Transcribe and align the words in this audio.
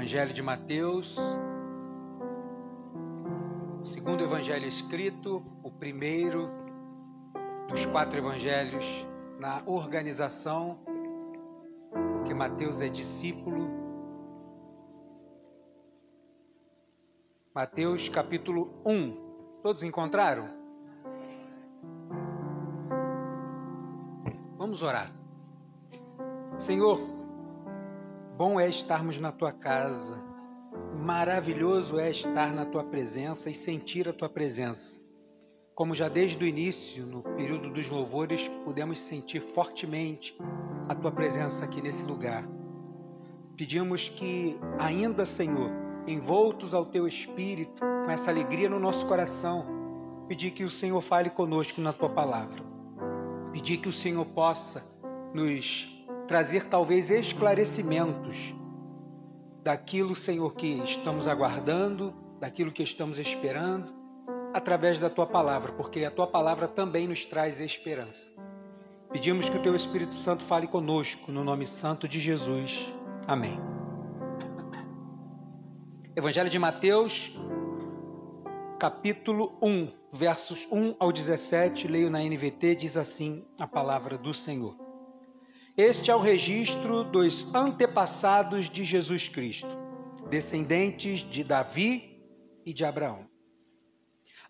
Evangelho 0.00 0.32
de 0.32 0.42
Mateus, 0.42 1.18
segundo 3.84 4.24
evangelho 4.24 4.66
escrito, 4.66 5.44
o 5.62 5.70
primeiro 5.70 6.50
dos 7.68 7.84
quatro 7.84 8.16
evangelhos 8.16 9.06
na 9.38 9.62
organização, 9.66 10.78
porque 12.16 12.32
Mateus 12.32 12.80
é 12.80 12.88
discípulo. 12.88 13.68
Mateus 17.54 18.08
capítulo 18.08 18.72
1. 18.86 19.60
Todos 19.62 19.82
encontraram? 19.82 20.48
Vamos 24.56 24.80
orar. 24.80 25.12
Senhor, 26.56 27.19
bom 28.40 28.58
é 28.58 28.66
estarmos 28.66 29.18
na 29.18 29.30
tua 29.30 29.52
casa, 29.52 30.16
maravilhoso 30.98 32.00
é 32.00 32.10
estar 32.10 32.54
na 32.54 32.64
tua 32.64 32.82
presença 32.82 33.50
e 33.50 33.54
sentir 33.54 34.08
a 34.08 34.14
tua 34.14 34.30
presença. 34.30 34.98
Como 35.74 35.94
já 35.94 36.08
desde 36.08 36.42
o 36.42 36.46
início, 36.46 37.04
no 37.04 37.22
período 37.22 37.68
dos 37.68 37.90
louvores, 37.90 38.48
pudemos 38.64 38.98
sentir 38.98 39.40
fortemente 39.40 40.38
a 40.88 40.94
tua 40.94 41.12
presença 41.12 41.66
aqui 41.66 41.82
nesse 41.82 42.06
lugar. 42.06 42.42
Pedimos 43.58 44.08
que, 44.08 44.58
ainda, 44.78 45.26
Senhor, 45.26 45.70
envoltos 46.06 46.72
ao 46.72 46.86
teu 46.86 47.06
espírito, 47.06 47.82
com 48.06 48.10
essa 48.10 48.30
alegria 48.30 48.70
no 48.70 48.80
nosso 48.80 49.04
coração, 49.06 49.66
pedir 50.28 50.52
que 50.52 50.64
o 50.64 50.70
Senhor 50.70 51.02
fale 51.02 51.28
conosco 51.28 51.82
na 51.82 51.92
tua 51.92 52.08
palavra. 52.08 52.64
Pedir 53.52 53.76
que 53.76 53.88
o 53.90 53.92
Senhor 53.92 54.24
possa 54.24 54.98
nos 55.34 55.99
trazer 56.30 56.66
talvez 56.66 57.10
esclarecimentos 57.10 58.54
daquilo, 59.64 60.14
Senhor, 60.14 60.54
que 60.54 60.80
estamos 60.84 61.26
aguardando, 61.26 62.14
daquilo 62.38 62.70
que 62.70 62.84
estamos 62.84 63.18
esperando, 63.18 63.92
através 64.54 65.00
da 65.00 65.10
tua 65.10 65.26
palavra, 65.26 65.72
porque 65.72 66.04
a 66.04 66.10
tua 66.10 66.28
palavra 66.28 66.68
também 66.68 67.08
nos 67.08 67.24
traz 67.24 67.58
esperança. 67.58 68.30
Pedimos 69.10 69.48
que 69.48 69.56
o 69.56 69.60
teu 69.60 69.74
Espírito 69.74 70.14
Santo 70.14 70.44
fale 70.44 70.68
conosco, 70.68 71.32
no 71.32 71.42
nome 71.42 71.66
santo 71.66 72.06
de 72.06 72.20
Jesus. 72.20 72.86
Amém. 73.26 73.58
Evangelho 76.14 76.48
de 76.48 76.60
Mateus, 76.60 77.36
capítulo 78.78 79.58
1, 79.60 79.88
versos 80.12 80.68
1 80.70 80.94
ao 80.96 81.10
17, 81.10 81.88
leio 81.88 82.08
na 82.08 82.22
NVT, 82.22 82.76
diz 82.76 82.96
assim 82.96 83.44
a 83.58 83.66
palavra 83.66 84.16
do 84.16 84.32
Senhor. 84.32 84.89
Este 85.82 86.10
é 86.10 86.14
o 86.14 86.18
registro 86.18 87.04
dos 87.04 87.54
antepassados 87.54 88.68
de 88.68 88.84
Jesus 88.84 89.30
Cristo, 89.30 89.70
descendentes 90.28 91.20
de 91.20 91.42
Davi 91.42 92.22
e 92.66 92.74
de 92.74 92.84
Abraão. 92.84 93.26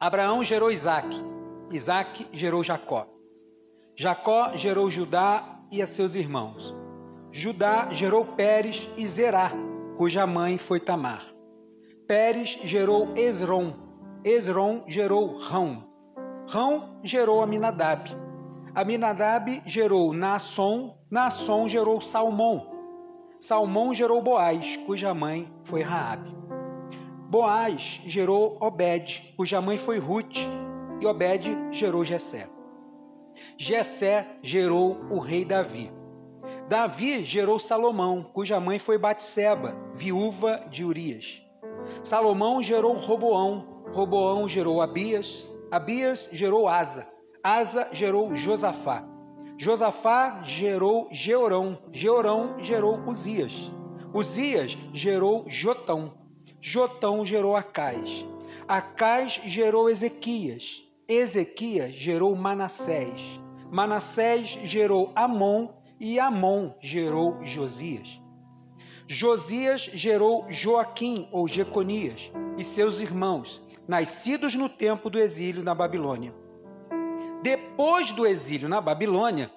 Abraão 0.01 0.43
gerou 0.43 0.73
Isaac, 0.73 1.07
Isaac 1.71 2.27
gerou 2.33 2.65
Jacó. 2.65 3.07
Jacó 3.95 4.57
gerou 4.57 4.91
Judá 4.91 5.63
e 5.71 5.81
a 5.81 5.87
seus 5.87 6.17
irmãos. 6.17 6.75
Judá 7.31 7.91
gerou 7.93 8.25
Pérez 8.25 8.91
e 8.97 9.07
Zerá, 9.07 9.53
cuja 9.97 10.27
mãe 10.27 10.59
foi 10.59 10.81
Tamar. 10.81 11.25
Pérez 12.09 12.59
gerou 12.65 13.17
Esrom, 13.17 13.73
Esrom 14.25 14.83
gerou 14.89 15.37
Rão. 15.37 15.89
Rão 16.49 16.99
gerou 17.05 17.41
Aminadab. 17.41 18.11
Aminadab 18.75 19.63
gerou 19.67 20.13
Naasson, 20.13 20.97
Naasson 21.11 21.69
gerou 21.69 22.01
Salmão. 22.01 22.67
Salmão 23.39 23.93
gerou 23.93 24.23
Boaz, 24.23 24.77
cuja 24.87 25.13
mãe 25.13 25.53
foi 25.65 25.81
Raabe. 25.81 26.31
Boaz 27.29 28.03
gerou 28.07 28.59
Obed, 28.61 29.35
cuja 29.37 29.61
mãe 29.61 29.77
foi 29.77 29.99
Ruth, 29.99 30.37
e 31.01 31.07
Obed 31.07 31.49
gerou 31.73 32.05
Jessé. 32.05 32.49
Jessé 33.57 34.25
gerou 34.43 34.97
o 35.11 35.19
rei 35.19 35.45
Davi. 35.45 35.91
Davi 36.69 37.25
gerou 37.25 37.59
Salomão, 37.59 38.23
cuja 38.23 38.61
mãe 38.61 38.79
foi 38.79 38.99
Batseba, 38.99 39.75
viúva 39.95 40.61
de 40.71 40.85
Urias. 40.85 41.43
Salomão 42.05 42.63
gerou 42.63 42.93
Roboão, 42.95 43.83
Roboão 43.93 44.49
gerou 44.49 44.81
Abias, 44.81 45.51
Abias 45.73 46.31
gerou 46.33 46.69
Asa, 46.69 47.07
Asa 47.43 47.89
gerou 47.93 48.37
Josafá. 48.37 49.03
Josafá 49.57 50.43
gerou 50.45 51.09
Georão, 51.11 51.79
Georão 51.91 52.57
gerou 52.59 52.99
Uzias. 53.09 53.71
Uzias 54.13 54.77
gerou 54.93 55.45
Jotão. 55.49 56.13
Jotão 56.61 57.25
gerou 57.25 57.57
Acais. 57.57 58.27
Acais 58.69 59.41
gerou 59.47 59.89
Ezequias. 59.89 60.83
Ezequias 61.09 61.93
gerou 61.93 62.37
Manassés. 62.37 63.41
Manassés 63.71 64.59
gerou 64.65 65.11
Amon 65.15 65.69
e 65.99 66.21
Amon 66.21 66.75
gerou 66.81 67.39
Josias. 67.43 68.21
Josias 69.07 69.83
gerou 69.83 70.45
Joaquim 70.51 71.27
ou 71.33 71.49
Jeconias 71.49 72.31
e 72.57 72.63
seus 72.63 73.01
irmãos, 73.01 73.63
nascidos 73.89 74.55
no 74.55 74.69
tempo 74.69 75.09
do 75.09 75.19
exílio 75.19 75.63
na 75.63 75.75
Babilônia. 75.75 76.40
Depois 77.43 78.13
do 78.13 78.27
exílio 78.27 78.69
na 78.69 78.81
Babilônia, 78.81 79.51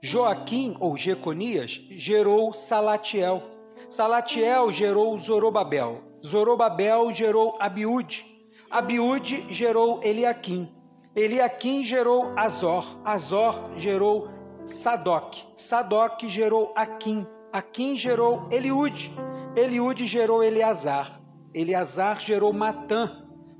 Joaquim 0.00 0.76
ou 0.80 0.96
Jeconias 0.96 1.72
gerou 1.90 2.52
Salatiel. 2.52 3.42
Salatiel 3.90 4.72
gerou 4.72 5.16
Zorobabel. 5.18 6.02
Zorobabel 6.24 7.14
gerou 7.14 7.56
Abiúde. 7.60 8.24
Abiúde 8.70 9.44
gerou 9.52 10.00
Eliaquim. 10.02 10.72
Eliaquim 11.14 11.82
gerou 11.82 12.32
Azor. 12.36 12.84
Azor 13.04 13.72
gerou 13.76 14.28
Sadoc. 14.64 15.36
Sadoc 15.54 16.22
gerou 16.28 16.72
Aquim. 16.74 17.26
Aquim 17.52 17.96
gerou 17.96 18.48
Eliúde. 18.50 19.10
Eliúde 19.54 20.06
gerou 20.06 20.42
Eleazar. 20.42 21.20
Eleazar 21.52 22.20
gerou 22.20 22.52
Matã. 22.52 23.10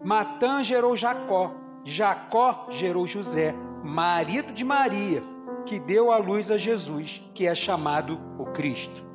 Matã 0.02 0.62
gerou 0.62 0.96
Jacó. 0.96 1.67
Jacó 1.88 2.66
gerou 2.68 3.06
José, 3.06 3.54
marido 3.82 4.52
de 4.52 4.62
Maria, 4.62 5.22
que 5.64 5.80
deu 5.80 6.12
à 6.12 6.18
luz 6.18 6.50
a 6.50 6.58
Jesus, 6.58 7.22
que 7.34 7.46
é 7.46 7.54
chamado 7.54 8.20
o 8.38 8.44
Cristo. 8.44 9.06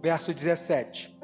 Verso 0.00 0.32
17. 0.32 1.20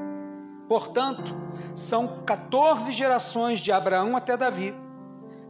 Portanto, 0.68 1.32
são 1.76 2.24
14 2.24 2.90
gerações 2.90 3.60
de 3.60 3.70
Abraão 3.70 4.16
até 4.16 4.36
Davi, 4.36 4.74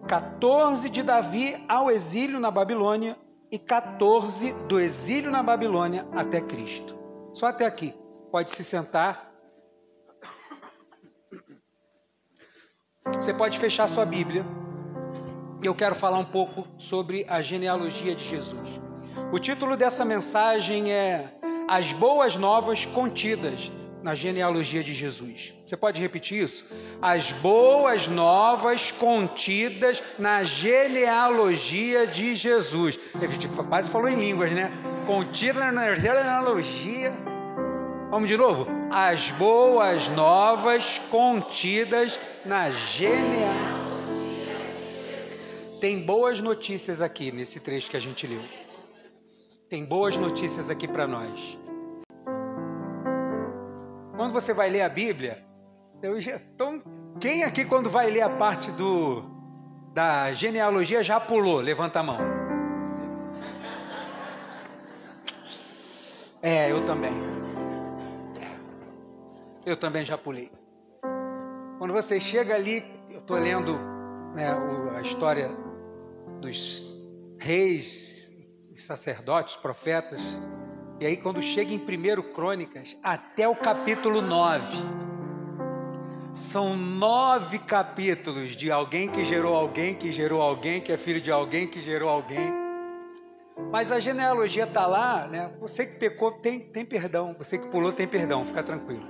14 0.07 0.91
de 0.91 1.03
Davi 1.03 1.57
ao 1.67 1.91
exílio 1.91 2.39
na 2.39 2.51
Babilônia 2.51 3.17
e 3.51 3.59
14 3.59 4.53
do 4.69 4.79
exílio 4.79 5.31
na 5.31 5.43
Babilônia 5.43 6.07
até 6.13 6.43
Cristo. 6.43 6.95
Só 7.33 7.47
até 7.47 7.65
aqui. 7.65 7.95
Pode 8.31 8.51
se 8.51 8.63
sentar. 8.63 9.33
Você 13.17 13.33
pode 13.33 13.59
fechar 13.59 13.89
sua 13.89 14.05
Bíblia 14.05 14.45
eu 15.63 15.75
quero 15.75 15.95
falar 15.95 16.19
um 16.19 16.25
pouco 16.25 16.67
sobre 16.79 17.25
a 17.29 17.43
genealogia 17.43 18.15
de 18.15 18.25
Jesus. 18.25 18.81
O 19.33 19.39
título 19.39 19.77
dessa 19.77 20.05
mensagem 20.05 20.93
é 20.93 21.25
As 21.67 21.93
Boas 21.93 22.37
Novas 22.37 22.87
Contidas 22.87 23.73
na 24.03 24.15
Genealogia 24.15 24.83
de 24.83 24.95
Jesus. 24.95 25.55
Você 25.67 25.77
pode 25.77 26.01
repetir 26.01 26.45
isso? 26.45 26.73
As 27.03 27.33
Boas 27.33 28.07
Novas 28.07 28.93
Contidas 28.93 30.03
na 30.19 30.45
Genealogia 30.45 32.07
de 32.07 32.35
Jesus. 32.35 32.99
Quase 33.69 33.91
falou 33.91 34.09
em 34.09 34.19
línguas, 34.19 34.53
né? 34.53 34.73
Contida 35.07 35.73
na 35.73 35.95
genealogia. 35.95 37.13
Vamos 38.11 38.29
de 38.29 38.37
novo? 38.37 38.67
As 38.91 39.31
Boas 39.33 40.09
Novas 40.11 41.01
Contidas 41.11 42.19
na 42.47 42.71
Genealogia 42.71 43.78
tem 45.81 46.05
boas 46.05 46.41
notícias 46.41 47.01
aqui 47.01 47.31
nesse 47.31 47.61
trecho 47.61 47.91
que 47.91 47.97
a 47.97 48.01
gente 48.01 48.27
leu. 48.27 48.43
Tem 49.69 49.85
boas 49.85 50.17
notícias 50.17 50.71
aqui 50.71 50.89
para 50.89 51.07
nós. 51.07 51.59
Quando 54.17 54.33
você 54.33 54.53
vai 54.53 54.69
ler 54.71 54.83
a 54.83 54.89
Bíblia, 54.89 55.45
eu 56.03 56.21
já, 56.21 56.37
então, 56.37 56.83
quem 57.21 57.45
aqui 57.45 57.65
quando 57.65 57.89
vai 57.89 58.11
ler 58.11 58.23
a 58.23 58.31
parte 58.31 58.71
do 58.73 59.23
da 59.93 60.33
genealogia 60.33 61.03
já 61.03 61.21
pulou? 61.21 61.61
Levanta 61.61 62.01
a 62.01 62.03
mão. 62.03 62.19
É, 66.43 66.71
eu 66.71 66.85
também. 66.85 67.13
Eu 69.67 69.77
também 69.77 70.05
já 70.05 70.17
pulei. 70.17 70.51
Quando 71.79 71.93
você 71.93 72.21
chega 72.21 72.55
ali, 72.55 72.85
eu 73.11 73.19
estou 73.19 73.39
lendo 73.39 73.79
né, 74.35 74.49
a 74.97 75.01
história 75.01 75.68
dos 76.41 76.97
reis, 77.39 78.37
sacerdotes, 78.75 79.57
profetas. 79.57 80.41
E 81.01 81.07
aí, 81.07 81.17
quando 81.17 81.41
chega 81.43 81.73
em 81.73 81.79
1 81.79 82.33
Crônicas, 82.33 82.97
até 83.03 83.49
o 83.49 83.55
capítulo 83.55 84.21
9, 84.21 84.67
São 86.35 86.77
nove 86.77 87.59
capítulos 87.59 88.55
de 88.55 88.71
alguém 88.71 89.09
que 89.11 89.25
gerou 89.25 89.57
alguém, 89.57 89.95
que 89.95 90.13
gerou 90.13 90.41
alguém, 90.41 90.81
que 90.81 90.93
é 90.93 90.97
filho 90.97 91.21
de 91.21 91.33
alguém, 91.33 91.67
que 91.67 91.81
gerou 91.81 92.09
alguém. 92.09 92.53
Mas 93.73 93.91
a 93.91 93.99
genealogia 93.99 94.65
está 94.65 94.87
lá, 94.87 95.27
né? 95.27 95.51
Você 95.59 95.85
que 95.85 95.99
pecou 95.99 96.31
tem, 96.33 96.61
tem 96.61 96.87
perdão, 96.87 97.35
você 97.37 97.59
que 97.59 97.67
pulou 97.69 97.93
tem 97.93 98.07
perdão, 98.07 98.47
fica 98.47 98.63
tranquilo. 98.63 99.07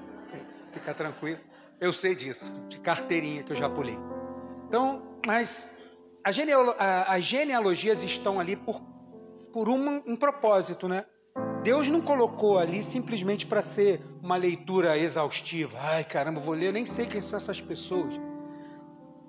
Fica 0.72 0.94
tranquilo. 0.94 1.38
Eu 1.80 1.92
sei 1.92 2.14
disso, 2.14 2.50
de 2.68 2.78
carteirinha 2.78 3.42
que 3.42 3.52
eu 3.52 3.56
já 3.56 3.68
pulei. 3.68 3.98
Então, 4.66 5.20
mas 5.26 5.77
a 6.28 6.30
genealo, 6.30 6.74
a, 6.78 7.14
as 7.14 7.24
genealogias 7.24 8.02
estão 8.02 8.38
ali 8.38 8.54
por, 8.54 8.82
por 9.50 9.66
um, 9.66 10.02
um 10.06 10.14
propósito, 10.14 10.86
né? 10.86 11.06
Deus 11.62 11.88
não 11.88 12.02
colocou 12.02 12.58
ali 12.58 12.82
simplesmente 12.82 13.46
para 13.46 13.62
ser 13.62 14.02
uma 14.22 14.36
leitura 14.36 14.98
exaustiva. 14.98 15.78
Ai, 15.80 16.04
caramba, 16.04 16.38
vou 16.38 16.54
ler, 16.54 16.70
nem 16.70 16.84
sei 16.84 17.06
quem 17.06 17.22
são 17.22 17.38
essas 17.38 17.62
pessoas. 17.62 18.20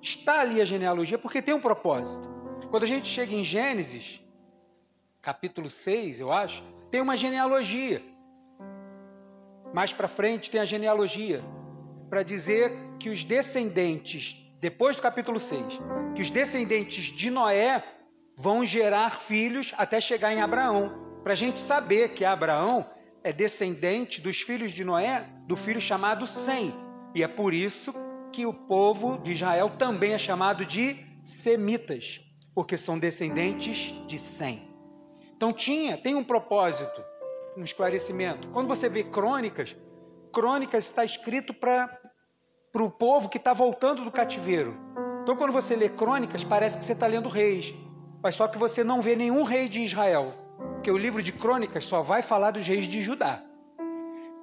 Está 0.02 0.40
ali 0.42 0.60
a 0.60 0.64
genealogia 0.66 1.16
porque 1.16 1.40
tem 1.40 1.54
um 1.54 1.60
propósito. 1.60 2.28
Quando 2.70 2.82
a 2.82 2.86
gente 2.86 3.08
chega 3.08 3.34
em 3.34 3.42
Gênesis, 3.42 4.20
capítulo 5.22 5.70
6, 5.70 6.20
eu 6.20 6.30
acho, 6.30 6.62
tem 6.90 7.00
uma 7.00 7.16
genealogia. 7.16 8.02
Mais 9.72 9.90
para 9.90 10.06
frente 10.06 10.50
tem 10.50 10.60
a 10.60 10.66
genealogia 10.66 11.40
para 12.10 12.22
dizer 12.22 12.70
que 12.98 13.08
os 13.08 13.24
descendentes, 13.24 14.39
depois 14.60 14.96
do 14.96 15.02
capítulo 15.02 15.40
6, 15.40 15.80
que 16.14 16.20
os 16.20 16.30
descendentes 16.30 17.04
de 17.06 17.30
Noé 17.30 17.82
vão 18.36 18.64
gerar 18.64 19.18
filhos 19.18 19.72
até 19.78 20.00
chegar 20.00 20.32
em 20.34 20.40
Abraão 20.40 21.08
para 21.22 21.32
a 21.32 21.36
gente 21.36 21.58
saber 21.58 22.10
que 22.10 22.24
Abraão 22.24 22.86
é 23.22 23.32
descendente 23.32 24.20
dos 24.20 24.40
filhos 24.40 24.72
de 24.72 24.84
Noé, 24.84 25.26
do 25.46 25.56
filho 25.56 25.80
chamado 25.80 26.26
Sem. 26.26 26.72
E 27.14 27.22
é 27.22 27.28
por 27.28 27.52
isso 27.52 27.94
que 28.32 28.46
o 28.46 28.52
povo 28.52 29.18
de 29.18 29.32
Israel 29.32 29.70
também 29.78 30.12
é 30.12 30.18
chamado 30.18 30.64
de 30.64 30.96
semitas, 31.24 32.20
porque 32.54 32.76
são 32.76 32.98
descendentes 32.98 33.94
de 34.06 34.18
Sem. 34.18 34.60
Então 35.36 35.52
tinha, 35.52 35.96
tem 35.96 36.14
um 36.14 36.24
propósito, 36.24 37.02
um 37.56 37.64
esclarecimento. 37.64 38.48
Quando 38.48 38.68
você 38.68 38.88
vê 38.88 39.04
crônicas, 39.04 39.76
crônicas 40.32 40.84
está 40.84 41.04
escrito 41.04 41.52
para 41.52 42.09
o 42.74 42.90
povo 42.90 43.28
que 43.28 43.38
está 43.38 43.52
voltando 43.52 44.04
do 44.04 44.10
cativeiro. 44.10 44.76
Então 45.22 45.36
quando 45.36 45.52
você 45.52 45.74
lê 45.74 45.88
crônicas, 45.88 46.44
parece 46.44 46.78
que 46.78 46.84
você 46.84 46.92
está 46.92 47.06
lendo 47.06 47.28
reis, 47.28 47.74
mas 48.22 48.34
só 48.34 48.46
que 48.46 48.58
você 48.58 48.84
não 48.84 49.00
vê 49.00 49.16
nenhum 49.16 49.42
rei 49.42 49.68
de 49.68 49.80
Israel. 49.80 50.32
Porque 50.74 50.90
o 50.90 50.98
livro 50.98 51.22
de 51.22 51.32
crônicas 51.32 51.84
só 51.84 52.02
vai 52.02 52.22
falar 52.22 52.52
dos 52.52 52.66
reis 52.66 52.86
de 52.86 53.02
Judá. 53.02 53.42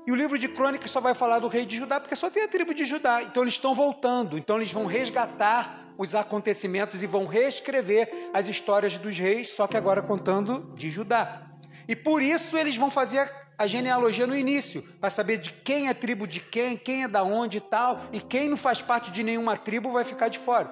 E 0.06 0.12
o 0.12 0.16
livro 0.16 0.38
de 0.40 0.48
crônicas 0.48 0.90
só 0.90 1.02
vai 1.02 1.14
falar 1.14 1.40
do 1.40 1.48
rei 1.48 1.66
de 1.66 1.78
Judá, 1.78 2.00
porque 2.00 2.16
só 2.16 2.30
tem 2.30 2.44
a 2.44 2.48
tribo 2.48 2.74
de 2.74 2.86
Judá. 2.86 3.24
Então 3.24 3.44
eles 3.44 3.56
estão 3.56 3.76
voltando, 3.76 4.38
então 4.38 4.58
eles 4.58 4.72
vão 4.72 4.86
resgatar 4.86 5.86
os 5.98 6.16
acontecimentos 6.16 7.02
e 7.04 7.08
vão 7.08 7.26
reescrever 7.26 8.30
as 8.34 8.48
histórias 8.48 8.98
dos 8.98 9.18
reis, 9.18 9.50
só 9.50 9.68
que 9.68 9.76
agora 9.76 10.02
contando 10.02 10.74
de 10.76 10.92
Judá. 10.92 11.47
E 11.88 11.96
por 11.96 12.22
isso 12.22 12.58
eles 12.58 12.78
vão 12.78 12.90
fazer 12.90 13.30
a 13.58 13.66
genealogia 13.66 14.28
no 14.28 14.36
início, 14.36 14.82
para 15.02 15.10
saber 15.10 15.38
de 15.38 15.52
quem 15.52 15.88
é 15.90 15.94
tribo 15.94 16.28
de 16.28 16.40
quem, 16.40 16.78
quem 16.78 17.04
é 17.04 17.08
da 17.08 17.24
onde 17.24 17.58
e 17.58 17.62
tal, 17.62 18.00
e 18.14 18.20
quem 18.20 18.50
não 18.50 18.58
faz 18.58 18.82
parte 18.82 19.12
de 19.12 19.24
nenhuma 19.24 19.58
tribo 19.58 19.92
vai 19.92 20.04
ficar 20.04 20.28
de 20.28 20.38
fora. 20.38 20.72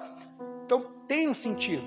Então 0.64 0.82
tem 1.08 1.28
um 1.28 1.34
sentido. 1.34 1.82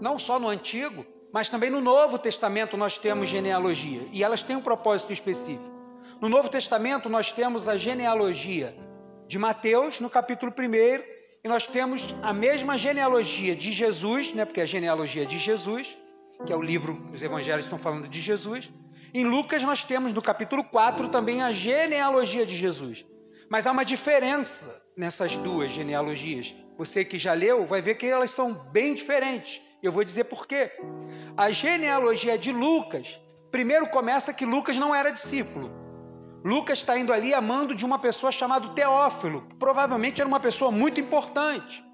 Não 0.00 0.18
só 0.18 0.38
no 0.38 0.48
Antigo, 0.48 1.06
mas 1.32 1.48
também 1.48 1.70
no 1.70 1.80
Novo 1.80 2.18
Testamento 2.18 2.76
nós 2.76 2.98
temos 2.98 3.30
genealogia 3.30 4.02
e 4.12 4.22
elas 4.22 4.42
têm 4.42 4.56
um 4.56 4.60
propósito 4.60 5.12
específico. 5.12 5.72
No 6.20 6.28
Novo 6.28 6.48
Testamento 6.48 7.08
nós 7.08 7.32
temos 7.32 7.68
a 7.68 7.76
genealogia 7.76 8.76
de 9.26 9.38
Mateus, 9.38 9.98
no 9.98 10.10
capítulo 10.10 10.52
1, 10.52 10.64
e 11.44 11.48
nós 11.48 11.66
temos 11.66 12.14
a 12.22 12.32
mesma 12.32 12.76
genealogia 12.76 13.56
de 13.56 13.72
Jesus, 13.72 14.34
né, 14.34 14.44
porque 14.44 14.60
é 14.60 14.64
a 14.64 14.66
genealogia 14.66 15.24
de 15.24 15.38
Jesus, 15.38 15.96
que 16.46 16.52
é 16.52 16.56
o 16.56 16.62
livro, 16.62 17.00
os 17.12 17.22
evangelhos 17.22 17.66
estão 17.66 17.78
falando 17.78 18.08
de 18.08 18.20
Jesus. 18.20 18.70
Em 19.14 19.24
Lucas 19.24 19.62
nós 19.62 19.84
temos 19.84 20.12
no 20.12 20.22
capítulo 20.22 20.64
4 20.64 21.08
também 21.08 21.42
a 21.42 21.52
genealogia 21.52 22.44
de 22.44 22.56
Jesus. 22.56 23.04
Mas 23.48 23.66
há 23.66 23.72
uma 23.72 23.84
diferença 23.84 24.82
nessas 24.96 25.36
duas 25.36 25.70
genealogias. 25.70 26.54
Você 26.78 27.04
que 27.04 27.18
já 27.18 27.34
leu 27.34 27.66
vai 27.66 27.82
ver 27.82 27.96
que 27.96 28.06
elas 28.06 28.30
são 28.30 28.52
bem 28.72 28.94
diferentes. 28.94 29.60
Eu 29.82 29.92
vou 29.92 30.04
dizer 30.04 30.24
por 30.24 30.46
quê. 30.46 30.70
A 31.36 31.50
genealogia 31.50 32.38
de 32.38 32.52
Lucas, 32.52 33.20
primeiro 33.50 33.88
começa 33.88 34.32
que 34.32 34.46
Lucas 34.46 34.76
não 34.76 34.94
era 34.94 35.10
discípulo. 35.10 35.70
Lucas 36.44 36.78
está 36.78 36.98
indo 36.98 37.12
ali 37.12 37.32
amando 37.32 37.74
de 37.74 37.84
uma 37.84 37.98
pessoa 37.98 38.32
chamada 38.32 38.68
Teófilo, 38.70 39.42
que 39.48 39.56
provavelmente 39.56 40.20
era 40.20 40.28
uma 40.28 40.40
pessoa 40.40 40.72
muito 40.72 41.00
importante. 41.00 41.84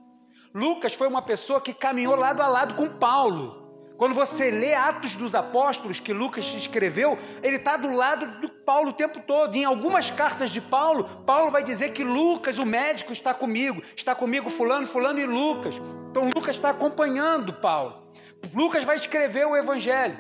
Lucas 0.55 0.95
foi 0.95 1.06
uma 1.06 1.21
pessoa 1.21 1.61
que 1.61 1.75
caminhou 1.75 2.15
lado 2.15 2.41
a 2.41 2.49
lado 2.49 2.75
com 2.75 2.89
Paulo. 2.99 3.68
Quando 3.99 4.15
você 4.15 4.49
lê 4.53 4.75
Atos 4.75 5.17
dos 5.17 5.35
Apóstolos, 5.35 5.99
que 5.99 6.12
Lucas 6.12 6.45
escreveu, 6.55 7.19
ele 7.43 7.56
está 7.56 7.77
do 7.77 7.91
lado 7.91 8.41
do 8.41 8.49
Paulo 8.49 8.91
o 8.91 8.93
tempo 8.93 9.21
todo. 9.27 9.56
Em 9.56 9.65
algumas 9.65 10.09
cartas 10.09 10.53
de 10.53 10.61
Paulo, 10.61 11.03
Paulo 11.27 11.50
vai 11.50 11.65
dizer 11.65 11.93
que 11.93 12.05
Lucas, 12.05 12.61
o 12.61 12.65
médico, 12.65 13.12
está 13.12 13.35
comigo, 13.35 13.83
está 13.97 14.15
comigo 14.15 14.49
Fulano, 14.49 14.87
Fulano 14.87 15.19
e 15.19 15.27
Lucas. 15.27 15.81
Então 16.12 16.31
Lucas 16.33 16.55
está 16.55 16.71
acompanhando 16.71 17.53
Paulo. 17.55 18.12
Lucas 18.55 18.85
vai 18.85 18.95
escrever 18.95 19.45
o 19.49 19.56
Evangelho. 19.56 20.17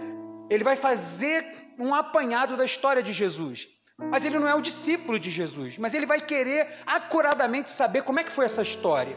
Ele 0.50 0.64
vai 0.64 0.74
fazer 0.74 1.46
um 1.78 1.94
apanhado 1.94 2.56
da 2.56 2.64
história 2.64 3.00
de 3.00 3.12
Jesus. 3.12 3.68
Mas 4.10 4.24
ele 4.24 4.40
não 4.40 4.48
é 4.48 4.56
o 4.56 4.60
discípulo 4.60 5.20
de 5.20 5.30
Jesus, 5.30 5.78
mas 5.78 5.94
ele 5.94 6.06
vai 6.06 6.20
querer 6.20 6.66
acuradamente 6.84 7.70
saber 7.70 8.02
como 8.02 8.18
é 8.18 8.24
que 8.24 8.32
foi 8.32 8.44
essa 8.44 8.62
história. 8.62 9.16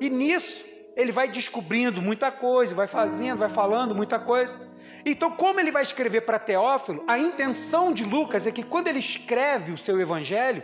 E 0.00 0.08
nisso 0.08 0.73
ele 0.96 1.12
vai 1.12 1.28
descobrindo 1.28 2.00
muita 2.00 2.30
coisa, 2.30 2.74
vai 2.74 2.86
fazendo, 2.86 3.38
vai 3.38 3.48
falando 3.48 3.94
muita 3.94 4.18
coisa. 4.18 4.56
Então, 5.04 5.30
como 5.30 5.60
ele 5.60 5.70
vai 5.70 5.82
escrever 5.82 6.22
para 6.22 6.38
Teófilo, 6.38 7.04
a 7.06 7.18
intenção 7.18 7.92
de 7.92 8.04
Lucas 8.04 8.46
é 8.46 8.52
que 8.52 8.62
quando 8.62 8.88
ele 8.88 8.98
escreve 8.98 9.72
o 9.72 9.78
seu 9.78 10.00
evangelho, 10.00 10.62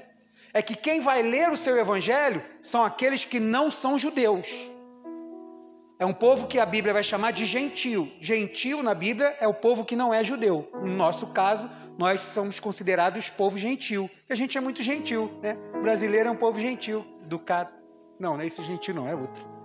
é 0.53 0.62
que 0.62 0.75
quem 0.75 1.00
vai 1.00 1.23
ler 1.23 1.50
o 1.50 1.56
seu 1.56 1.77
evangelho 1.77 2.43
são 2.61 2.85
aqueles 2.85 3.25
que 3.25 3.38
não 3.38 3.71
são 3.71 3.99
judeus. 3.99 4.49
É 5.99 6.06
um 6.06 6.15
povo 6.15 6.47
que 6.47 6.59
a 6.59 6.65
Bíblia 6.65 6.94
vai 6.94 7.05
chamar 7.05 7.31
de 7.32 7.44
gentil. 7.44 8.11
Gentil 8.21 8.82
na 8.82 8.94
Bíblia 8.94 9.37
é 9.38 9.47
o 9.47 9.53
povo 9.53 9.85
que 9.85 9.94
não 9.94 10.15
é 10.15 10.25
judeu. 10.25 10.67
No 10.73 10.87
nosso 10.87 11.27
caso, 11.29 11.71
nós 11.99 12.23
somos 12.23 12.59
considerados 12.59 13.29
povo 13.29 13.59
gentil, 13.59 14.09
a 14.31 14.34
gente 14.34 14.56
é 14.56 14.60
muito 14.60 14.82
gentil, 14.82 15.31
né? 15.43 15.58
O 15.75 15.82
brasileiro 15.82 16.31
é 16.31 16.32
um 16.32 16.37
povo 16.37 16.58
gentil, 16.58 17.06
educado. 17.22 17.70
Não, 18.19 18.34
não 18.34 18.41
é 18.41 18.46
esse 18.46 18.63
gentil, 18.63 18.94
não, 18.94 19.06
é 19.06 19.15
outro. 19.15 19.59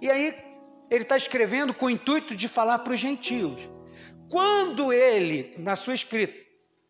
E 0.00 0.10
aí 0.10 0.34
ele 0.90 1.02
está 1.02 1.16
escrevendo 1.16 1.72
com 1.72 1.86
o 1.86 1.90
intuito 1.90 2.34
de 2.34 2.48
falar 2.48 2.80
para 2.80 2.92
os 2.92 3.00
gentios. 3.00 3.60
Quando 4.28 4.92
ele, 4.92 5.54
na 5.58 5.76
sua 5.76 5.94
escrita, 5.94 6.34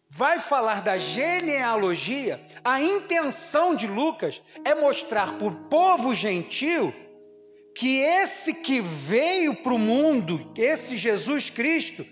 vai 0.09 0.39
falar 0.41 0.83
da 0.83 0.99
genealogia, 0.99 2.41
a 2.65 2.81
intenção 2.81 3.75
de 3.75 3.87
Lucas 3.87 4.43
é 4.65 4.75
mostrar 4.75 5.39
para 5.39 5.47
o 5.47 5.69
povo 5.69 6.13
gentil 6.15 6.93
que 7.77 7.99
esse 7.99 8.55
que 8.55 8.81
veio 8.81 9.55
para 9.63 9.73
o 9.73 9.79
mundo, 9.79 10.53
esse 10.57 10.97
Jesus 10.97 11.49
Cristo, 11.49 12.05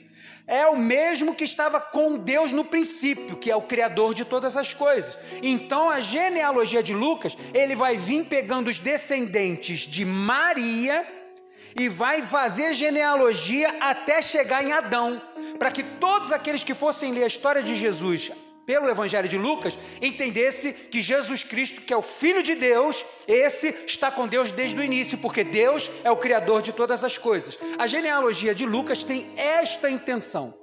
é 0.48 0.66
o 0.66 0.76
mesmo 0.76 1.34
que 1.34 1.44
estava 1.44 1.78
com 1.78 2.16
Deus 2.16 2.50
no 2.52 2.64
princípio, 2.64 3.36
que 3.36 3.50
é 3.50 3.54
o 3.54 3.62
criador 3.62 4.14
de 4.14 4.24
todas 4.24 4.56
as 4.56 4.72
coisas. 4.72 5.18
Então 5.42 5.90
a 5.90 6.00
genealogia 6.00 6.82
de 6.82 6.94
Lucas, 6.94 7.36
ele 7.52 7.76
vai 7.76 7.98
vir 7.98 8.24
pegando 8.24 8.68
os 8.68 8.78
descendentes 8.78 9.80
de 9.80 10.06
Maria 10.06 11.06
e 11.78 11.86
vai 11.86 12.22
fazer 12.22 12.72
genealogia 12.72 13.68
até 13.78 14.22
chegar 14.22 14.64
em 14.64 14.72
Adão, 14.72 15.20
para 15.58 15.70
que 15.70 15.82
todos 15.82 16.32
aqueles 16.32 16.64
que 16.64 16.74
fossem 16.74 17.12
ler 17.12 17.24
a 17.24 17.28
história 17.28 17.62
de 17.62 17.76
Jesus 17.76 18.32
pelo 18.68 18.86
Evangelho 18.86 19.30
de 19.30 19.38
Lucas, 19.38 19.78
entendesse 20.02 20.74
que 20.90 21.00
Jesus 21.00 21.42
Cristo, 21.42 21.80
que 21.80 21.94
é 21.94 21.96
o 21.96 22.02
Filho 22.02 22.42
de 22.42 22.54
Deus, 22.54 23.02
esse 23.26 23.68
está 23.86 24.10
com 24.10 24.28
Deus 24.28 24.52
desde 24.52 24.78
o 24.78 24.84
início, 24.84 25.16
porque 25.16 25.42
Deus 25.42 25.90
é 26.04 26.10
o 26.10 26.18
Criador 26.18 26.60
de 26.60 26.74
todas 26.74 27.02
as 27.02 27.16
coisas. 27.16 27.58
A 27.78 27.86
genealogia 27.86 28.54
de 28.54 28.66
Lucas 28.66 29.02
tem 29.02 29.26
esta 29.38 29.88
intenção. 29.88 30.54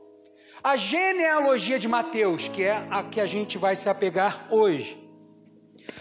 A 0.63 0.77
genealogia 0.77 1.79
de 1.79 1.87
Mateus, 1.87 2.47
que 2.47 2.61
é 2.61 2.75
a 2.91 3.01
que 3.01 3.19
a 3.19 3.25
gente 3.25 3.57
vai 3.57 3.75
se 3.75 3.89
apegar 3.89 4.47
hoje. 4.51 4.95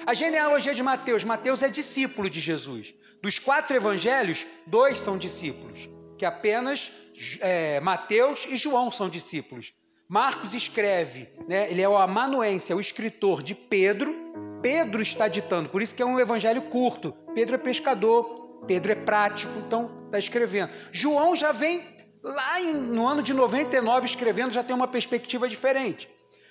A 0.04 0.12
genealogia 0.12 0.74
de 0.74 0.82
Mateus, 0.82 1.24
Mateus 1.24 1.62
é 1.62 1.70
discípulo 1.70 2.28
de 2.28 2.38
Jesus. 2.38 2.92
Dos 3.22 3.38
quatro 3.38 3.74
evangelhos, 3.74 4.44
dois 4.66 4.98
são 4.98 5.16
discípulos, 5.16 5.88
que 6.18 6.26
apenas 6.26 6.92
é, 7.40 7.80
Mateus 7.80 8.44
e 8.44 8.58
João 8.58 8.92
são 8.92 9.08
discípulos. 9.08 9.72
Marcos 10.08 10.54
escreve, 10.54 11.28
né? 11.48 11.70
ele 11.70 11.80
é 11.82 11.88
o 11.88 11.96
amanuense, 11.96 12.72
é 12.72 12.74
o 12.74 12.80
escritor 12.80 13.42
de 13.42 13.54
Pedro. 13.54 14.14
Pedro 14.62 15.02
está 15.02 15.28
ditando, 15.28 15.68
por 15.68 15.82
isso 15.82 15.94
que 15.94 16.02
é 16.02 16.06
um 16.06 16.20
evangelho 16.20 16.62
curto. 16.62 17.12
Pedro 17.34 17.54
é 17.56 17.58
pescador, 17.58 18.62
Pedro 18.66 18.92
é 18.92 18.94
prático, 18.94 19.52
então 19.66 20.04
está 20.06 20.18
escrevendo. 20.18 20.70
João 20.92 21.34
já 21.34 21.52
vem 21.52 21.82
lá 22.22 22.60
em, 22.60 22.74
no 22.74 23.06
ano 23.06 23.22
de 23.22 23.34
99 23.34 24.06
escrevendo, 24.06 24.52
já 24.52 24.62
tem 24.62 24.74
uma 24.74 24.88
perspectiva 24.88 25.48
diferente. 25.48 26.08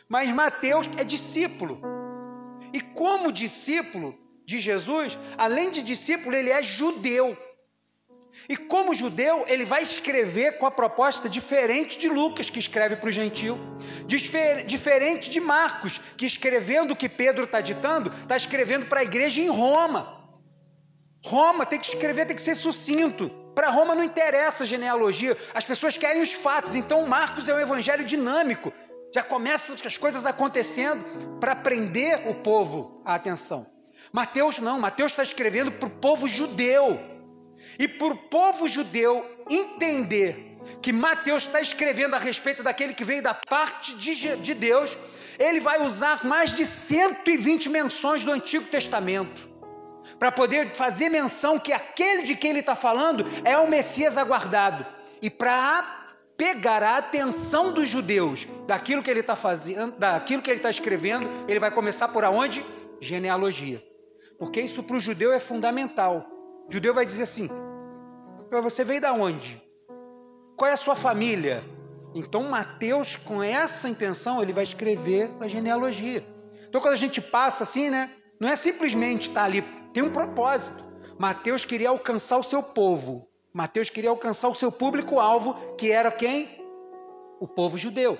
Mas 0.07 0.29
Mateus 0.31 0.89
é 0.97 1.03
discípulo. 1.03 1.81
E 2.71 2.81
como 2.81 3.31
discípulo, 3.31 4.17
de 4.45 4.59
Jesus, 4.59 5.17
além 5.37 5.71
de 5.71 5.81
discípulo, 5.81 6.35
ele 6.35 6.49
é 6.49 6.61
judeu. 6.61 7.37
E 8.49 8.57
como 8.57 8.95
judeu, 8.95 9.45
ele 9.47 9.63
vai 9.63 9.83
escrever 9.83 10.57
com 10.57 10.65
a 10.65 10.71
proposta 10.71 11.29
diferente 11.29 11.97
de 11.97 12.09
Lucas, 12.09 12.49
que 12.49 12.59
escreve 12.59 12.95
para 12.95 13.09
o 13.09 13.11
gentil, 13.11 13.57
diferente 14.05 15.29
de 15.29 15.39
Marcos, 15.39 15.99
que 16.17 16.25
escrevendo 16.25 16.91
o 16.91 16.95
que 16.95 17.07
Pedro 17.07 17.45
está 17.45 17.61
ditando, 17.61 18.11
está 18.21 18.35
escrevendo 18.35 18.85
para 18.87 18.99
a 18.99 19.03
igreja 19.03 19.39
em 19.39 19.49
Roma. 19.49 20.21
Roma 21.25 21.65
tem 21.65 21.79
que 21.79 21.87
escrever, 21.87 22.25
tem 22.25 22.35
que 22.35 22.41
ser 22.41 22.55
sucinto. 22.55 23.29
Para 23.55 23.69
Roma 23.69 23.95
não 23.95 24.03
interessa 24.03 24.63
a 24.63 24.67
genealogia, 24.67 25.37
as 25.53 25.63
pessoas 25.63 25.97
querem 25.97 26.21
os 26.21 26.33
fatos. 26.33 26.75
Então 26.75 27.05
Marcos 27.07 27.47
é 27.47 27.55
um 27.55 27.59
evangelho 27.59 28.03
dinâmico. 28.03 28.73
Já 29.13 29.23
começam 29.23 29.75
as 29.85 29.97
coisas 29.97 30.25
acontecendo 30.25 31.39
para 31.39 31.55
prender 31.55 32.27
o 32.27 32.33
povo 32.33 33.01
a 33.05 33.13
atenção. 33.13 33.65
Mateus 34.11 34.59
não, 34.59 34.79
Mateus 34.79 35.11
está 35.11 35.23
escrevendo 35.23 35.71
para 35.71 35.87
o 35.87 35.91
povo 35.91 36.27
judeu. 36.27 36.99
E 37.79 37.87
para 37.87 38.13
o 38.13 38.17
povo 38.17 38.67
judeu 38.67 39.25
entender 39.49 40.57
que 40.81 40.93
Mateus 40.93 41.45
está 41.45 41.61
escrevendo 41.61 42.15
a 42.15 42.19
respeito 42.19 42.63
daquele 42.63 42.93
que 42.93 43.03
veio 43.03 43.21
da 43.21 43.33
parte 43.33 43.95
de, 43.97 44.35
de 44.37 44.53
Deus, 44.53 44.95
ele 45.39 45.59
vai 45.59 45.81
usar 45.81 46.23
mais 46.25 46.53
de 46.53 46.65
120 46.65 47.69
menções 47.69 48.23
do 48.23 48.31
Antigo 48.31 48.65
Testamento 48.65 49.49
para 50.19 50.31
poder 50.31 50.69
fazer 50.69 51.09
menção 51.09 51.59
que 51.59 51.73
aquele 51.73 52.23
de 52.23 52.35
quem 52.35 52.51
ele 52.51 52.59
está 52.59 52.75
falando 52.75 53.25
é 53.43 53.57
o 53.57 53.67
Messias 53.67 54.17
aguardado. 54.17 54.85
E 55.21 55.29
para 55.29 56.03
pegar 56.37 56.83
a 56.83 56.97
atenção 56.97 57.71
dos 57.71 57.89
judeus 57.89 58.47
daquilo 58.67 59.01
que 59.01 59.09
ele 59.09 59.21
está 59.21 59.35
fazendo, 59.35 59.97
daquilo 59.97 60.41
que 60.41 60.49
ele 60.49 60.59
está 60.59 60.69
escrevendo, 60.69 61.29
ele 61.47 61.59
vai 61.59 61.71
começar 61.71 62.07
por 62.07 62.23
aonde? 62.23 62.63
Genealogia. 62.99 63.83
Porque 64.37 64.61
isso 64.61 64.83
para 64.83 64.97
o 64.97 64.99
judeu 64.99 65.31
é 65.31 65.39
fundamental. 65.39 66.32
O 66.67 66.71
judeu 66.71 66.93
vai 66.93 67.05
dizer 67.05 67.23
assim: 67.23 67.49
você 68.61 68.83
veio 68.83 69.01
da 69.01 69.13
onde? 69.13 69.61
Qual 70.55 70.69
é 70.69 70.73
a 70.73 70.77
sua 70.77 70.95
família? 70.95 71.63
Então 72.15 72.43
Mateus, 72.43 73.15
com 73.15 73.41
essa 73.41 73.89
intenção, 73.89 74.41
ele 74.41 74.53
vai 74.53 74.63
escrever 74.63 75.29
a 75.39 75.47
genealogia. 75.47 76.23
Então 76.67 76.79
quando 76.79 76.93
a 76.93 76.97
gente 76.97 77.19
passa 77.19 77.63
assim, 77.63 77.89
né? 77.89 78.09
Não 78.39 78.47
é 78.47 78.55
simplesmente 78.55 79.29
estar 79.29 79.41
tá 79.41 79.45
ali, 79.45 79.61
tem 79.93 80.03
um 80.03 80.11
propósito. 80.11 80.83
Mateus 81.17 81.65
queria 81.65 81.89
alcançar 81.89 82.37
o 82.37 82.43
seu 82.43 82.61
povo. 82.61 83.27
Mateus 83.53 83.89
queria 83.89 84.09
alcançar 84.09 84.49
o 84.49 84.55
seu 84.55 84.71
público-alvo, 84.71 85.75
que 85.77 85.91
era 85.91 86.11
quem? 86.11 86.49
O 87.39 87.47
povo 87.47 87.77
judeu. 87.77 88.17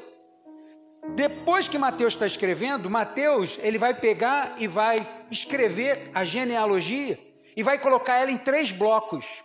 Depois 1.16 1.68
que 1.68 1.78
Mateus 1.78 2.14
está 2.14 2.26
escrevendo, 2.26 2.90
Mateus 2.90 3.60
ele 3.62 3.78
vai 3.78 3.94
pegar 3.94 4.56
e 4.60 4.68
vai 4.68 5.06
escrever 5.30 6.00
a 6.14 6.24
genealogia 6.24 7.18
e 7.56 7.64
vai 7.64 7.80
colocar 7.80 8.16
ela 8.16 8.32
em 8.32 8.38
três 8.38 8.72
blocos. 8.72 9.44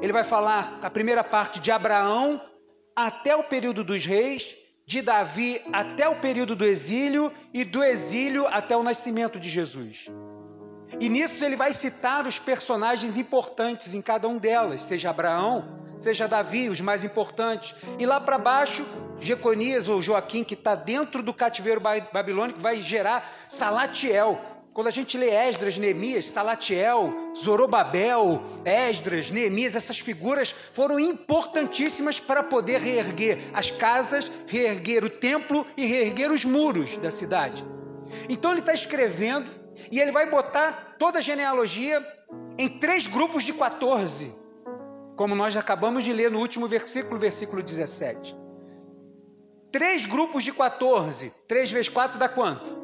Ele 0.00 0.12
vai 0.12 0.24
falar 0.24 0.78
a 0.82 0.90
primeira 0.90 1.24
parte 1.24 1.60
de 1.60 1.70
Abraão 1.70 2.40
até 2.94 3.34
o 3.34 3.44
período 3.44 3.82
dos 3.82 4.04
reis, 4.04 4.54
de 4.86 5.00
Davi 5.00 5.60
até 5.72 6.08
o 6.08 6.20
período 6.20 6.54
do 6.54 6.64
exílio 6.64 7.32
e 7.52 7.64
do 7.64 7.82
exílio 7.82 8.46
até 8.48 8.76
o 8.76 8.82
nascimento 8.82 9.38
de 9.40 9.48
Jesus. 9.48 10.06
E 11.00 11.08
nisso 11.08 11.44
ele 11.44 11.56
vai 11.56 11.72
citar 11.72 12.26
os 12.26 12.38
personagens 12.38 13.16
importantes 13.16 13.94
em 13.94 14.02
cada 14.02 14.28
um 14.28 14.38
delas, 14.38 14.82
seja 14.82 15.10
Abraão, 15.10 15.80
seja 15.98 16.28
Davi, 16.28 16.68
os 16.68 16.80
mais 16.80 17.02
importantes. 17.04 17.74
E 17.98 18.04
lá 18.04 18.20
para 18.20 18.36
baixo, 18.38 18.84
Jeconias 19.18 19.88
ou 19.88 20.02
Joaquim, 20.02 20.44
que 20.44 20.54
está 20.54 20.74
dentro 20.74 21.22
do 21.22 21.32
cativeiro 21.32 21.80
babilônico, 21.80 22.60
vai 22.60 22.76
gerar 22.76 23.26
Salatiel. 23.48 24.38
Quando 24.72 24.86
a 24.86 24.90
gente 24.90 25.18
lê 25.18 25.28
Esdras, 25.28 25.76
Neemias, 25.76 26.26
Salatiel, 26.26 27.12
Zorobabel, 27.36 28.42
Esdras, 28.64 29.30
Neemias, 29.30 29.76
essas 29.76 29.98
figuras 29.98 30.50
foram 30.50 30.98
importantíssimas 30.98 32.18
para 32.18 32.42
poder 32.42 32.80
reerguer 32.80 33.38
as 33.52 33.70
casas, 33.70 34.32
reerguer 34.46 35.04
o 35.04 35.10
templo 35.10 35.66
e 35.76 35.84
reerguer 35.84 36.32
os 36.32 36.46
muros 36.46 36.96
da 36.96 37.10
cidade. 37.10 37.62
Então 38.30 38.50
ele 38.50 38.60
está 38.60 38.72
escrevendo 38.72 39.46
e 39.90 40.00
ele 40.00 40.10
vai 40.10 40.30
botar 40.30 40.96
toda 40.98 41.18
a 41.18 41.22
genealogia 41.22 42.02
em 42.56 42.78
três 42.78 43.06
grupos 43.06 43.44
de 43.44 43.52
14, 43.52 44.32
como 45.16 45.34
nós 45.34 45.54
acabamos 45.54 46.02
de 46.02 46.14
ler 46.14 46.30
no 46.30 46.38
último 46.38 46.66
versículo, 46.66 47.20
versículo 47.20 47.62
17. 47.62 48.34
Três 49.70 50.06
grupos 50.06 50.44
de 50.44 50.52
14, 50.52 51.30
3 51.46 51.72
vezes 51.72 51.88
4 51.90 52.18
dá 52.18 52.28
quanto? 52.28 52.81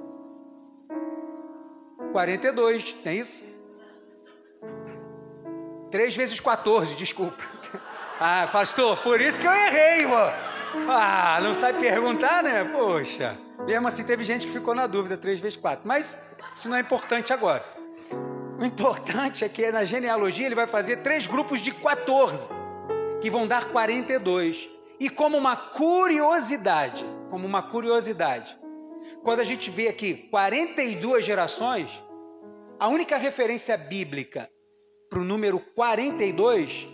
42, 2.13 2.93
tem 2.95 3.19
isso? 3.19 3.45
3 5.91 6.17
vezes 6.17 6.41
14, 6.41 6.95
desculpa. 6.95 7.43
Ah, 8.21 8.49
pastor, 8.51 8.97
por 8.99 9.21
isso 9.21 9.41
que 9.41 9.47
eu 9.47 9.53
errei, 9.53 10.01
irmão. 10.01 10.33
Ah, 10.89 11.39
não 11.43 11.55
sabe 11.55 11.81
perguntar, 11.81 12.43
né? 12.43 12.65
Poxa. 12.65 13.37
Mesmo 13.67 13.89
assim, 13.89 14.05
teve 14.05 14.25
gente 14.25 14.47
que 14.47 14.53
ficou 14.53 14.75
na 14.75 14.87
dúvida, 14.87 15.17
3 15.17 15.41
vezes 15.41 15.57
4. 15.57 15.87
Mas 15.87 16.37
isso 16.55 16.69
não 16.69 16.77
é 16.77 16.81
importante 16.81 17.33
agora. 17.33 17.65
O 18.59 18.65
importante 18.65 19.45
é 19.45 19.49
que 19.49 19.71
na 19.71 19.85
genealogia 19.85 20.47
ele 20.47 20.55
vai 20.55 20.67
fazer 20.67 20.97
três 20.99 21.29
grupos 21.29 21.61
de 21.61 21.71
14, 21.71 22.49
que 23.21 23.31
vão 23.31 23.47
dar 23.47 23.67
42. 23.67 24.69
E 24.99 25.09
como 25.09 25.37
uma 25.37 25.55
curiosidade, 25.55 27.07
como 27.31 27.47
uma 27.47 27.63
curiosidade, 27.63 28.59
quando 29.23 29.41
a 29.41 29.45
gente 29.45 29.71
vê 29.71 29.89
aqui 29.89 30.15
42 30.31 31.25
gerações, 31.25 32.03
a 32.79 32.89
única 32.89 33.17
referência 33.17 33.77
bíblica 33.77 34.49
para 35.11 35.19
o 35.19 35.25
número 35.25 35.59
42 35.59 36.89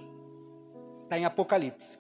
está 1.04 1.18
em 1.18 1.24
Apocalipse. 1.24 1.98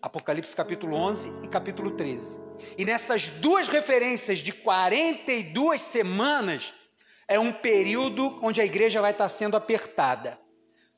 Apocalipse 0.00 0.56
capítulo 0.56 0.96
11 0.96 1.44
e 1.44 1.48
capítulo 1.48 1.92
13. 1.92 2.40
E 2.76 2.84
nessas 2.84 3.28
duas 3.38 3.68
referências 3.68 4.40
de 4.40 4.52
42 4.52 5.80
semanas, 5.80 6.74
é 7.28 7.38
um 7.38 7.52
período 7.52 8.38
onde 8.42 8.60
a 8.60 8.64
igreja 8.64 9.00
vai 9.00 9.12
estar 9.12 9.28
sendo 9.28 9.56
apertada. 9.56 10.38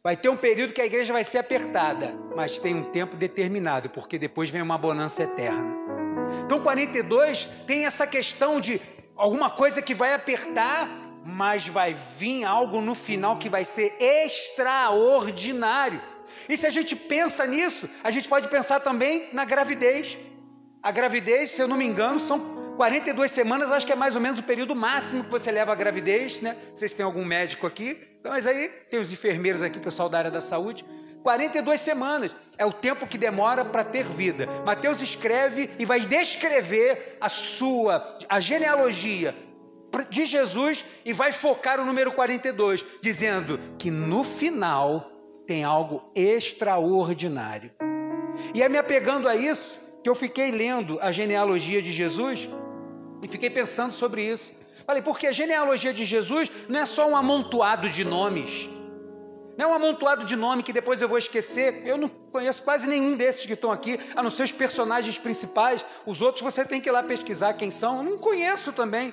Vai 0.02 0.16
ter 0.16 0.28
um 0.28 0.36
período 0.36 0.72
que 0.72 0.80
a 0.80 0.86
igreja 0.86 1.12
vai 1.12 1.24
ser 1.24 1.38
apertada, 1.38 2.12
mas 2.34 2.58
tem 2.58 2.74
um 2.74 2.84
tempo 2.84 3.16
determinado, 3.16 3.88
porque 3.90 4.18
depois 4.18 4.50
vem 4.50 4.60
uma 4.60 4.76
bonança 4.76 5.22
eterna. 5.22 6.03
Então, 6.44 6.60
42 6.60 7.44
tem 7.66 7.86
essa 7.86 8.06
questão 8.06 8.60
de 8.60 8.80
alguma 9.16 9.50
coisa 9.50 9.80
que 9.80 9.94
vai 9.94 10.12
apertar, 10.12 10.88
mas 11.24 11.66
vai 11.66 11.96
vir 12.18 12.44
algo 12.44 12.80
no 12.80 12.94
final 12.94 13.38
que 13.38 13.48
vai 13.48 13.64
ser 13.64 13.92
extraordinário. 14.00 16.00
E 16.48 16.56
se 16.56 16.66
a 16.66 16.70
gente 16.70 16.94
pensa 16.94 17.46
nisso, 17.46 17.88
a 18.02 18.10
gente 18.10 18.28
pode 18.28 18.48
pensar 18.48 18.80
também 18.80 19.28
na 19.32 19.44
gravidez. 19.44 20.18
A 20.82 20.90
gravidez, 20.90 21.50
se 21.50 21.62
eu 21.62 21.68
não 21.68 21.78
me 21.78 21.86
engano, 21.86 22.20
são 22.20 22.74
42 22.76 23.30
semanas, 23.30 23.72
acho 23.72 23.86
que 23.86 23.92
é 23.92 23.96
mais 23.96 24.14
ou 24.14 24.20
menos 24.20 24.38
o 24.38 24.42
período 24.42 24.74
máximo 24.74 25.24
que 25.24 25.30
você 25.30 25.50
leva 25.50 25.72
a 25.72 25.74
gravidez, 25.74 26.42
né? 26.42 26.54
Vocês 26.74 26.92
têm 26.92 27.04
algum 27.04 27.24
médico 27.24 27.66
aqui? 27.66 27.98
Mas 28.22 28.46
aí 28.46 28.68
tem 28.90 29.00
os 29.00 29.10
enfermeiros 29.10 29.62
aqui, 29.62 29.78
o 29.78 29.80
pessoal 29.80 30.10
da 30.10 30.18
área 30.18 30.30
da 30.30 30.40
saúde. 30.40 30.84
42 31.24 31.80
semanas 31.80 32.36
é 32.58 32.66
o 32.66 32.72
tempo 32.72 33.06
que 33.06 33.16
demora 33.16 33.64
para 33.64 33.82
ter 33.82 34.04
vida. 34.04 34.46
Mateus 34.66 35.00
escreve 35.00 35.70
e 35.78 35.86
vai 35.86 36.00
descrever 36.00 37.16
a 37.18 37.30
sua, 37.30 38.18
a 38.28 38.38
genealogia 38.38 39.34
de 40.10 40.26
Jesus 40.26 40.84
e 41.02 41.14
vai 41.14 41.32
focar 41.32 41.80
o 41.80 41.84
número 41.86 42.12
42, 42.12 42.84
dizendo 43.00 43.58
que 43.78 43.90
no 43.90 44.22
final 44.22 45.10
tem 45.46 45.64
algo 45.64 46.12
extraordinário. 46.14 47.70
E 48.54 48.62
é 48.62 48.68
me 48.68 48.76
apegando 48.76 49.26
a 49.26 49.34
isso 49.34 49.78
que 50.02 50.10
eu 50.10 50.14
fiquei 50.14 50.50
lendo 50.50 50.98
a 51.00 51.10
genealogia 51.10 51.80
de 51.80 51.90
Jesus 51.90 52.50
e 53.22 53.28
fiquei 53.28 53.48
pensando 53.48 53.94
sobre 53.94 54.30
isso. 54.30 54.52
Falei, 54.86 55.00
porque 55.00 55.26
a 55.26 55.32
genealogia 55.32 55.94
de 55.94 56.04
Jesus 56.04 56.52
não 56.68 56.80
é 56.80 56.84
só 56.84 57.08
um 57.08 57.16
amontoado 57.16 57.88
de 57.88 58.04
nomes. 58.04 58.68
Não 59.56 59.66
é 59.66 59.72
um 59.72 59.74
amontoado 59.74 60.24
de 60.24 60.34
nome 60.36 60.62
que 60.62 60.72
depois 60.72 61.00
eu 61.00 61.08
vou 61.08 61.18
esquecer. 61.18 61.86
Eu 61.86 61.96
não 61.96 62.08
conheço 62.08 62.62
quase 62.62 62.86
nenhum 62.86 63.16
desses 63.16 63.46
que 63.46 63.52
estão 63.52 63.70
aqui, 63.70 63.98
a 64.16 64.22
não 64.22 64.30
ser 64.30 64.44
os 64.44 64.52
personagens 64.52 65.16
principais. 65.18 65.84
Os 66.04 66.20
outros 66.20 66.42
você 66.42 66.64
tem 66.64 66.80
que 66.80 66.88
ir 66.88 66.92
lá 66.92 67.02
pesquisar 67.02 67.54
quem 67.54 67.70
são. 67.70 67.98
Eu 67.98 68.02
não 68.02 68.18
conheço 68.18 68.72
também. 68.72 69.12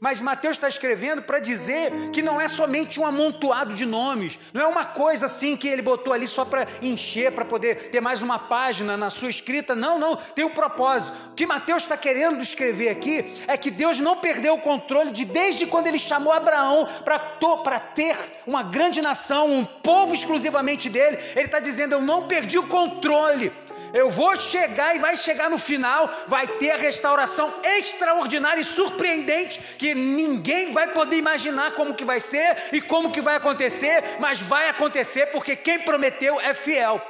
Mas 0.00 0.20
Mateus 0.20 0.56
está 0.56 0.68
escrevendo 0.68 1.22
para 1.22 1.38
dizer 1.38 1.90
que 2.12 2.20
não 2.22 2.40
é 2.40 2.48
somente 2.48 3.00
um 3.00 3.06
amontoado 3.06 3.74
de 3.74 3.86
nomes, 3.86 4.38
não 4.52 4.62
é 4.62 4.66
uma 4.66 4.84
coisa 4.84 5.26
assim 5.26 5.56
que 5.56 5.68
ele 5.68 5.82
botou 5.82 6.12
ali 6.12 6.26
só 6.26 6.44
para 6.44 6.66
encher, 6.82 7.32
para 7.32 7.44
poder 7.44 7.90
ter 7.90 8.00
mais 8.00 8.22
uma 8.22 8.38
página 8.38 8.96
na 8.96 9.10
sua 9.10 9.30
escrita. 9.30 9.74
Não, 9.74 9.98
não, 9.98 10.16
tem 10.16 10.44
um 10.44 10.50
propósito. 10.50 11.16
O 11.32 11.34
que 11.34 11.46
Mateus 11.46 11.82
está 11.82 11.96
querendo 11.96 12.40
escrever 12.40 12.88
aqui 12.90 13.42
é 13.46 13.56
que 13.56 13.70
Deus 13.70 13.98
não 13.98 14.16
perdeu 14.16 14.54
o 14.54 14.60
controle 14.60 15.10
de 15.10 15.24
desde 15.24 15.66
quando 15.66 15.86
ele 15.86 15.98
chamou 15.98 16.32
Abraão 16.32 16.88
para 17.04 17.80
ter 17.80 18.16
uma 18.46 18.62
grande 18.62 19.00
nação, 19.00 19.50
um 19.50 19.64
povo 19.64 20.14
exclusivamente 20.14 20.88
dele. 20.88 21.18
Ele 21.34 21.46
está 21.46 21.60
dizendo: 21.60 21.94
Eu 21.94 22.02
não 22.02 22.26
perdi 22.26 22.58
o 22.58 22.66
controle 22.66 23.52
Eu 23.92 24.10
vou 24.10 24.36
chegar 24.36 24.94
e 24.94 24.98
vai 24.98 25.16
chegar 25.16 25.50
no 25.50 25.58
final, 25.58 26.08
vai 26.26 26.46
ter 26.46 26.70
a 26.70 26.76
restauração 26.76 27.52
extraordinária 27.78 28.60
e 28.60 28.64
surpreendente 28.64 29.60
que 29.78 29.94
ninguém 29.94 30.72
vai 30.72 30.92
poder 30.92 31.16
imaginar 31.16 31.72
como 31.72 31.94
que 31.94 32.04
vai 32.04 32.20
ser 32.20 32.56
e 32.72 32.80
como 32.80 33.10
que 33.10 33.20
vai 33.20 33.36
acontecer, 33.36 34.02
mas 34.18 34.40
vai 34.40 34.68
acontecer 34.68 35.26
porque 35.26 35.56
quem 35.56 35.80
prometeu 35.80 36.40
é 36.40 36.52
fiel. 36.54 37.00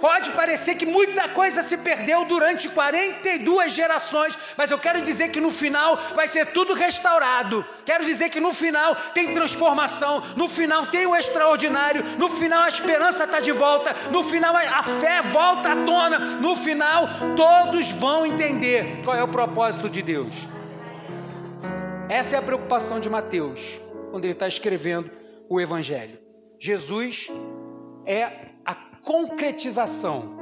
Pode 0.00 0.30
parecer 0.30 0.74
que 0.74 0.84
muita 0.84 1.28
coisa 1.28 1.62
se 1.62 1.78
perdeu 1.78 2.24
durante 2.24 2.68
42 2.68 3.72
gerações, 3.72 4.36
mas 4.56 4.70
eu 4.70 4.78
quero 4.78 5.00
dizer 5.00 5.28
que 5.28 5.40
no 5.40 5.50
final 5.50 5.96
vai 6.14 6.26
ser 6.26 6.46
tudo 6.46 6.74
restaurado. 6.74 7.64
Quero 7.84 8.04
dizer 8.04 8.28
que 8.30 8.40
no 8.40 8.52
final 8.52 8.94
tem 9.14 9.32
transformação, 9.32 10.20
no 10.36 10.48
final 10.48 10.86
tem 10.86 11.06
o 11.06 11.14
extraordinário, 11.14 12.02
no 12.18 12.28
final 12.28 12.62
a 12.62 12.68
esperança 12.68 13.24
está 13.24 13.38
de 13.38 13.52
volta, 13.52 13.94
no 14.10 14.24
final 14.24 14.56
a 14.56 14.82
fé 14.82 15.22
volta 15.22 15.72
à 15.72 15.76
tona, 15.84 16.18
no 16.18 16.56
final 16.56 17.08
todos 17.36 17.92
vão 17.92 18.26
entender 18.26 19.02
qual 19.04 19.16
é 19.16 19.22
o 19.22 19.28
propósito 19.28 19.88
de 19.88 20.02
Deus. 20.02 20.48
Essa 22.08 22.36
é 22.36 22.38
a 22.38 22.42
preocupação 22.42 23.00
de 23.00 23.08
Mateus, 23.08 23.80
quando 24.10 24.24
ele 24.24 24.32
está 24.32 24.48
escrevendo 24.48 25.10
o 25.48 25.60
Evangelho. 25.60 26.18
Jesus 26.58 27.28
é 28.04 28.51
concretização 29.02 30.38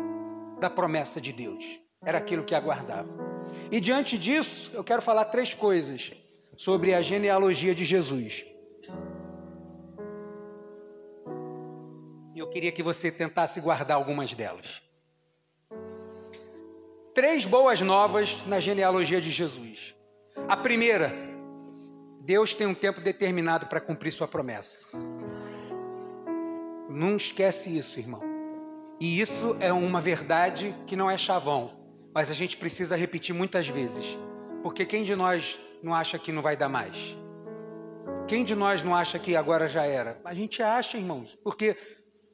da 0.61 0.71
promessa 0.71 1.21
de 1.21 1.33
Deus. 1.33 1.81
Era 2.05 2.19
aquilo 2.19 2.45
que 2.45 2.55
aguardava. 2.55 3.09
E 3.71 3.81
diante 3.81 4.19
disso, 4.19 4.71
eu 4.75 4.85
quero 4.85 5.03
falar 5.03 5.27
três 5.27 5.55
coisas 5.55 6.13
sobre 6.57 6.95
a 6.95 7.03
genealogia 7.03 7.75
de 7.75 7.85
Jesus. 7.85 8.45
E 12.35 12.39
eu 12.39 12.49
queria 12.49 12.73
que 12.73 12.83
você 12.83 13.11
tentasse 13.11 13.61
guardar 13.61 13.97
algumas 13.97 14.33
delas. 14.35 14.83
Três 17.15 17.45
boas 17.45 17.81
novas 17.81 18.47
na 18.47 18.61
genealogia 18.61 19.21
de 19.21 19.31
Jesus. 19.31 19.95
A 20.49 20.57
primeira, 20.57 21.11
Deus 22.21 22.55
tem 22.55 22.67
um 22.67 22.75
tempo 22.75 23.01
determinado 23.01 23.67
para 23.67 23.81
cumprir 23.81 24.13
sua 24.13 24.29
promessa. 24.29 24.97
Não 26.89 27.17
esquece 27.17 27.77
isso, 27.77 27.99
irmão. 27.99 28.30
E 29.01 29.19
isso 29.19 29.57
é 29.61 29.73
uma 29.73 29.99
verdade 29.99 30.75
que 30.87 30.95
não 30.95 31.11
é 31.11 31.17
chavão, 31.17 31.73
mas 32.15 32.31
a 32.31 32.35
gente 32.35 32.59
precisa 32.59 32.95
repetir 32.95 33.35
muitas 33.35 33.67
vezes. 33.67 34.19
Porque 34.63 34.85
quem 34.85 35.05
de 35.05 35.17
nós 35.17 35.59
não 35.83 35.95
acha 35.95 36.19
que 36.19 36.31
não 36.31 36.43
vai 36.43 36.55
dar 36.55 36.69
mais? 36.69 37.17
Quem 38.29 38.45
de 38.45 38.55
nós 38.55 38.83
não 38.83 38.95
acha 38.95 39.19
que 39.19 39.35
agora 39.35 39.67
já 39.67 39.85
era? 39.85 40.21
A 40.23 40.35
gente 40.35 40.63
acha, 40.63 40.99
irmãos, 40.99 41.39
porque 41.43 41.75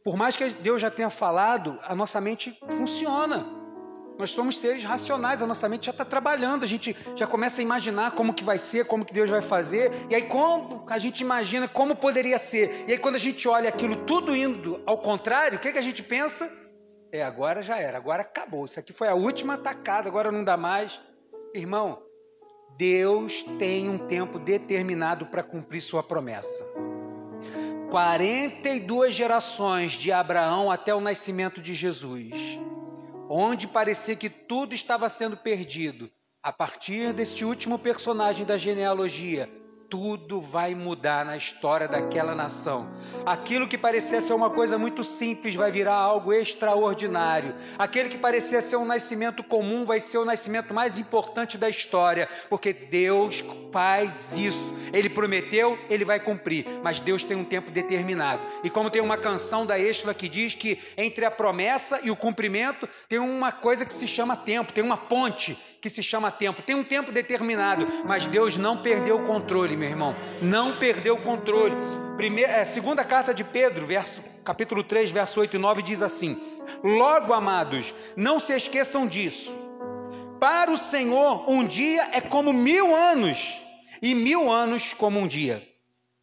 por 0.03 0.17
mais 0.17 0.35
que 0.35 0.49
Deus 0.51 0.83
já 0.83 0.91
tenha 0.91 1.09
falado, 1.09 1.79
a 1.85 1.95
nossa 1.95 2.21
mente 2.21 2.59
funciona. 2.77 3.47
Nós 4.19 4.31
somos 4.31 4.57
seres 4.57 4.83
racionais, 4.83 5.43
a 5.43 5.47
nossa 5.47 5.69
mente 5.69 5.87
já 5.87 5.93
está 5.93 6.05
trabalhando, 6.05 6.65
a 6.65 6.67
gente 6.67 6.97
já 7.15 7.27
começa 7.27 7.61
a 7.61 7.65
imaginar 7.65 8.13
como 8.13 8.33
que 8.33 8.43
vai 8.43 8.57
ser, 8.57 8.87
como 8.87 9.05
que 9.05 9.13
Deus 9.13 9.29
vai 9.29 9.43
fazer, 9.43 9.93
e 10.09 10.15
aí 10.15 10.23
quando 10.23 10.85
a 10.89 10.99
gente 10.99 11.21
imagina 11.21 11.69
como 11.69 11.95
poderia 11.95 12.39
ser, 12.39 12.85
e 12.89 12.93
aí 12.93 12.99
quando 12.99 13.17
a 13.17 13.19
gente 13.19 13.47
olha 13.47 13.69
aquilo 13.69 13.97
tudo 14.07 14.35
indo 14.35 14.81
ao 14.87 14.99
contrário, 14.99 15.59
o 15.59 15.61
que, 15.61 15.73
que 15.73 15.79
a 15.79 15.83
gente 15.83 16.03
pensa? 16.03 16.51
É, 17.13 17.23
agora 17.23 17.63
já 17.63 17.79
era, 17.79 17.99
agora 17.99 18.23
acabou, 18.23 18.65
isso 18.65 18.81
aqui 18.81 18.93
foi 18.93 19.09
a 19.09 19.15
última 19.15 19.55
atacada, 19.55 20.09
agora 20.09 20.33
não 20.33 20.43
dá 20.43 20.57
mais. 20.57 21.01
Irmão, 21.55 22.03
Deus 22.79 23.43
tem 23.59 23.89
um 23.89 23.99
tempo 23.99 24.39
determinado 24.39 25.27
para 25.27 25.43
cumprir 25.43 25.81
sua 25.81 26.03
promessa. 26.03 26.65
42 27.91 29.15
gerações 29.15 29.93
de 29.93 30.11
Abraão 30.11 30.71
até 30.71 30.95
o 30.95 31.01
nascimento 31.01 31.61
de 31.61 31.75
Jesus 31.75 32.59
onde 33.29 33.67
parecia 33.69 34.17
que 34.17 34.31
tudo 34.31 34.75
estava 34.75 35.09
sendo 35.09 35.37
perdido, 35.37 36.11
a 36.43 36.53
partir 36.53 37.13
deste 37.13 37.45
último 37.45 37.79
personagem 37.79 38.47
da 38.47 38.57
genealogia, 38.57 39.49
tudo 39.89 40.41
vai 40.41 40.75
mudar 40.75 41.25
na 41.25 41.37
história 41.37 41.89
daquela 41.89 42.35
nação. 42.35 42.91
Aquilo 43.25 43.69
que 43.69 43.79
parecia 43.79 44.21
ser 44.21 44.33
uma 44.33 44.51
coisa 44.51 44.79
muito 44.79 45.03
simples 45.03 45.55
vai 45.55 45.71
virar 45.71 45.95
algo 45.95 46.33
extraordinário. 46.33 47.55
Aquele 47.79 48.09
que 48.09 48.19
parecia 48.19 48.61
ser 48.61 48.77
um 48.77 48.85
nascimento 48.85 49.43
comum 49.43 49.85
vai 49.85 50.01
ser 50.01 50.19
o 50.19 50.25
nascimento 50.25 50.75
mais 50.75 50.99
importante 50.99 51.59
da 51.59 51.69
história, 51.69 52.29
porque 52.49 52.73
Deus 52.73 53.45
faz 53.73 54.37
isso. 54.37 54.75
Ele 54.93 55.09
prometeu, 55.09 55.79
ele 55.91 56.05
vai 56.05 56.21
cumprir, 56.21 56.65
mas 56.83 57.01
Deus 57.01 57.25
tem 57.25 57.37
um 57.37 57.45
tempo 57.45 57.71
determinado. 57.71 58.41
E 58.63 58.71
como 58.71 58.91
tem 58.91 59.03
uma 59.03 59.19
canção 59.19 59.67
da 59.67 59.79
Estela 59.79 60.15
que 60.15 60.29
diz 60.29 60.55
que 60.55 60.79
entre 60.97 61.25
a 61.25 61.31
promessa 61.31 62.01
e 62.03 62.11
o 62.11 62.17
cumprimento 62.17 62.89
tem 63.09 63.19
uma 63.19 63.53
coisa 63.53 63.85
que 63.85 63.93
se 63.93 64.07
chama 64.07 64.37
tempo, 64.37 64.73
tem 64.73 64.85
uma 64.85 64.97
ponte 64.97 65.59
que 65.87 65.91
se 65.91 66.03
chama 66.03 66.33
tempo. 66.33 66.63
Tem 66.63 66.75
um 66.75 66.83
tempo 66.83 67.13
determinado, 67.13 67.87
mas 68.05 68.27
Deus 68.27 68.57
não 68.57 68.79
perdeu 68.79 69.23
o 69.23 69.27
controle, 69.27 69.77
meu 69.77 69.89
irmão. 69.89 70.17
Não 70.43 70.77
perdeu 70.77 71.15
o 71.15 71.23
controle. 71.23 71.77
Primeira, 72.17 72.55
é, 72.55 72.65
segunda 72.65 73.05
carta 73.05 73.33
de 73.33 73.45
Pedro, 73.45 73.87
verso, 73.87 74.21
capítulo 74.45 74.83
3, 74.83 75.13
verso 75.13 75.39
8 75.39 75.55
e 75.55 75.59
9, 75.61 75.83
diz 75.83 76.03
assim: 76.03 76.37
Logo, 76.83 77.33
amados, 77.33 77.95
não 78.17 78.41
se 78.41 78.53
esqueçam 78.53 79.07
disso. 79.07 79.55
Para 80.41 80.73
o 80.73 80.77
Senhor, 80.77 81.49
um 81.49 81.65
dia 81.65 82.03
é 82.13 82.21
como 82.21 82.53
mil 82.53 82.95
anos, 82.95 83.63
e 84.03 84.13
mil 84.13 84.51
anos 84.51 84.93
como 84.93 85.21
um 85.21 85.29
dia. 85.29 85.63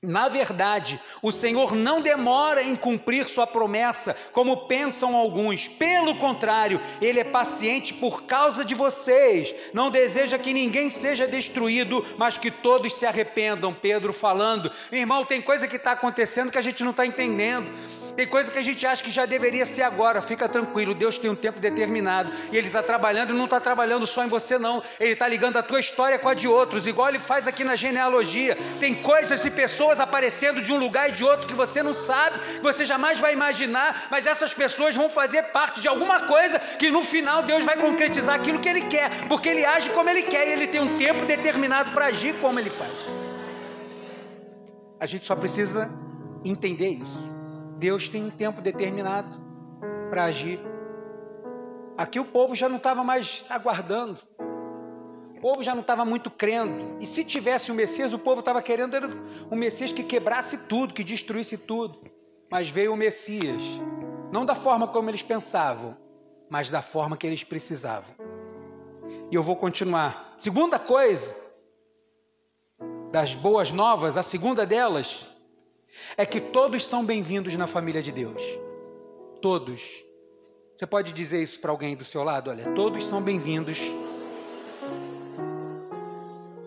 Na 0.03 0.27
verdade, 0.27 0.99
o 1.21 1.31
Senhor 1.31 1.73
não 1.73 2.01
demora 2.01 2.61
em 2.61 2.75
cumprir 2.75 3.25
sua 3.25 3.47
promessa, 3.47 4.13
como 4.33 4.67
pensam 4.67 5.15
alguns. 5.15 5.69
Pelo 5.69 6.13
contrário, 6.15 6.77
Ele 7.01 7.21
é 7.21 7.23
paciente 7.23 7.93
por 7.93 8.23
causa 8.23 8.65
de 8.65 8.75
vocês. 8.75 9.55
Não 9.73 9.89
deseja 9.89 10.37
que 10.37 10.53
ninguém 10.53 10.89
seja 10.89 11.25
destruído, 11.25 12.05
mas 12.17 12.37
que 12.37 12.51
todos 12.51 12.93
se 12.93 13.05
arrependam. 13.05 13.73
Pedro 13.73 14.11
falando. 14.11 14.69
Irmão, 14.91 15.23
tem 15.23 15.41
coisa 15.41 15.69
que 15.69 15.77
está 15.77 15.93
acontecendo 15.93 16.51
que 16.51 16.57
a 16.57 16.61
gente 16.61 16.83
não 16.83 16.91
está 16.91 17.05
entendendo. 17.05 17.65
Tem 18.15 18.27
coisa 18.27 18.51
que 18.51 18.59
a 18.59 18.61
gente 18.61 18.85
acha 18.85 19.03
que 19.03 19.09
já 19.09 19.25
deveria 19.25 19.65
ser 19.65 19.81
agora. 19.81 20.21
Fica 20.21 20.47
tranquilo, 20.47 20.93
Deus 20.93 21.17
tem 21.17 21.29
um 21.29 21.35
tempo 21.35 21.59
determinado. 21.59 22.31
E 22.51 22.57
Ele 22.57 22.67
está 22.67 22.83
trabalhando 22.83 23.31
e 23.31 23.37
não 23.37 23.45
está 23.45 23.59
trabalhando 23.59 24.05
só 24.05 24.23
em 24.23 24.27
você, 24.27 24.57
não. 24.59 24.83
Ele 24.99 25.13
está 25.13 25.27
ligando 25.27 25.57
a 25.57 25.63
tua 25.63 25.79
história 25.79 26.19
com 26.19 26.29
a 26.29 26.33
de 26.33 26.47
outros, 26.47 26.85
igual 26.85 27.09
Ele 27.09 27.19
faz 27.19 27.47
aqui 27.47 27.63
na 27.63 27.75
genealogia. 27.75 28.57
Tem 28.79 28.93
coisas 28.93 29.43
e 29.45 29.51
pessoas 29.51 29.99
aparecendo 29.99 30.61
de 30.61 30.71
um 30.71 30.77
lugar 30.77 31.09
e 31.09 31.11
de 31.13 31.23
outro 31.23 31.47
que 31.47 31.53
você 31.53 31.81
não 31.81 31.93
sabe, 31.93 32.37
que 32.39 32.61
você 32.61 32.85
jamais 32.85 33.19
vai 33.19 33.33
imaginar, 33.33 34.07
mas 34.11 34.27
essas 34.27 34.53
pessoas 34.53 34.95
vão 34.95 35.09
fazer 35.09 35.43
parte 35.45 35.81
de 35.81 35.87
alguma 35.87 36.21
coisa 36.27 36.59
que 36.59 36.91
no 36.91 37.03
final 37.03 37.43
Deus 37.43 37.65
vai 37.65 37.77
concretizar 37.77 38.35
aquilo 38.35 38.59
que 38.59 38.69
Ele 38.69 38.81
quer, 38.81 39.09
porque 39.27 39.49
Ele 39.49 39.65
age 39.65 39.89
como 39.89 40.09
Ele 40.09 40.23
quer 40.23 40.47
e 40.47 40.51
Ele 40.51 40.67
tem 40.67 40.81
um 40.81 40.97
tempo 40.97 41.25
determinado 41.25 41.91
para 41.91 42.05
agir 42.05 42.33
como 42.35 42.59
Ele 42.59 42.69
faz. 42.69 42.99
A 44.99 45.05
gente 45.05 45.25
só 45.25 45.35
precisa 45.35 45.91
entender 46.45 46.89
isso. 46.89 47.32
Deus 47.83 48.07
tem 48.07 48.23
um 48.23 48.29
tempo 48.29 48.61
determinado 48.61 49.27
para 50.09 50.23
agir. 50.23 50.57
Aqui 51.97 52.17
o 52.17 52.23
povo 52.23 52.55
já 52.55 52.69
não 52.69 52.77
estava 52.77 53.03
mais 53.03 53.43
aguardando. 53.49 54.21
O 55.35 55.41
povo 55.41 55.61
já 55.61 55.75
não 55.75 55.81
estava 55.81 56.05
muito 56.05 56.31
crendo. 56.31 56.97
E 57.01 57.05
se 57.05 57.25
tivesse 57.25 57.73
o 57.73 57.75
Messias, 57.75 58.13
o 58.13 58.19
povo 58.19 58.39
estava 58.39 58.61
querendo 58.61 58.95
era 58.95 59.09
um 59.51 59.57
Messias 59.57 59.91
que 59.91 60.01
quebrasse 60.01 60.69
tudo, 60.69 60.93
que 60.93 61.03
destruísse 61.03 61.67
tudo. 61.67 62.09
Mas 62.49 62.69
veio 62.69 62.93
o 62.93 62.95
Messias, 62.95 63.61
não 64.31 64.45
da 64.45 64.55
forma 64.55 64.87
como 64.87 65.09
eles 65.09 65.21
pensavam, 65.21 65.97
mas 66.49 66.69
da 66.69 66.81
forma 66.81 67.17
que 67.17 67.27
eles 67.27 67.43
precisavam. 67.43 68.15
E 69.29 69.35
eu 69.35 69.43
vou 69.43 69.57
continuar. 69.57 70.35
Segunda 70.37 70.79
coisa, 70.79 71.35
das 73.11 73.35
boas 73.35 73.71
novas, 73.71 74.15
a 74.15 74.23
segunda 74.23 74.65
delas 74.65 75.32
é 76.17 76.25
que 76.25 76.39
todos 76.39 76.85
são 76.85 77.05
bem-vindos 77.05 77.55
na 77.55 77.67
família 77.67 78.01
de 78.01 78.11
Deus. 78.11 78.41
Todos. 79.41 80.03
Você 80.75 80.87
pode 80.87 81.13
dizer 81.13 81.41
isso 81.41 81.59
para 81.59 81.71
alguém 81.71 81.95
do 81.95 82.03
seu 82.03 82.23
lado? 82.23 82.49
Olha, 82.49 82.71
todos 82.73 83.05
são 83.05 83.21
bem-vindos. 83.21 83.79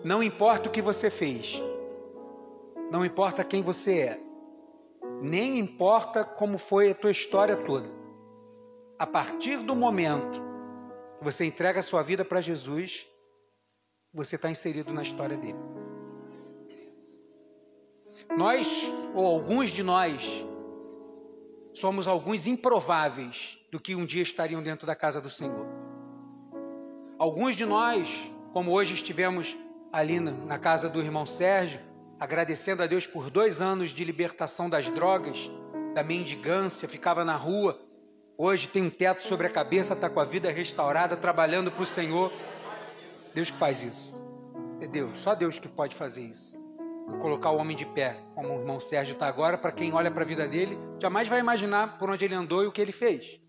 Não 0.05 0.23
importa 0.23 0.69
o 0.69 0.73
que 0.73 0.81
você 0.81 1.11
fez, 1.11 1.61
não 2.93 3.05
importa 3.05 3.43
quem 3.43 3.61
você 3.61 3.99
é, 4.03 4.21
nem 5.21 5.59
importa 5.59 6.23
como 6.23 6.59
foi 6.59 6.93
a 6.93 6.95
tua 6.95 7.11
história 7.11 7.57
toda. 7.57 7.89
A 8.99 9.07
partir 9.07 9.59
do 9.59 9.75
momento 9.75 10.41
que 11.19 11.25
você 11.25 11.45
entrega 11.45 11.81
a 11.81 11.83
sua 11.83 12.03
vida 12.03 12.25
para 12.25 12.41
Jesus, 12.41 13.07
você 14.15 14.37
está 14.37 14.49
inserido 14.49 14.93
na 14.93 15.03
história 15.03 15.37
dele. 15.37 15.76
Nós, 18.35 18.85
ou 19.15 19.27
alguns 19.27 19.71
de 19.71 19.83
nós, 19.83 20.45
somos 21.73 22.07
alguns 22.07 22.47
improváveis 22.47 23.59
do 23.71 23.79
que 23.79 23.95
um 23.95 24.07
dia 24.07 24.23
estariam 24.23 24.63
dentro 24.63 24.87
da 24.87 24.95
casa 24.95 25.21
do 25.21 25.29
Senhor. 25.29 25.67
Alguns 27.19 27.57
de 27.57 27.65
nós, 27.65 28.31
como 28.53 28.73
hoje 28.73 28.95
estivemos 28.95 29.55
ali 29.93 30.19
na 30.21 30.59
casa 30.59 30.89
do 30.89 31.01
irmão 31.01 31.27
Sérgio, 31.27 31.81
agradecendo 32.19 32.83
a 32.83 32.87
Deus 32.87 33.07
por 33.07 33.31
dois 33.31 33.61
anos 33.61 33.91
de 33.91 34.05
libertação 34.05 34.69
das 34.69 34.89
drogas, 34.89 35.51
da 35.95 36.03
mendigância, 36.03 36.89
ficava 36.89 37.25
na 37.25 37.37
rua, 37.37 37.79
hoje 38.37 38.69
tem 38.69 38.83
um 38.83 38.91
teto 38.91 39.23
sobre 39.23 39.47
a 39.47 39.51
cabeça, 39.51 39.95
está 39.95 40.11
com 40.11 40.21
a 40.21 40.25
vida 40.25 40.51
restaurada, 40.51 41.17
trabalhando 41.17 41.71
para 41.71 41.83
o 41.83 41.87
Senhor. 41.87 42.33
Deus 43.35 43.51
que 43.51 43.57
faz 43.57 43.83
isso. 43.83 44.15
É 44.81 44.87
Deus, 44.87 45.19
só 45.19 45.35
Deus 45.35 45.59
que 45.59 45.69
pode 45.69 45.95
fazer 45.95 46.23
isso. 46.23 46.66
Colocar 47.21 47.51
o 47.51 47.57
homem 47.57 47.77
de 47.77 47.87
pé, 47.87 48.21
como 48.35 48.49
o 48.49 48.61
irmão 48.61 48.81
Sérgio 48.81 49.15
está 49.15 49.27
agora, 49.27 49.57
para 49.57 49.73
quem 49.73 49.93
olha 49.93 50.11
para 50.11 50.23
a 50.23 50.27
vida 50.27 50.47
dele, 50.47 50.77
jamais 51.01 51.29
vai 51.29 51.41
imaginar 51.41 51.99
por 51.99 52.11
onde 52.11 52.25
ele 52.25 52.35
andou 52.35 52.63
e 52.63 52.67
o 52.67 52.73
que 52.73 52.81
ele 52.81 52.93
fez. 52.93 53.41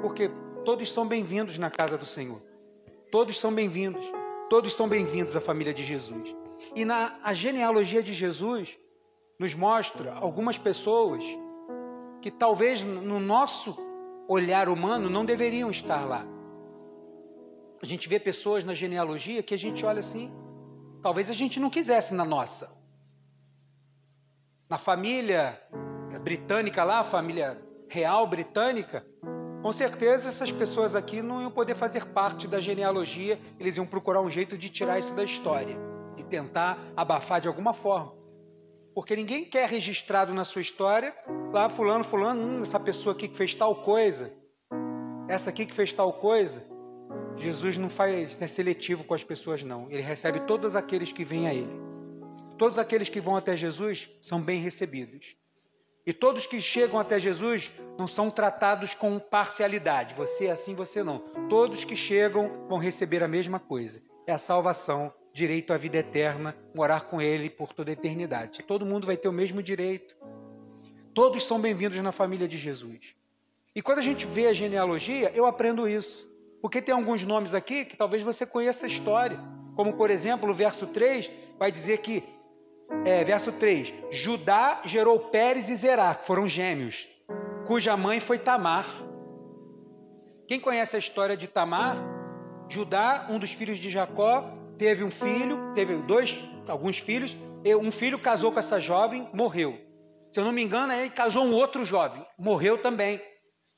Porque 0.00 0.30
todos 0.64 0.90
são 0.90 1.06
bem-vindos 1.06 1.58
na 1.58 1.70
casa 1.70 1.98
do 1.98 2.06
Senhor. 2.06 2.40
Todos 3.10 3.38
são 3.38 3.52
bem-vindos. 3.52 4.04
Todos 4.48 4.72
são 4.72 4.88
bem-vindos 4.88 5.36
à 5.36 5.40
família 5.40 5.74
de 5.74 5.82
Jesus. 5.82 6.34
E 6.74 6.84
na 6.84 7.18
a 7.22 7.32
genealogia 7.34 8.02
de 8.02 8.12
Jesus 8.12 8.78
nos 9.38 9.54
mostra 9.54 10.14
algumas 10.14 10.56
pessoas 10.56 11.24
que 12.20 12.30
talvez 12.30 12.82
no 12.82 13.20
nosso 13.20 13.76
olhar 14.28 14.68
humano 14.68 15.08
não 15.08 15.24
deveriam 15.24 15.70
estar 15.70 16.04
lá. 16.04 16.26
A 17.80 17.86
gente 17.86 18.08
vê 18.08 18.18
pessoas 18.18 18.64
na 18.64 18.74
genealogia 18.74 19.42
que 19.42 19.54
a 19.54 19.58
gente 19.58 19.84
olha 19.84 20.00
assim, 20.00 20.32
talvez 21.02 21.30
a 21.30 21.34
gente 21.34 21.60
não 21.60 21.70
quisesse 21.70 22.14
na 22.14 22.24
nossa. 22.24 22.76
Na 24.68 24.78
família 24.78 25.60
britânica 26.22 26.84
lá, 26.84 27.00
a 27.00 27.04
família 27.04 27.60
real 27.88 28.26
britânica, 28.26 29.04
com 29.62 29.72
certeza 29.72 30.28
essas 30.28 30.52
pessoas 30.52 30.94
aqui 30.94 31.22
não 31.22 31.42
iam 31.42 31.50
poder 31.50 31.74
fazer 31.74 32.04
parte 32.06 32.46
da 32.46 32.60
genealogia, 32.60 33.38
eles 33.58 33.76
iam 33.76 33.86
procurar 33.86 34.20
um 34.20 34.30
jeito 34.30 34.56
de 34.56 34.68
tirar 34.68 34.98
isso 34.98 35.14
da 35.14 35.24
história 35.24 35.76
e 36.16 36.22
tentar 36.22 36.78
abafar 36.96 37.40
de 37.40 37.48
alguma 37.48 37.72
forma. 37.72 38.18
Porque 38.94 39.14
ninguém 39.14 39.44
quer 39.44 39.68
registrado 39.68 40.34
na 40.34 40.44
sua 40.44 40.60
história, 40.60 41.14
lá 41.52 41.68
fulano, 41.68 42.04
fulano, 42.04 42.40
hum, 42.40 42.62
essa 42.62 42.80
pessoa 42.80 43.14
aqui 43.14 43.28
que 43.28 43.36
fez 43.36 43.54
tal 43.54 43.76
coisa, 43.76 44.30
essa 45.28 45.50
aqui 45.50 45.66
que 45.66 45.72
fez 45.72 45.92
tal 45.92 46.12
coisa. 46.12 46.66
Jesus 47.38 47.76
não 47.76 47.88
faz 47.88 48.40
é 48.40 48.46
seletivo 48.46 49.04
com 49.04 49.14
as 49.14 49.22
pessoas, 49.22 49.62
não. 49.62 49.90
Ele 49.90 50.02
recebe 50.02 50.40
todos 50.40 50.74
aqueles 50.74 51.12
que 51.12 51.24
vêm 51.24 51.46
a 51.46 51.54
Ele. 51.54 51.88
Todos 52.58 52.78
aqueles 52.78 53.08
que 53.08 53.20
vão 53.20 53.36
até 53.36 53.56
Jesus 53.56 54.10
são 54.20 54.40
bem 54.40 54.60
recebidos. 54.60 55.36
E 56.04 56.12
todos 56.12 56.46
que 56.46 56.60
chegam 56.60 56.98
até 56.98 57.18
Jesus 57.18 57.72
não 57.98 58.06
são 58.06 58.30
tratados 58.30 58.94
com 58.94 59.18
parcialidade. 59.18 60.14
Você 60.14 60.46
é 60.46 60.50
assim, 60.50 60.74
você 60.74 61.02
não. 61.02 61.18
Todos 61.48 61.84
que 61.84 61.94
chegam 61.94 62.66
vão 62.68 62.78
receber 62.78 63.22
a 63.22 63.28
mesma 63.28 63.60
coisa. 63.60 64.02
É 64.26 64.32
a 64.32 64.38
salvação, 64.38 65.12
direito 65.32 65.72
à 65.72 65.76
vida 65.76 65.98
eterna, 65.98 66.56
morar 66.74 67.02
com 67.02 67.20
Ele 67.20 67.48
por 67.48 67.72
toda 67.72 67.90
a 67.90 67.92
eternidade. 67.92 68.62
Todo 68.62 68.86
mundo 68.86 69.06
vai 69.06 69.16
ter 69.16 69.28
o 69.28 69.32
mesmo 69.32 69.62
direito. 69.62 70.16
Todos 71.14 71.44
são 71.44 71.60
bem-vindos 71.60 71.98
na 71.98 72.10
família 72.10 72.48
de 72.48 72.58
Jesus. 72.58 73.14
E 73.74 73.82
quando 73.82 73.98
a 73.98 74.02
gente 74.02 74.26
vê 74.26 74.48
a 74.48 74.52
genealogia, 74.52 75.30
eu 75.34 75.46
aprendo 75.46 75.88
isso. 75.88 76.27
Porque 76.60 76.82
tem 76.82 76.94
alguns 76.94 77.22
nomes 77.24 77.54
aqui 77.54 77.84
que 77.84 77.96
talvez 77.96 78.22
você 78.22 78.44
conheça 78.44 78.86
a 78.86 78.88
história. 78.88 79.38
Como, 79.76 79.96
por 79.96 80.10
exemplo, 80.10 80.50
o 80.50 80.54
verso 80.54 80.88
3 80.88 81.30
vai 81.58 81.70
dizer 81.70 81.98
que 81.98 82.22
é, 83.04 83.22
verso 83.24 83.52
3: 83.52 83.92
Judá 84.10 84.80
gerou 84.84 85.30
Pérez 85.30 85.68
e 85.68 85.76
Zerá, 85.76 86.14
que 86.14 86.26
foram 86.26 86.48
gêmeos, 86.48 87.08
cuja 87.66 87.96
mãe 87.96 88.20
foi 88.20 88.38
Tamar. 88.38 88.86
Quem 90.46 90.58
conhece 90.58 90.96
a 90.96 90.98
história 90.98 91.36
de 91.36 91.46
Tamar? 91.46 91.96
Judá, 92.68 93.26
um 93.30 93.38
dos 93.38 93.52
filhos 93.52 93.78
de 93.78 93.90
Jacó, 93.90 94.50
teve 94.78 95.04
um 95.04 95.10
filho, 95.10 95.72
teve 95.74 95.94
dois, 95.96 96.38
alguns 96.68 96.98
filhos, 96.98 97.36
um 97.80 97.90
filho 97.90 98.18
casou 98.18 98.52
com 98.52 98.58
essa 98.58 98.80
jovem, 98.80 99.28
morreu. 99.32 99.78
Se 100.32 100.40
eu 100.40 100.44
não 100.44 100.52
me 100.52 100.62
engano, 100.62 100.92
ele 100.92 101.10
casou 101.10 101.44
um 101.44 101.52
outro 101.52 101.84
jovem, 101.84 102.24
morreu 102.38 102.78
também. 102.78 103.20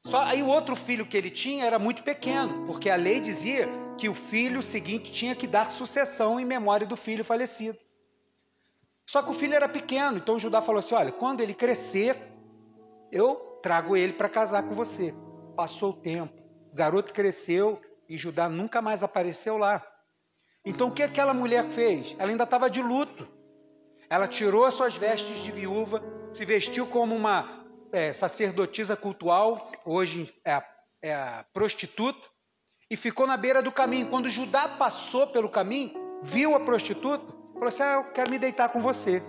Só 0.04 0.22
aí 0.22 0.42
o 0.42 0.46
outro 0.46 0.74
filho 0.74 1.06
que 1.06 1.16
ele 1.16 1.30
tinha 1.30 1.64
era 1.64 1.78
muito 1.78 2.02
pequeno, 2.02 2.64
porque 2.66 2.88
a 2.88 2.96
lei 2.96 3.20
dizia 3.20 3.68
que 3.98 4.08
o 4.08 4.14
filho 4.14 4.62
seguinte 4.62 5.12
tinha 5.12 5.34
que 5.34 5.46
dar 5.46 5.70
sucessão 5.70 6.40
em 6.40 6.44
memória 6.44 6.86
do 6.86 6.96
filho 6.96 7.24
falecido. 7.24 7.78
Só 9.06 9.22
que 9.22 9.30
o 9.30 9.34
filho 9.34 9.54
era 9.54 9.68
pequeno, 9.68 10.16
então 10.16 10.38
Judá 10.38 10.62
falou 10.62 10.78
assim: 10.78 10.94
Olha, 10.94 11.12
quando 11.12 11.40
ele 11.40 11.52
crescer, 11.52 12.16
eu 13.12 13.34
trago 13.62 13.96
ele 13.96 14.14
para 14.14 14.28
casar 14.28 14.62
com 14.62 14.74
você. 14.74 15.12
Passou 15.54 15.90
o 15.90 16.00
tempo, 16.00 16.40
o 16.72 16.74
garoto 16.74 17.12
cresceu 17.12 17.80
e 18.08 18.16
Judá 18.16 18.48
nunca 18.48 18.80
mais 18.80 19.02
apareceu 19.02 19.58
lá. 19.58 19.84
Então 20.64 20.88
o 20.88 20.94
que 20.94 21.02
aquela 21.02 21.34
mulher 21.34 21.64
fez? 21.68 22.16
Ela 22.18 22.30
ainda 22.30 22.44
estava 22.44 22.70
de 22.70 22.82
luto. 22.82 23.28
Ela 24.08 24.26
tirou 24.26 24.64
as 24.64 24.74
suas 24.74 24.96
vestes 24.96 25.42
de 25.42 25.52
viúva, 25.52 26.02
se 26.32 26.44
vestiu 26.44 26.86
como 26.86 27.14
uma 27.14 27.59
é, 27.92 28.12
sacerdotisa 28.12 28.96
cultual, 28.96 29.70
hoje 29.84 30.32
é 30.44 30.52
a, 30.52 30.64
é 31.02 31.14
a 31.14 31.44
prostituta, 31.52 32.28
e 32.90 32.96
ficou 32.96 33.26
na 33.26 33.36
beira 33.36 33.62
do 33.62 33.70
caminho. 33.70 34.08
Quando 34.08 34.28
Judá 34.30 34.68
passou 34.68 35.28
pelo 35.28 35.48
caminho, 35.48 35.92
viu 36.22 36.54
a 36.54 36.60
prostituta, 36.60 37.40
Falou 37.60 37.68
assim: 37.68 37.82
ah, 37.82 38.02
eu 38.06 38.12
quero 38.14 38.30
me 38.30 38.38
deitar 38.38 38.70
com 38.70 38.80
você. 38.80 39.22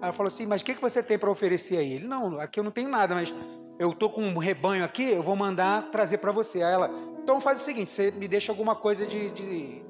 Ela 0.00 0.12
falou 0.12 0.28
assim: 0.28 0.46
mas 0.46 0.62
o 0.62 0.64
que, 0.64 0.76
que 0.76 0.80
você 0.80 1.02
tem 1.02 1.18
para 1.18 1.28
oferecer 1.28 1.78
aí? 1.78 1.94
Ele: 1.94 2.06
não, 2.06 2.38
aqui 2.38 2.60
eu 2.60 2.64
não 2.64 2.70
tenho 2.70 2.88
nada, 2.88 3.12
mas 3.12 3.34
eu 3.76 3.92
tô 3.92 4.08
com 4.08 4.22
um 4.22 4.38
rebanho 4.38 4.84
aqui, 4.84 5.10
eu 5.10 5.22
vou 5.22 5.34
mandar 5.34 5.90
trazer 5.90 6.18
para 6.18 6.30
você. 6.30 6.62
Aí 6.62 6.72
ela: 6.72 6.88
então 7.20 7.40
faz 7.40 7.60
o 7.60 7.64
seguinte, 7.64 7.90
você 7.90 8.12
me 8.12 8.28
deixa 8.28 8.52
alguma 8.52 8.76
coisa 8.76 9.04
de, 9.04 9.32
de, 9.32 9.84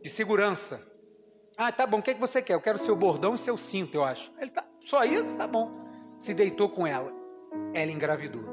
de 0.00 0.08
segurança. 0.10 0.88
Ah, 1.56 1.72
tá 1.72 1.84
bom, 1.84 1.98
o 1.98 2.02
que, 2.02 2.14
que 2.14 2.20
você 2.20 2.40
quer? 2.40 2.54
Eu 2.54 2.60
quero 2.60 2.78
seu 2.78 2.94
bordão 2.94 3.34
e 3.34 3.38
seu 3.38 3.58
cinto, 3.58 3.96
eu 3.96 4.04
acho. 4.04 4.32
Ele 4.38 4.52
tá, 4.52 4.64
só 4.84 5.02
isso? 5.04 5.36
Tá 5.36 5.48
bom. 5.48 5.68
Se 6.16 6.32
deitou 6.32 6.68
com 6.68 6.86
ela. 6.86 7.12
Ela 7.74 7.90
engravidou. 7.90 8.44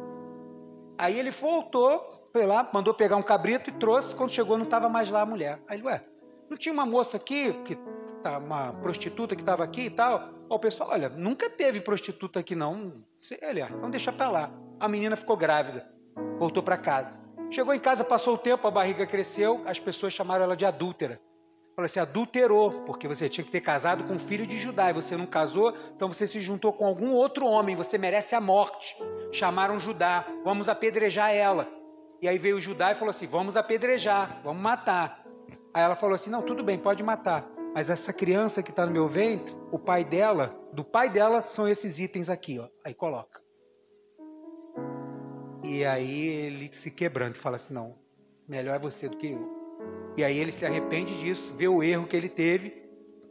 Aí 0.97 1.19
ele 1.19 1.31
voltou, 1.31 2.29
foi 2.31 2.45
lá, 2.45 2.69
mandou 2.73 2.93
pegar 2.93 3.17
um 3.17 3.23
cabrito 3.23 3.69
e 3.69 3.73
trouxe. 3.73 4.15
Quando 4.15 4.31
chegou, 4.31 4.57
não 4.57 4.65
estava 4.65 4.89
mais 4.89 5.09
lá 5.09 5.21
a 5.21 5.25
mulher. 5.25 5.59
Aí 5.67 5.77
ele, 5.77 5.87
ué, 5.87 6.03
não 6.49 6.57
tinha 6.57 6.73
uma 6.73 6.85
moça 6.85 7.17
aqui, 7.17 7.53
que 7.65 7.75
tá, 8.23 8.37
uma 8.39 8.73
prostituta 8.73 9.35
que 9.35 9.41
estava 9.41 9.63
aqui 9.63 9.81
e 9.81 9.89
tal? 9.89 10.29
O 10.49 10.57
pessoal, 10.57 10.89
olha, 10.91 11.09
nunca 11.09 11.49
teve 11.49 11.81
prostituta 11.81 12.39
aqui 12.39 12.55
não. 12.55 12.93
Ele, 13.41 13.61
ah, 13.61 13.69
então 13.71 13.89
deixa 13.89 14.11
para 14.11 14.29
lá. 14.29 14.51
A 14.79 14.87
menina 14.87 15.15
ficou 15.15 15.37
grávida, 15.37 15.87
voltou 16.39 16.63
para 16.63 16.77
casa. 16.77 17.13
Chegou 17.49 17.73
em 17.73 17.79
casa, 17.79 18.03
passou 18.03 18.33
o 18.33 18.37
tempo, 18.37 18.67
a 18.67 18.71
barriga 18.71 19.05
cresceu, 19.05 19.61
as 19.65 19.79
pessoas 19.79 20.13
chamaram 20.13 20.43
ela 20.43 20.55
de 20.55 20.65
adúltera. 20.65 21.19
Falou 21.77 21.85
assim, 21.85 21.99
adulterou, 21.99 22.71
porque 22.87 23.07
você 23.07 23.29
tinha 23.29 23.45
que 23.45 23.51
ter 23.51 23.61
casado 23.61 24.03
com 24.05 24.15
um 24.15 24.19
filho 24.19 24.47
de 24.47 24.57
Judá 24.57 24.89
e 24.89 24.93
você 24.93 25.15
não 25.15 25.27
casou, 25.27 25.71
então 25.95 26.11
você 26.11 26.25
se 26.25 26.41
juntou 26.41 26.73
com 26.73 26.87
algum 26.87 27.11
outro 27.11 27.45
homem, 27.45 27.75
você 27.75 27.99
merece 27.99 28.33
a 28.33 28.41
morte. 28.41 28.95
Chamaram 29.31 29.79
Judá, 29.79 30.25
vamos 30.43 30.69
apedrejar 30.69 31.35
ela. 31.35 31.67
E 32.19 32.27
aí 32.27 32.39
veio 32.39 32.59
Judá 32.59 32.91
e 32.91 32.95
falou 32.95 33.11
assim: 33.11 33.27
vamos 33.27 33.55
apedrejar, 33.55 34.41
vamos 34.43 34.59
matar. 34.59 35.23
Aí 35.71 35.83
ela 35.83 35.95
falou 35.95 36.15
assim: 36.15 36.31
não, 36.31 36.41
tudo 36.41 36.63
bem, 36.63 36.79
pode 36.79 37.03
matar. 37.03 37.47
Mas 37.75 37.91
essa 37.91 38.11
criança 38.11 38.63
que 38.63 38.71
está 38.71 38.83
no 38.83 38.91
meu 38.91 39.07
ventre, 39.07 39.55
o 39.71 39.77
pai 39.77 40.03
dela, 40.03 40.59
do 40.73 40.83
pai 40.83 41.11
dela, 41.11 41.43
são 41.43 41.67
esses 41.67 41.99
itens 41.99 42.27
aqui, 42.27 42.57
ó. 42.57 42.67
Aí 42.83 42.95
coloca. 42.95 43.39
E 45.63 45.85
aí 45.85 46.27
ele 46.27 46.73
se 46.73 46.89
quebrando 46.89 47.35
e 47.35 47.39
fala 47.39 47.57
assim: 47.57 47.75
não, 47.75 47.95
melhor 48.47 48.77
é 48.77 48.79
você 48.79 49.07
do 49.07 49.15
que 49.15 49.27
eu. 49.27 49.56
E 50.17 50.23
aí 50.23 50.39
ele 50.39 50.51
se 50.51 50.65
arrepende 50.65 51.15
disso, 51.19 51.53
vê 51.53 51.67
o 51.67 51.83
erro 51.83 52.07
que 52.07 52.17
ele 52.17 52.27
teve, 52.27 52.73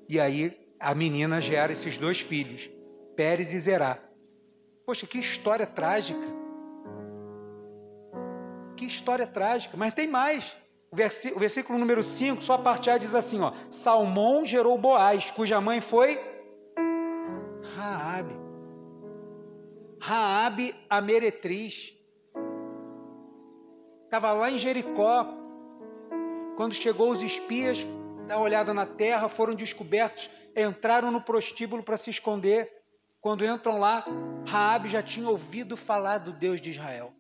e 0.09 0.20
aí 0.20 0.57
a 0.79 0.94
menina 0.94 1.40
gera 1.40 1.72
esses 1.72 1.99
dois 1.99 2.20
filhos, 2.20 2.70
Pérez 3.16 3.53
e 3.53 3.59
Zerá. 3.59 3.99
Poxa, 4.87 5.05
que 5.05 5.18
história 5.18 5.66
trágica. 5.66 6.20
Que 8.77 8.85
história 8.85 9.27
trágica. 9.27 9.77
Mas 9.77 9.94
tem 9.94 10.07
mais. 10.07 10.57
O 10.92 10.96
versículo, 10.96 11.37
o 11.37 11.40
versículo 11.40 11.79
número 11.79 12.03
5, 12.05 12.40
só 12.40 12.53
a 12.53 12.59
parte 12.59 12.88
A 12.88 12.96
diz 12.96 13.16
assim, 13.16 13.40
ó: 13.40 13.53
Salmão 13.68 14.44
gerou 14.44 14.79
Boaz, 14.79 15.31
cuja 15.33 15.61
mãe 15.61 15.81
foi 15.81 16.16
Raabe. 17.75 18.35
Raabe 20.01 20.75
a 20.88 21.01
meretriz. 21.01 21.96
Estava 24.05 24.33
lá 24.33 24.53
em 24.53 24.59
Jericó. 24.59 25.45
Quando 26.57 26.75
chegou 26.75 27.11
os 27.11 27.23
espias, 27.23 27.87
uma 28.25 28.38
olhada 28.38 28.73
na 28.73 28.87
terra, 28.87 29.29
foram 29.29 29.55
descobertos, 29.55 30.31
entraram 30.57 31.11
no 31.11 31.21
prostíbulo 31.21 31.83
para 31.83 31.99
se 31.99 32.09
esconder. 32.09 32.73
Quando 33.21 33.45
entram 33.45 33.79
lá, 33.79 34.05
Raabe 34.47 34.88
já 34.88 35.03
tinha 35.03 35.29
ouvido 35.29 35.77
falar 35.77 36.19
do 36.19 36.33
Deus 36.33 36.61
de 36.61 36.71
Israel. 36.71 37.12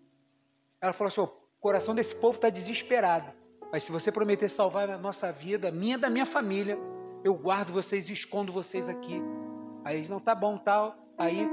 Ela 0.80 0.94
falou 0.94 1.08
assim: 1.08 1.20
o 1.20 1.30
coração 1.60 1.94
desse 1.94 2.16
povo 2.16 2.36
está 2.36 2.48
desesperado. 2.48 3.30
Mas 3.70 3.84
se 3.84 3.92
você 3.92 4.10
prometer 4.10 4.48
salvar 4.48 4.88
a 4.88 4.96
nossa 4.96 5.30
vida, 5.30 5.70
minha 5.70 5.98
da 5.98 6.08
minha 6.08 6.24
família, 6.24 6.78
eu 7.22 7.34
guardo 7.34 7.72
vocês 7.72 8.08
e 8.08 8.12
escondo 8.12 8.52
vocês 8.52 8.88
aqui. 8.88 9.20
Aí 9.84 10.08
não 10.08 10.18
tá 10.18 10.34
bom, 10.34 10.56
tal. 10.56 10.96
Aí 11.18 11.46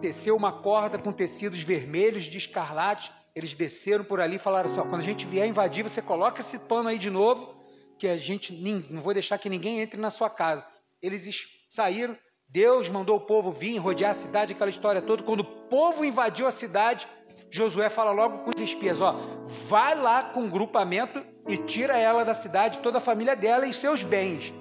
desceu 0.00 0.36
uma 0.36 0.52
corda 0.52 0.98
com 0.98 1.12
tecidos 1.12 1.60
vermelhos 1.60 2.24
de 2.24 2.36
escarlate. 2.36 3.10
Eles 3.34 3.54
desceram 3.54 4.04
por 4.04 4.20
ali 4.20 4.36
e 4.36 4.38
falaram 4.38 4.70
assim: 4.70 4.80
ó, 4.80 4.84
quando 4.84 5.00
a 5.00 5.04
gente 5.04 5.26
vier 5.26 5.46
invadir, 5.46 5.82
você 5.82 6.00
coloca 6.00 6.40
esse 6.40 6.60
pano 6.60 6.88
aí 6.88 6.98
de 6.98 7.10
novo, 7.10 7.54
que 7.98 8.06
a 8.06 8.16
gente 8.16 8.52
não 8.90 9.00
vou 9.00 9.12
deixar 9.12 9.38
que 9.38 9.50
ninguém 9.50 9.80
entre 9.80 10.00
na 10.00 10.10
sua 10.10 10.30
casa. 10.30 10.66
Eles 11.02 11.64
saíram. 11.68 12.16
Deus 12.46 12.88
mandou 12.88 13.16
o 13.16 13.20
povo 13.20 13.50
vir 13.50 13.78
rodear 13.78 14.12
a 14.12 14.14
cidade, 14.14 14.52
aquela 14.52 14.70
história 14.70 15.02
toda. 15.02 15.24
Quando 15.24 15.40
o 15.40 15.44
povo 15.44 16.04
invadiu 16.04 16.46
a 16.46 16.52
cidade, 16.52 17.08
Josué 17.50 17.88
fala 17.88 18.12
logo 18.12 18.44
com 18.44 18.50
os 18.54 18.60
espias: 18.60 19.00
ó, 19.00 19.12
vai 19.44 19.94
lá 19.96 20.24
com 20.24 20.44
o 20.44 20.50
grupamento 20.50 21.24
e 21.48 21.56
tira 21.56 21.98
ela 21.98 22.24
da 22.24 22.34
cidade, 22.34 22.78
toda 22.78 22.98
a 22.98 23.00
família 23.00 23.34
dela 23.34 23.66
e 23.66 23.74
seus 23.74 24.02
bens. 24.04 24.52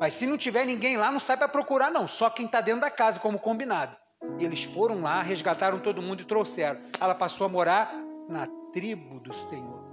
Mas 0.00 0.14
se 0.14 0.26
não 0.26 0.38
tiver 0.38 0.64
ninguém 0.64 0.96
lá, 0.96 1.12
não 1.12 1.20
sai 1.20 1.36
para 1.36 1.48
procurar, 1.48 1.90
não. 1.90 2.08
Só 2.08 2.30
quem 2.30 2.46
está 2.46 2.60
dentro 2.60 2.80
da 2.80 2.90
casa, 2.90 3.20
como 3.20 3.38
combinado. 3.38 3.96
E 4.38 4.44
eles 4.44 4.64
foram 4.64 5.02
lá, 5.02 5.22
resgataram 5.22 5.78
todo 5.78 6.02
mundo 6.02 6.22
e 6.22 6.24
trouxeram. 6.24 6.80
Ela 7.00 7.14
passou 7.14 7.46
a 7.46 7.48
morar 7.48 7.94
na 8.28 8.46
tribo 8.72 9.20
do 9.20 9.34
Senhor, 9.34 9.84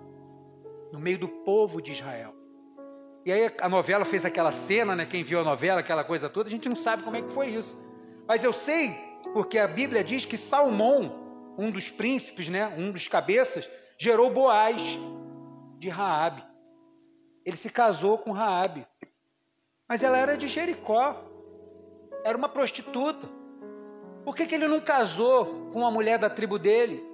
no 0.91 0.99
meio 0.99 1.19
do 1.19 1.27
povo 1.27 1.81
de 1.81 1.91
Israel. 1.91 2.33
E 3.25 3.31
aí 3.31 3.51
a 3.61 3.69
novela 3.69 4.03
fez 4.03 4.25
aquela 4.25 4.51
cena, 4.51 4.95
né? 4.95 5.05
Quem 5.05 5.23
viu 5.23 5.39
a 5.39 5.43
novela, 5.43 5.81
aquela 5.81 6.03
coisa 6.03 6.29
toda, 6.29 6.47
a 6.47 6.51
gente 6.51 6.67
não 6.67 6.75
sabe 6.75 7.03
como 7.03 7.15
é 7.15 7.21
que 7.21 7.29
foi 7.29 7.47
isso. 7.47 7.77
Mas 8.27 8.43
eu 8.43 8.51
sei, 8.51 8.91
porque 9.33 9.59
a 9.59 9.67
Bíblia 9.67 10.03
diz 10.03 10.25
que 10.25 10.37
Salmão, 10.37 11.53
um 11.57 11.69
dos 11.69 11.91
príncipes, 11.91 12.49
né? 12.49 12.67
Um 12.77 12.91
dos 12.91 13.07
cabeças, 13.07 13.69
gerou 13.97 14.31
Boaz 14.31 14.97
de 15.77 15.89
Raabe. 15.89 16.43
Ele 17.45 17.57
se 17.57 17.69
casou 17.69 18.17
com 18.17 18.31
Raabe. 18.31 18.87
Mas 19.87 20.03
ela 20.03 20.17
era 20.17 20.37
de 20.37 20.47
Jericó. 20.47 21.15
Era 22.23 22.37
uma 22.37 22.49
prostituta. 22.49 23.27
Por 24.23 24.35
que, 24.35 24.45
que 24.45 24.55
ele 24.55 24.67
não 24.67 24.79
casou 24.79 25.69
com 25.71 25.79
uma 25.79 25.91
mulher 25.91 26.17
da 26.17 26.29
tribo 26.29 26.57
dele? 26.57 27.10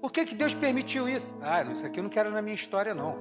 Por 0.00 0.12
que, 0.12 0.26
que 0.26 0.34
Deus 0.34 0.54
permitiu 0.54 1.08
isso? 1.08 1.26
Ah, 1.42 1.62
isso 1.62 1.84
aqui 1.84 1.98
eu 1.98 2.04
não 2.04 2.10
quero 2.10 2.30
na 2.30 2.40
minha 2.40 2.54
história, 2.54 2.94
não. 2.94 3.18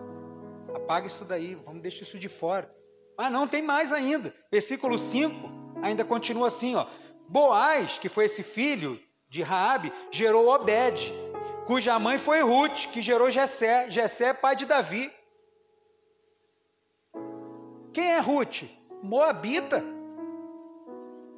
Apaga 0.74 1.08
isso 1.08 1.26
daí, 1.26 1.56
vamos 1.56 1.82
deixar 1.82 2.04
isso 2.04 2.20
de 2.20 2.30
fora. 2.30 2.72
Ah, 3.18 3.30
não, 3.30 3.48
tem 3.48 3.62
mais 3.62 3.92
ainda. 3.92 4.34
Versículo 4.52 4.98
5 4.98 5.80
ainda 5.82 6.06
continua 6.06 6.48
assim, 6.48 6.76
ó. 6.76 6.86
Boaz, 7.28 7.98
que 7.98 8.10
foi 8.10 8.26
esse 8.26 8.44
filho 8.44 9.00
de 9.28 9.42
Raabe, 9.42 9.92
gerou 10.12 10.48
Obed, 10.48 11.12
cuja 11.66 12.00
mãe 12.00 12.18
foi 12.18 12.42
Ruth, 12.42 12.92
que 12.94 13.02
gerou 13.02 13.30
Jessé. 13.32 13.90
Jessé 13.90 14.30
é 14.30 14.34
pai 14.34 14.56
de 14.56 14.66
Davi. 14.66 15.12
Quem 17.92 18.14
é 18.14 18.20
Ruth? 18.20 18.64
Moabita. 19.02 19.84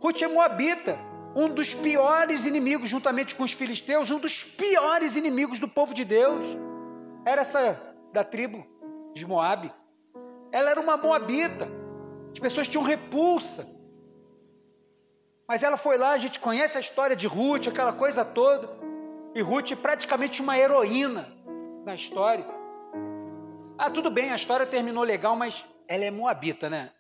Ruth 0.02 0.21
é 0.21 0.28
Moabita, 0.28 0.97
um 1.36 1.50
dos 1.50 1.74
piores 1.74 2.46
inimigos, 2.46 2.89
juntamente 2.89 3.36
com 3.36 3.44
os 3.44 3.54
filisteus, 3.54 4.12
um 4.12 4.20
dos 4.20 4.44
piores 4.44 5.15
inimigos 5.15 5.60
do 5.60 5.68
povo 5.68 5.94
de 5.94 6.04
Deus. 6.04 6.44
Era 7.26 7.42
essa 7.42 7.96
da 8.12 8.24
tribo 8.24 8.65
de 9.13 9.26
Moabe. 9.26 9.72
Ela 10.52 10.72
era 10.72 10.80
uma 10.80 10.98
Moabita. 10.98 11.68
As 12.34 12.39
pessoas 12.39 12.68
tinham 12.68 12.84
repulsa. 12.84 13.78
Mas 15.48 15.63
ela 15.63 15.78
foi 15.78 15.98
lá, 15.98 16.12
a 16.12 16.18
gente 16.18 16.39
conhece 16.39 16.78
a 16.78 16.82
história 16.82 17.15
de 17.15 17.28
Ruth, 17.28 17.68
aquela 17.68 17.94
coisa 17.94 18.24
toda. 18.24 18.70
E 19.34 19.42
Ruth 19.42 19.72
é 19.72 19.76
praticamente 19.76 20.42
uma 20.42 20.58
heroína 20.58 21.28
na 21.86 21.96
história. 21.96 22.46
Ah, 23.78 23.89
tudo 23.89 24.12
bem, 24.12 24.32
a 24.32 24.36
história 24.36 24.65
terminou 24.65 25.04
legal, 25.04 25.36
mas 25.36 25.63
ela 25.88 26.04
é 26.04 26.12
moabita, 26.12 26.70
né? 26.70 26.92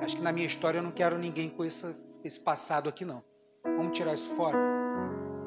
Acho 0.00 0.16
que 0.16 0.22
na 0.22 0.32
minha 0.32 0.46
história 0.46 0.78
eu 0.78 0.82
não 0.82 0.92
quero 0.92 1.16
ninguém 1.18 1.48
com 1.48 1.64
esse, 1.64 1.96
esse 2.24 2.40
passado 2.40 2.88
aqui, 2.88 3.04
não. 3.04 3.22
Vamos 3.76 3.96
tirar 3.96 4.14
isso 4.14 4.30
fora. 4.30 4.58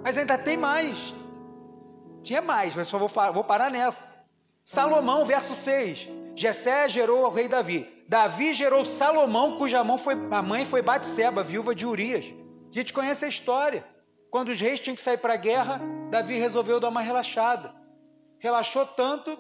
Mas 0.04 0.18
ainda 0.18 0.38
tem 0.38 0.56
mais. 0.56 1.14
Tinha 2.22 2.42
mais, 2.42 2.76
mas 2.76 2.88
só 2.88 2.98
vou, 2.98 3.10
vou 3.34 3.44
parar 3.44 3.72
nessa. 3.72 4.26
Salomão, 4.64 5.26
verso 5.26 5.56
6. 5.56 6.08
Jessé 6.36 6.88
gerou 6.88 7.26
o 7.26 7.30
rei 7.30 7.48
Davi. 7.48 8.06
Davi 8.08 8.54
gerou 8.54 8.86
Salomão, 8.86 9.58
cuja 9.58 9.84
mão 9.84 9.98
foi, 9.98 10.14
a 10.32 10.42
mãe 10.42 10.66
foi 10.66 10.82
Batseba, 10.82 11.44
viúva 11.44 11.74
de 11.74 11.86
Urias. 11.86 12.26
A 12.70 12.74
gente 12.74 12.94
conhece 12.94 13.26
a 13.26 13.30
história. 13.30 13.84
Quando 14.30 14.50
os 14.50 14.60
reis 14.60 14.80
tinham 14.80 14.96
que 14.96 15.02
sair 15.02 15.18
para 15.18 15.34
a 15.34 15.38
guerra, 15.38 15.82
Davi 16.12 16.38
resolveu 16.38 16.80
dar 16.80 16.90
uma 16.90 17.02
relaxada. 17.02 17.74
Relaxou 18.40 18.86
tanto 18.86 19.38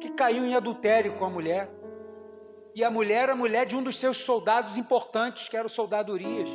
que 0.00 0.10
caiu 0.10 0.44
em 0.44 0.54
adultério 0.54 1.16
com 1.16 1.24
a 1.24 1.30
mulher 1.30 1.70
e 2.74 2.82
a 2.82 2.90
mulher 2.90 3.22
era 3.22 3.36
mulher 3.36 3.64
de 3.64 3.76
um 3.76 3.82
dos 3.82 3.98
seus 3.98 4.16
soldados 4.16 4.76
importantes, 4.76 5.48
que 5.48 5.56
era 5.56 5.66
o 5.66 5.70
soldado 5.70 6.12
Urias. 6.12 6.50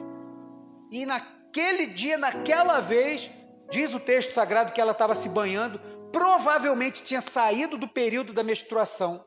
E 0.91 1.05
naquele 1.05 1.87
dia, 1.87 2.17
naquela 2.17 2.79
vez, 2.79 3.29
diz 3.69 3.93
o 3.93 3.99
texto 3.99 4.31
sagrado 4.31 4.71
que 4.71 4.81
ela 4.81 4.91
estava 4.91 5.13
se 5.13 5.29
banhando, 5.29 5.79
provavelmente 6.11 7.03
tinha 7.03 7.21
saído 7.21 7.77
do 7.77 7.87
período 7.87 8.33
da 8.33 8.43
menstruação. 8.43 9.23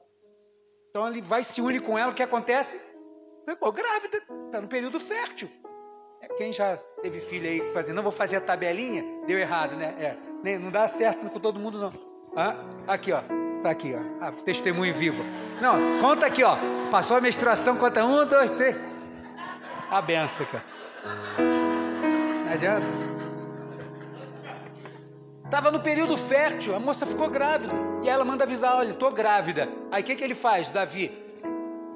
Então 0.91 1.07
ele 1.09 1.23
vai 1.23 1.43
se 1.43 1.61
une 1.61 1.81
com 1.81 1.99
ela, 1.99 2.13
o 2.13 2.15
que 2.15 2.23
acontece? 2.23 2.93
Ficou 3.49 3.73
grávida, 3.73 4.19
está 4.47 4.61
no 4.61 4.69
período 4.69 5.01
fértil. 5.01 5.49
É, 6.23 6.29
quem 6.35 6.53
já 6.53 6.77
teve 7.03 7.21
filho 7.21 7.49
aí 7.49 7.61
que 7.61 7.73
fazia, 7.73 7.95
não 7.95 8.03
vou 8.03 8.13
fazer 8.13 8.37
a 8.37 8.41
tabelinha, 8.41 9.03
deu 9.27 9.39
errado, 9.39 9.75
né? 9.75 9.95
É, 9.99 10.59
não 10.59 10.71
dá 10.71 10.87
certo 10.87 11.29
com 11.29 11.41
todo 11.41 11.59
mundo, 11.59 11.79
não. 11.79 11.93
Ah, 12.37 12.57
aqui, 12.87 13.13
ó. 13.13 13.21
Tá 13.63 13.71
aqui, 13.71 13.95
ó. 13.95 14.01
Ah, 14.21 14.33
testemunho 14.33 14.93
vivo. 14.95 15.23
Não, 15.61 16.01
conta 16.01 16.27
aqui, 16.27 16.43
ó. 16.43 16.57
Passou 16.91 17.17
a 17.17 17.21
menstruação, 17.21 17.77
conta 17.77 18.05
um, 18.05 18.27
dois, 18.27 18.51
três. 18.51 18.77
A 19.91 20.03
benção, 20.03 20.47
cara. 20.47 20.65
Não 22.53 22.57
adianta. 22.57 22.87
Estava 25.43 25.71
no 25.71 25.81
período 25.81 26.19
fértil, 26.19 26.77
a 26.77 26.79
moça 26.79 27.07
ficou 27.07 27.31
grávida. 27.31 27.73
E 28.03 28.11
ela 28.11 28.27
manda 28.27 28.45
avisar: 28.45 28.77
olha, 28.77 28.91
estou 28.91 29.11
grávida. 29.11 29.67
Aí 29.91 30.03
o 30.03 30.05
que, 30.05 30.15
que 30.15 30.23
ele 30.23 30.35
faz, 30.35 30.71
Davi? 30.71 31.11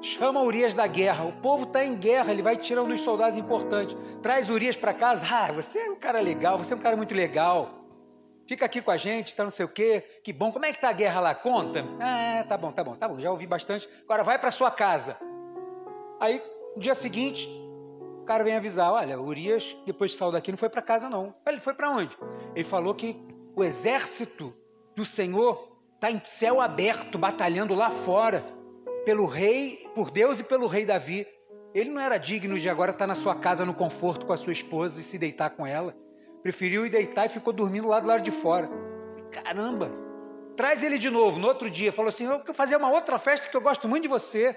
Chama 0.01 0.41
Urias 0.41 0.73
da 0.73 0.87
guerra. 0.87 1.25
O 1.25 1.33
povo 1.33 1.65
está 1.65 1.85
em 1.85 1.95
guerra, 1.95 2.31
ele 2.31 2.41
vai 2.41 2.57
tirar 2.57 2.81
um 2.81 2.87
dos 2.87 3.01
soldados 3.01 3.37
importantes. 3.37 3.95
Traz 4.23 4.49
Urias 4.49 4.75
para 4.75 4.93
casa. 4.93 5.23
Ah, 5.29 5.51
você 5.51 5.77
é 5.77 5.91
um 5.91 5.95
cara 5.95 6.19
legal, 6.19 6.57
você 6.57 6.73
é 6.73 6.75
um 6.75 6.79
cara 6.79 6.97
muito 6.97 7.13
legal. 7.13 7.69
Fica 8.47 8.65
aqui 8.65 8.81
com 8.81 8.89
a 8.89 8.97
gente, 8.97 9.35
tá 9.35 9.43
não 9.43 9.51
sei 9.51 9.65
o 9.65 9.69
quê. 9.69 10.03
Que 10.23 10.33
bom. 10.33 10.51
Como 10.51 10.65
é 10.65 10.73
que 10.73 10.81
tá 10.81 10.89
a 10.89 10.93
guerra 10.93 11.19
lá? 11.19 11.35
Conta. 11.35 11.85
Ah, 11.99 12.43
tá 12.47 12.57
bom, 12.57 12.71
tá 12.71 12.83
bom, 12.83 12.95
tá 12.95 13.07
bom. 13.07 13.19
Já 13.19 13.29
ouvi 13.29 13.45
bastante. 13.45 13.87
Agora 14.05 14.23
vai 14.23 14.39
para 14.39 14.51
sua 14.51 14.71
casa. 14.71 15.17
Aí, 16.19 16.41
no 16.75 16.81
dia 16.81 16.95
seguinte, 16.95 17.47
cara 18.27 18.43
vem 18.43 18.55
avisar: 18.55 18.91
olha, 18.91 19.19
Urias, 19.19 19.75
depois 19.85 20.11
de 20.11 20.17
sair 20.17 20.31
daqui, 20.31 20.51
não 20.51 20.57
foi 20.57 20.69
para 20.69 20.81
casa, 20.81 21.09
não. 21.09 21.33
Ele 21.47 21.59
foi 21.59 21.73
para 21.73 21.89
onde? 21.89 22.15
Ele 22.53 22.63
falou 22.63 22.93
que 22.93 23.15
o 23.55 23.63
exército 23.63 24.53
do 24.95 25.05
Senhor 25.05 25.75
está 25.95 26.11
em 26.11 26.21
céu 26.23 26.61
aberto, 26.61 27.17
batalhando 27.17 27.73
lá 27.73 27.89
fora, 27.89 28.43
pelo 29.05 29.25
rei, 29.25 29.77
por 29.95 30.11
Deus 30.11 30.39
e 30.39 30.43
pelo 30.43 30.67
rei 30.67 30.85
Davi. 30.85 31.25
Ele 31.73 31.89
não 31.89 32.01
era 32.01 32.17
digno 32.17 32.59
de 32.59 32.69
agora 32.69 32.91
estar 32.91 33.07
na 33.07 33.15
sua 33.15 33.35
casa 33.35 33.65
no 33.65 33.73
conforto 33.73 34.25
com 34.25 34.33
a 34.33 34.37
sua 34.37 34.53
esposa 34.53 34.99
e 34.99 35.03
se 35.03 35.17
deitar 35.17 35.51
com 35.51 35.65
ela. 35.65 35.95
Preferiu 36.43 36.85
ir 36.85 36.89
deitar 36.89 37.25
e 37.25 37.29
ficou 37.29 37.53
dormindo 37.53 37.87
lá 37.87 37.99
do 37.99 38.07
lado 38.07 38.21
de 38.21 38.31
fora. 38.31 38.69
Caramba! 39.31 39.89
Traz 40.55 40.81
ele 40.81 40.97
de 40.97 41.09
novo, 41.09 41.39
no 41.39 41.47
outro 41.47 41.69
dia. 41.69 41.93
Falou 41.93 42.09
assim: 42.09 42.25
Eu 42.25 42.39
quero 42.39 42.53
fazer 42.53 42.75
uma 42.77 42.89
outra 42.89 43.19
festa 43.19 43.47
que 43.47 43.55
eu 43.55 43.61
gosto 43.61 43.87
muito 43.87 44.03
de 44.03 44.09
você. 44.09 44.55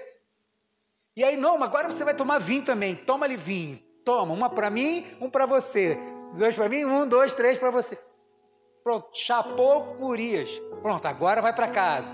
E 1.15 1.23
aí, 1.23 1.35
não, 1.35 1.61
agora 1.61 1.89
você 1.91 2.03
vai 2.03 2.13
tomar 2.13 2.39
vinho 2.39 2.63
também. 2.63 2.95
Toma 2.95 3.25
ali 3.25 3.35
vinho. 3.35 3.79
Toma, 4.05 4.33
uma 4.33 4.49
para 4.49 4.69
mim, 4.69 5.05
um 5.19 5.29
para 5.29 5.45
você. 5.45 5.97
Dois 6.33 6.55
para 6.55 6.69
mim, 6.69 6.85
um, 6.85 7.07
dois, 7.07 7.33
três 7.33 7.57
para 7.57 7.69
você. 7.69 7.99
Pronto, 8.83 9.09
chapou 9.13 9.95
Curias. 9.95 10.49
Pronto, 10.81 11.05
agora 11.05 11.41
vai 11.41 11.53
para 11.53 11.67
casa. 11.67 12.11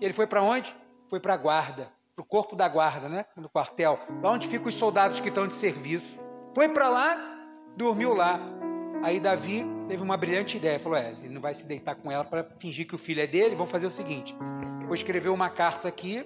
Ele 0.00 0.12
foi 0.12 0.26
para 0.26 0.42
onde? 0.42 0.74
Foi 1.08 1.20
para 1.20 1.34
a 1.34 1.36
guarda, 1.36 1.88
para 2.14 2.22
o 2.22 2.26
corpo 2.26 2.54
da 2.54 2.68
guarda, 2.68 3.08
né? 3.08 3.24
No 3.36 3.48
quartel, 3.48 3.98
lá 4.22 4.30
onde 4.30 4.48
ficam 4.48 4.68
os 4.68 4.74
soldados 4.74 5.20
que 5.20 5.28
estão 5.28 5.46
de 5.46 5.54
serviço. 5.54 6.20
Foi 6.54 6.68
para 6.68 6.88
lá, 6.88 7.16
dormiu 7.76 8.14
lá. 8.14 8.38
Aí 9.02 9.18
Davi 9.18 9.64
teve 9.88 10.02
uma 10.02 10.16
brilhante 10.16 10.56
ideia, 10.56 10.78
falou: 10.78 10.98
é, 10.98 11.10
ele 11.22 11.30
não 11.30 11.40
vai 11.40 11.54
se 11.54 11.66
deitar 11.66 11.94
com 11.94 12.10
ela 12.10 12.24
para 12.24 12.44
fingir 12.58 12.86
que 12.86 12.94
o 12.94 12.98
filho 12.98 13.22
é 13.22 13.26
dele. 13.26 13.54
Vamos 13.54 13.70
fazer 13.70 13.86
o 13.86 13.90
seguinte: 13.90 14.36
vou 14.84 14.94
escrever 14.94 15.30
uma 15.30 15.48
carta 15.48 15.88
aqui, 15.88 16.24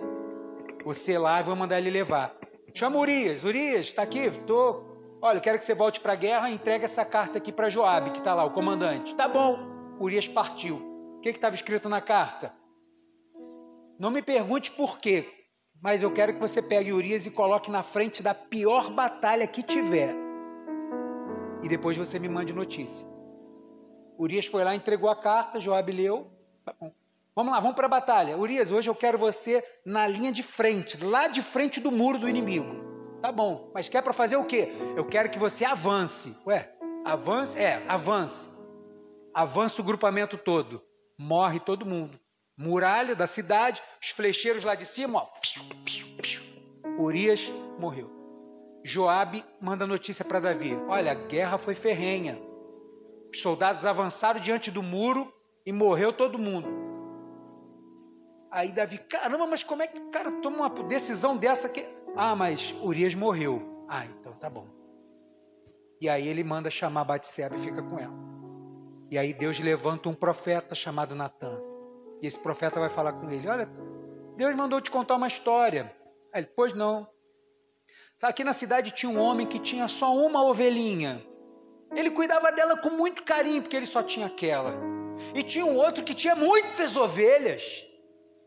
você 0.84 1.18
lá 1.18 1.40
e 1.40 1.42
vou 1.42 1.56
mandar 1.56 1.78
ele 1.78 1.90
levar. 1.90 2.34
Chama 2.74 2.98
Urias, 2.98 3.44
Urias, 3.44 3.86
está 3.86 4.02
aqui, 4.02 4.30
tô. 4.46 4.84
Olha, 5.22 5.40
quero 5.40 5.58
que 5.58 5.64
você 5.64 5.74
volte 5.74 6.00
para 6.00 6.12
a 6.12 6.16
guerra, 6.16 6.50
entregue 6.50 6.84
essa 6.84 7.04
carta 7.04 7.38
aqui 7.38 7.50
para 7.50 7.70
Joabe, 7.70 8.10
que 8.10 8.18
está 8.18 8.34
lá, 8.34 8.44
o 8.44 8.50
comandante. 8.50 9.14
Tá 9.14 9.26
bom. 9.26 9.58
Urias 9.98 10.28
partiu. 10.28 10.76
O 11.16 11.20
que 11.20 11.30
estava 11.30 11.54
escrito 11.54 11.88
na 11.88 12.00
carta? 12.00 12.52
Não 13.98 14.10
me 14.10 14.20
pergunte 14.20 14.70
por 14.72 14.98
quê, 14.98 15.26
mas 15.80 16.02
eu 16.02 16.12
quero 16.12 16.34
que 16.34 16.40
você 16.40 16.60
pegue 16.60 16.92
Urias 16.92 17.24
e 17.26 17.30
coloque 17.30 17.70
na 17.70 17.82
frente 17.82 18.22
da 18.22 18.34
pior 18.34 18.90
batalha 18.90 19.46
que 19.46 19.62
tiver 19.62 20.24
e 21.64 21.68
depois 21.68 21.96
você 21.96 22.18
me 22.18 22.28
mande 22.28 22.52
notícia. 22.52 23.06
Urias 24.18 24.44
foi 24.44 24.62
lá, 24.62 24.74
entregou 24.76 25.08
a 25.08 25.16
carta, 25.16 25.58
Joabe 25.58 25.92
leu. 25.92 26.30
Tá 26.62 26.74
bom. 26.78 26.92
Vamos 27.36 27.52
lá, 27.52 27.58
vamos 27.58 27.74
para 27.74 27.86
a 27.86 27.90
batalha. 27.90 28.36
Urias, 28.36 28.70
hoje 28.70 28.88
eu 28.88 28.94
quero 28.94 29.18
você 29.18 29.62
na 29.84 30.06
linha 30.06 30.30
de 30.30 30.42
frente, 30.42 31.02
lá 31.04 31.26
de 31.26 31.42
frente 31.42 31.80
do 31.80 31.90
muro 31.90 32.16
do 32.16 32.28
inimigo. 32.28 32.84
Tá 33.20 33.32
bom, 33.32 33.72
mas 33.74 33.88
quer 33.88 34.02
para 34.02 34.12
fazer 34.12 34.36
o 34.36 34.44
quê? 34.44 34.68
Eu 34.96 35.04
quero 35.04 35.28
que 35.28 35.38
você 35.38 35.64
avance. 35.64 36.36
Ué, 36.46 36.72
avance? 37.04 37.58
É, 37.58 37.82
avance. 37.88 38.50
Avance 39.34 39.80
o 39.80 39.84
grupamento 39.84 40.38
todo. 40.38 40.80
Morre 41.18 41.58
todo 41.58 41.84
mundo. 41.84 42.20
Muralha 42.56 43.16
da 43.16 43.26
cidade, 43.26 43.82
os 44.00 44.10
flecheiros 44.10 44.62
lá 44.62 44.76
de 44.76 44.86
cima, 44.86 45.18
ó. 45.18 45.28
Urias 47.02 47.50
morreu. 47.80 48.12
Joabe 48.84 49.44
manda 49.60 49.88
notícia 49.88 50.24
para 50.24 50.38
Davi: 50.38 50.76
Olha, 50.86 51.10
a 51.10 51.14
guerra 51.16 51.58
foi 51.58 51.74
ferrenha. 51.74 52.38
Os 53.32 53.40
soldados 53.40 53.86
avançaram 53.86 54.38
diante 54.38 54.70
do 54.70 54.84
muro 54.84 55.32
e 55.66 55.72
morreu 55.72 56.12
todo 56.12 56.38
mundo. 56.38 56.83
Aí 58.54 58.70
Davi, 58.70 58.98
caramba, 58.98 59.48
mas 59.48 59.64
como 59.64 59.82
é 59.82 59.88
que 59.88 59.98
o 59.98 60.10
cara 60.10 60.30
toma 60.40 60.58
uma 60.58 60.70
decisão 60.84 61.36
dessa 61.36 61.68
que. 61.68 61.84
Ah, 62.16 62.36
mas 62.36 62.72
Urias 62.84 63.12
morreu. 63.12 63.84
Ah, 63.88 64.06
então 64.06 64.32
tá 64.34 64.48
bom. 64.48 64.68
E 66.00 66.08
aí 66.08 66.28
ele 66.28 66.44
manda 66.44 66.70
chamar 66.70 67.02
Batseba 67.02 67.56
e 67.56 67.60
fica 67.60 67.82
com 67.82 67.98
ela. 67.98 68.14
E 69.10 69.18
aí 69.18 69.34
Deus 69.34 69.58
levanta 69.58 70.08
um 70.08 70.14
profeta 70.14 70.72
chamado 70.72 71.16
Natan. 71.16 71.60
E 72.22 72.28
esse 72.28 72.38
profeta 72.38 72.78
vai 72.78 72.88
falar 72.88 73.14
com 73.14 73.28
ele: 73.28 73.48
Olha, 73.48 73.68
Deus 74.36 74.54
mandou 74.54 74.80
te 74.80 74.88
contar 74.88 75.16
uma 75.16 75.26
história. 75.26 75.92
Aí 76.32 76.42
ele, 76.42 76.52
pois 76.54 76.72
não. 76.74 77.08
Aqui 78.22 78.44
na 78.44 78.52
cidade 78.52 78.92
tinha 78.92 79.10
um 79.10 79.20
homem 79.20 79.48
que 79.48 79.58
tinha 79.58 79.88
só 79.88 80.14
uma 80.14 80.44
ovelhinha. 80.44 81.20
Ele 81.92 82.12
cuidava 82.12 82.52
dela 82.52 82.76
com 82.78 82.90
muito 82.90 83.24
carinho, 83.24 83.62
porque 83.62 83.76
ele 83.76 83.84
só 83.84 84.00
tinha 84.00 84.26
aquela. 84.26 84.72
E 85.34 85.42
tinha 85.42 85.66
um 85.66 85.74
outro 85.74 86.04
que 86.04 86.14
tinha 86.14 86.36
muitas 86.36 86.94
ovelhas. 86.94 87.92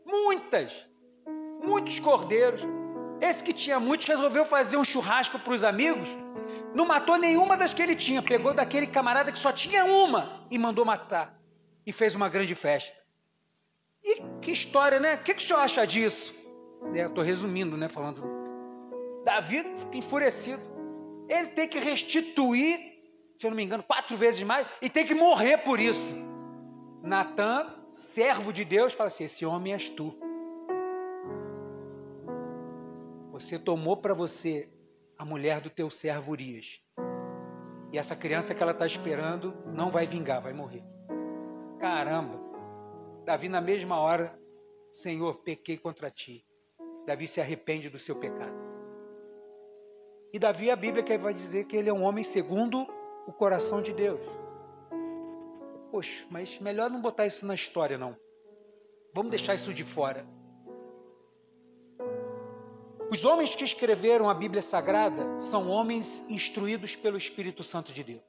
Muitas. 0.08 0.88
Muitos 1.62 2.00
cordeiros. 2.00 2.62
Esse 3.20 3.44
que 3.44 3.52
tinha 3.52 3.78
muitos 3.78 4.06
resolveu 4.06 4.44
fazer 4.44 4.78
um 4.78 4.84
churrasco 4.84 5.38
para 5.38 5.52
os 5.52 5.62
amigos. 5.62 6.08
Não 6.74 6.86
matou 6.86 7.16
nenhuma 7.16 7.56
das 7.56 7.74
que 7.74 7.82
ele 7.82 7.94
tinha. 7.94 8.22
Pegou 8.22 8.54
daquele 8.54 8.86
camarada 8.86 9.30
que 9.30 9.38
só 9.38 9.52
tinha 9.52 9.84
uma 9.84 10.46
e 10.50 10.56
mandou 10.58 10.84
matar. 10.84 11.38
E 11.86 11.92
fez 11.92 12.14
uma 12.14 12.28
grande 12.28 12.54
festa. 12.54 12.96
E 14.02 14.22
que 14.40 14.50
história, 14.50 14.98
né? 14.98 15.16
O 15.16 15.18
que, 15.18 15.34
que 15.34 15.42
o 15.42 15.46
senhor 15.46 15.60
acha 15.60 15.86
disso? 15.86 16.34
Estou 16.94 17.24
é, 17.24 17.26
resumindo, 17.26 17.76
né? 17.76 17.88
Falando. 17.88 18.22
Davi 19.24 19.62
fica 19.78 19.96
enfurecido. 19.96 20.62
Ele 21.28 21.48
tem 21.48 21.68
que 21.68 21.78
restituir, 21.78 22.78
se 23.36 23.46
eu 23.46 23.50
não 23.50 23.56
me 23.56 23.64
engano, 23.64 23.82
quatro 23.82 24.16
vezes 24.16 24.42
mais 24.42 24.66
e 24.80 24.88
tem 24.88 25.04
que 25.04 25.14
morrer 25.14 25.58
por 25.58 25.78
isso. 25.78 26.08
Natan, 27.02 27.66
servo 27.92 28.52
de 28.52 28.64
Deus, 28.64 28.92
fala 28.92 29.08
assim: 29.08 29.24
Esse 29.24 29.44
homem 29.44 29.72
és 29.72 29.88
tu. 29.88 30.14
Você 33.32 33.58
tomou 33.58 33.96
para 33.96 34.14
você 34.14 34.68
a 35.16 35.24
mulher 35.24 35.60
do 35.60 35.70
teu 35.70 35.90
servo 35.90 36.32
Urias. 36.32 36.82
E 37.92 37.98
essa 37.98 38.16
criança 38.16 38.54
que 38.54 38.62
ela 38.62 38.72
está 38.72 38.86
esperando 38.86 39.56
não 39.66 39.90
vai 39.90 40.06
vingar, 40.06 40.42
vai 40.42 40.52
morrer. 40.52 40.84
Caramba! 41.78 42.38
Davi, 43.24 43.48
na 43.48 43.60
mesma 43.60 43.98
hora, 44.00 44.38
Senhor, 44.90 45.42
pequei 45.42 45.78
contra 45.78 46.10
ti. 46.10 46.44
Davi 47.06 47.28
se 47.28 47.40
arrepende 47.40 47.88
do 47.88 47.98
seu 47.98 48.16
pecado. 48.16 48.56
E 50.32 50.38
Davi, 50.38 50.70
a 50.70 50.76
Bíblia 50.76 51.18
vai 51.18 51.32
dizer 51.32 51.66
que 51.66 51.76
ele 51.76 51.88
é 51.88 51.92
um 51.92 52.02
homem 52.02 52.22
segundo 52.22 52.86
o 53.26 53.32
coração 53.32 53.80
de 53.80 53.92
Deus. 53.92 54.20
Poxa, 55.90 56.26
mas 56.30 56.58
melhor 56.58 56.90
não 56.90 57.00
botar 57.00 57.26
isso 57.26 57.46
na 57.46 57.54
história, 57.54 57.96
não. 57.96 58.16
Vamos 59.14 59.30
deixar 59.30 59.54
isso 59.54 59.72
de 59.72 59.84
fora. 59.84 60.26
Os 63.10 63.24
homens 63.24 63.54
que 63.54 63.64
escreveram 63.64 64.28
a 64.28 64.34
Bíblia 64.34 64.60
Sagrada 64.60 65.38
são 65.40 65.68
homens 65.68 66.28
instruídos 66.28 66.94
pelo 66.94 67.16
Espírito 67.16 67.64
Santo 67.64 67.90
de 67.90 68.04
Deus. 68.04 68.22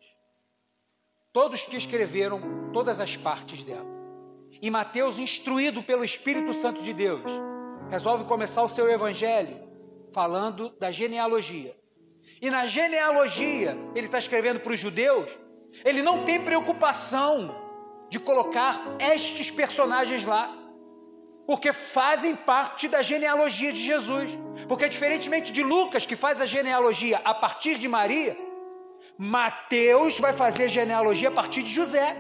Todos 1.33 1.63
que 1.63 1.75
escreveram 1.75 2.71
todas 2.71 2.99
as 3.01 3.17
partes 3.17 3.61
dela. 3.61 3.85
E 4.61 4.71
Mateus, 4.71 5.19
instruído 5.19 5.83
pelo 5.83 6.03
Espírito 6.03 6.53
Santo 6.53 6.81
de 6.81 6.93
Deus, 6.93 7.29
resolve 7.89 8.23
começar 8.23 8.63
o 8.63 8.69
seu 8.69 8.89
evangelho 8.89 9.69
falando 10.13 10.69
da 10.79 10.91
genealogia. 10.91 11.75
E 12.41 12.49
na 12.49 12.65
genealogia, 12.65 13.75
ele 13.95 14.05
está 14.05 14.17
escrevendo 14.17 14.61
para 14.61 14.73
os 14.73 14.79
judeus, 14.79 15.29
ele 15.84 16.01
não 16.01 16.23
tem 16.23 16.41
preocupação 16.41 17.67
de 18.10 18.19
colocar 18.19 18.82
estes 18.99 19.51
personagens 19.51 20.23
lá, 20.25 20.55
porque 21.45 21.73
fazem 21.73 22.36
parte 22.36 22.88
da 22.88 23.01
genealogia 23.01 23.71
de 23.73 23.84
Jesus. 23.84 24.38
Porque, 24.67 24.88
diferentemente 24.88 25.51
de 25.51 25.63
Lucas, 25.63 26.05
que 26.05 26.15
faz 26.15 26.41
a 26.41 26.45
genealogia 26.45 27.19
a 27.23 27.34
partir 27.34 27.77
de 27.77 27.88
Maria, 27.88 28.38
Mateus 29.17 30.19
vai 30.19 30.34
fazer 30.34 30.65
a 30.65 30.67
genealogia 30.67 31.29
a 31.29 31.32
partir 31.32 31.63
de 31.63 31.71
José 31.71 32.15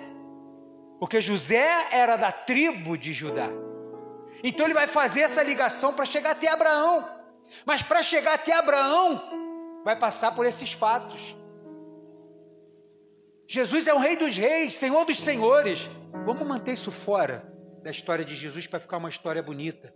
porque 0.99 1.21
José 1.21 1.87
era 1.91 2.17
da 2.17 2.31
tribo 2.31 2.97
de 2.97 3.13
Judá. 3.13 3.47
Então 4.43 4.65
ele 4.65 4.73
vai 4.73 4.85
fazer 4.85 5.21
essa 5.21 5.41
ligação 5.41 5.93
para 5.93 6.05
chegar 6.05 6.31
até 6.31 6.49
Abraão. 6.49 7.07
Mas 7.65 7.81
para 7.81 8.03
chegar 8.03 8.33
até 8.33 8.53
Abraão, 8.53 9.81
vai 9.83 9.95
passar 9.95 10.35
por 10.35 10.45
esses 10.45 10.73
fatos. 10.73 11.35
Jesus 13.51 13.87
é 13.87 13.93
o 13.95 13.97
Rei 13.97 14.15
dos 14.15 14.37
Reis, 14.37 14.75
Senhor 14.75 15.03
dos 15.05 15.17
Senhores. 15.17 15.89
Vamos 16.23 16.47
manter 16.47 16.73
isso 16.73 16.91
fora 16.91 17.51
da 17.81 17.89
história 17.89 18.23
de 18.23 18.35
Jesus 18.35 18.67
para 18.67 18.79
ficar 18.79 18.97
uma 18.97 19.09
história 19.09 19.41
bonita. 19.41 19.91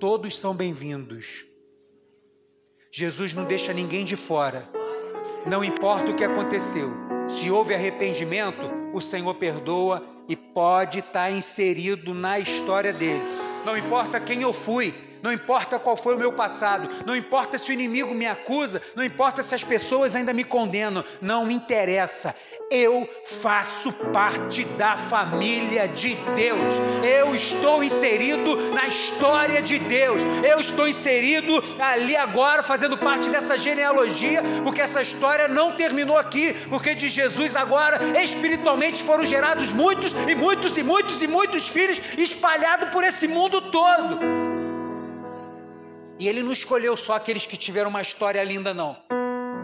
Todos 0.00 0.36
são 0.36 0.52
bem-vindos. 0.52 1.44
Jesus 2.90 3.32
não 3.34 3.44
deixa 3.44 3.72
ninguém 3.72 4.04
de 4.04 4.16
fora. 4.16 4.68
Não 5.48 5.62
importa 5.62 6.10
o 6.10 6.16
que 6.16 6.24
aconteceu. 6.24 6.90
Se 7.28 7.52
houve 7.52 7.72
arrependimento, 7.72 8.68
o 8.92 9.00
Senhor 9.00 9.34
perdoa 9.36 10.04
e 10.28 10.34
pode 10.34 10.98
estar 10.98 11.30
inserido 11.30 12.14
na 12.14 12.40
história 12.40 12.92
dele. 12.92 13.22
Não 13.64 13.78
importa 13.78 14.18
quem 14.18 14.42
eu 14.42 14.52
fui, 14.52 14.92
não 15.26 15.32
importa 15.32 15.76
qual 15.76 15.96
foi 15.96 16.14
o 16.14 16.18
meu 16.18 16.32
passado, 16.32 16.88
não 17.04 17.16
importa 17.16 17.58
se 17.58 17.70
o 17.70 17.72
inimigo 17.72 18.14
me 18.14 18.28
acusa, 18.28 18.80
não 18.94 19.02
importa 19.02 19.42
se 19.42 19.56
as 19.56 19.64
pessoas 19.64 20.14
ainda 20.14 20.32
me 20.32 20.44
condenam, 20.44 21.02
não 21.20 21.50
interessa 21.50 22.32
eu 22.70 23.08
faço 23.24 23.92
parte 24.12 24.64
da 24.76 24.96
família 24.96 25.86
de 25.88 26.14
Deus. 26.34 26.74
Eu 27.02 27.34
estou 27.34 27.82
inserido 27.82 28.72
na 28.72 28.86
história 28.86 29.62
de 29.62 29.78
Deus. 29.78 30.22
Eu 30.42 30.58
estou 30.58 30.88
inserido 30.88 31.62
ali 31.78 32.16
agora, 32.16 32.62
fazendo 32.62 32.96
parte 32.98 33.28
dessa 33.28 33.56
genealogia, 33.56 34.42
porque 34.64 34.80
essa 34.80 35.00
história 35.00 35.46
não 35.48 35.72
terminou 35.72 36.18
aqui, 36.18 36.54
porque 36.68 36.94
de 36.94 37.08
Jesus 37.08 37.54
agora, 37.54 38.00
espiritualmente, 38.20 39.02
foram 39.02 39.24
gerados 39.24 39.72
muitos 39.72 40.12
e 40.12 40.34
muitos 40.34 40.76
e 40.76 40.82
muitos 40.82 41.22
e 41.22 41.28
muitos 41.28 41.68
filhos 41.68 42.00
espalhados 42.18 42.88
por 42.90 43.04
esse 43.04 43.28
mundo 43.28 43.60
todo. 43.60 44.45
E 46.18 46.28
Ele 46.28 46.42
não 46.42 46.52
escolheu 46.52 46.96
só 46.96 47.14
aqueles 47.14 47.44
que 47.44 47.56
tiveram 47.56 47.90
uma 47.90 48.00
história 48.00 48.42
linda, 48.42 48.72
não. 48.72 48.96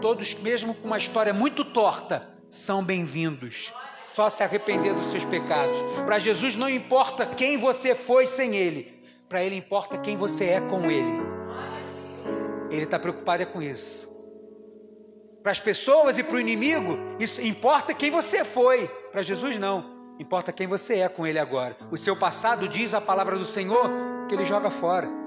Todos, 0.01 0.35
mesmo 0.35 0.73
com 0.75 0.87
uma 0.87 0.97
história 0.97 1.33
muito 1.33 1.65
torta, 1.65 2.27
são 2.49 2.83
bem-vindos. 2.83 3.73
Só 3.95 4.29
se 4.29 4.43
arrepender 4.43 4.93
dos 4.93 5.05
seus 5.05 5.25
pecados. 5.25 5.79
Para 6.05 6.19
Jesus 6.19 6.55
não 6.55 6.69
importa 6.69 7.25
quem 7.25 7.57
você 7.57 7.95
foi 7.95 8.27
sem 8.27 8.55
Ele, 8.55 9.01
para 9.27 9.43
Ele 9.43 9.55
importa 9.55 9.97
quem 9.97 10.15
você 10.15 10.45
é 10.49 10.61
com 10.61 10.91
Ele. 10.91 11.21
Ele 12.69 12.83
está 12.83 12.99
preocupado 12.99 13.41
é 13.41 13.45
com 13.45 13.61
isso. 13.61 14.13
Para 15.41 15.51
as 15.51 15.59
pessoas 15.59 16.17
e 16.17 16.23
para 16.23 16.35
o 16.35 16.39
inimigo, 16.39 16.97
isso 17.19 17.41
importa 17.41 17.93
quem 17.93 18.11
você 18.11 18.45
foi. 18.45 18.87
Para 19.11 19.21
Jesus 19.23 19.57
não. 19.57 19.91
Importa 20.19 20.53
quem 20.53 20.67
você 20.67 20.99
é 20.99 21.09
com 21.09 21.25
Ele 21.25 21.39
agora. 21.39 21.75
O 21.89 21.97
seu 21.97 22.15
passado 22.15 22.67
diz 22.67 22.93
a 22.93 23.01
palavra 23.01 23.35
do 23.35 23.45
Senhor 23.45 23.89
que 24.29 24.35
Ele 24.35 24.45
joga 24.45 24.69
fora. 24.69 25.22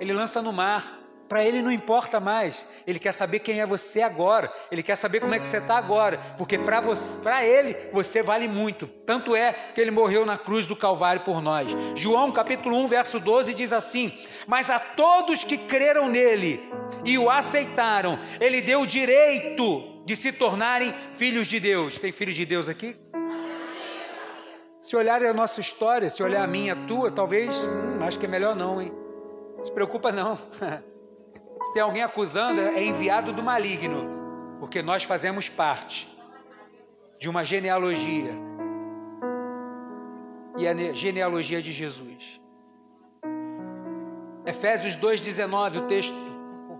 Ele 0.00 0.14
lança 0.14 0.40
no 0.40 0.52
mar. 0.52 0.98
Para 1.28 1.44
ele 1.44 1.62
não 1.62 1.70
importa 1.70 2.18
mais. 2.18 2.66
Ele 2.84 2.98
quer 2.98 3.12
saber 3.12 3.38
quem 3.38 3.60
é 3.60 3.66
você 3.66 4.02
agora. 4.02 4.52
Ele 4.72 4.82
quer 4.82 4.96
saber 4.96 5.20
como 5.20 5.32
é 5.32 5.38
que 5.38 5.46
você 5.46 5.58
está 5.58 5.76
agora. 5.76 6.18
Porque 6.36 6.58
para 6.58 7.44
ele 7.44 7.76
você 7.92 8.20
vale 8.20 8.48
muito. 8.48 8.88
Tanto 9.06 9.36
é 9.36 9.52
que 9.52 9.80
ele 9.80 9.92
morreu 9.92 10.26
na 10.26 10.36
cruz 10.36 10.66
do 10.66 10.74
Calvário 10.74 11.20
por 11.20 11.40
nós. 11.40 11.70
João 11.94 12.32
capítulo 12.32 12.76
1, 12.78 12.88
verso 12.88 13.20
12 13.20 13.54
diz 13.54 13.72
assim: 13.72 14.12
Mas 14.48 14.70
a 14.70 14.80
todos 14.80 15.44
que 15.44 15.56
creram 15.56 16.08
nele 16.08 16.60
e 17.04 17.16
o 17.16 17.30
aceitaram, 17.30 18.18
ele 18.40 18.60
deu 18.60 18.80
o 18.80 18.86
direito 18.86 20.02
de 20.04 20.16
se 20.16 20.32
tornarem 20.32 20.92
filhos 21.12 21.46
de 21.46 21.60
Deus. 21.60 21.96
Tem 21.96 22.10
filho 22.10 22.32
de 22.32 22.44
Deus 22.44 22.68
aqui? 22.68 22.96
Se 24.80 24.96
olhar 24.96 25.22
a 25.22 25.32
nossa 25.32 25.60
história, 25.60 26.10
se 26.10 26.24
olhar 26.24 26.42
a 26.42 26.48
minha, 26.48 26.72
a 26.72 26.86
tua, 26.88 27.12
talvez, 27.12 27.54
hum, 27.54 28.02
acho 28.02 28.18
que 28.18 28.26
é 28.26 28.28
melhor 28.28 28.56
não, 28.56 28.82
hein? 28.82 28.99
Se 29.62 29.72
preocupa 29.72 30.10
não. 30.10 30.38
Se 31.62 31.74
tem 31.74 31.82
alguém 31.82 32.02
acusando, 32.02 32.60
é 32.60 32.82
enviado 32.82 33.32
do 33.32 33.42
maligno, 33.42 34.56
porque 34.58 34.80
nós 34.80 35.04
fazemos 35.04 35.48
parte 35.48 36.08
de 37.18 37.28
uma 37.28 37.44
genealogia. 37.44 38.32
E 40.56 40.66
a 40.66 40.74
genealogia 40.94 41.60
de 41.60 41.70
Jesus. 41.70 42.40
Efésios 44.46 44.96
2,19, 44.96 45.78
o 45.78 45.86
texto 45.86 46.14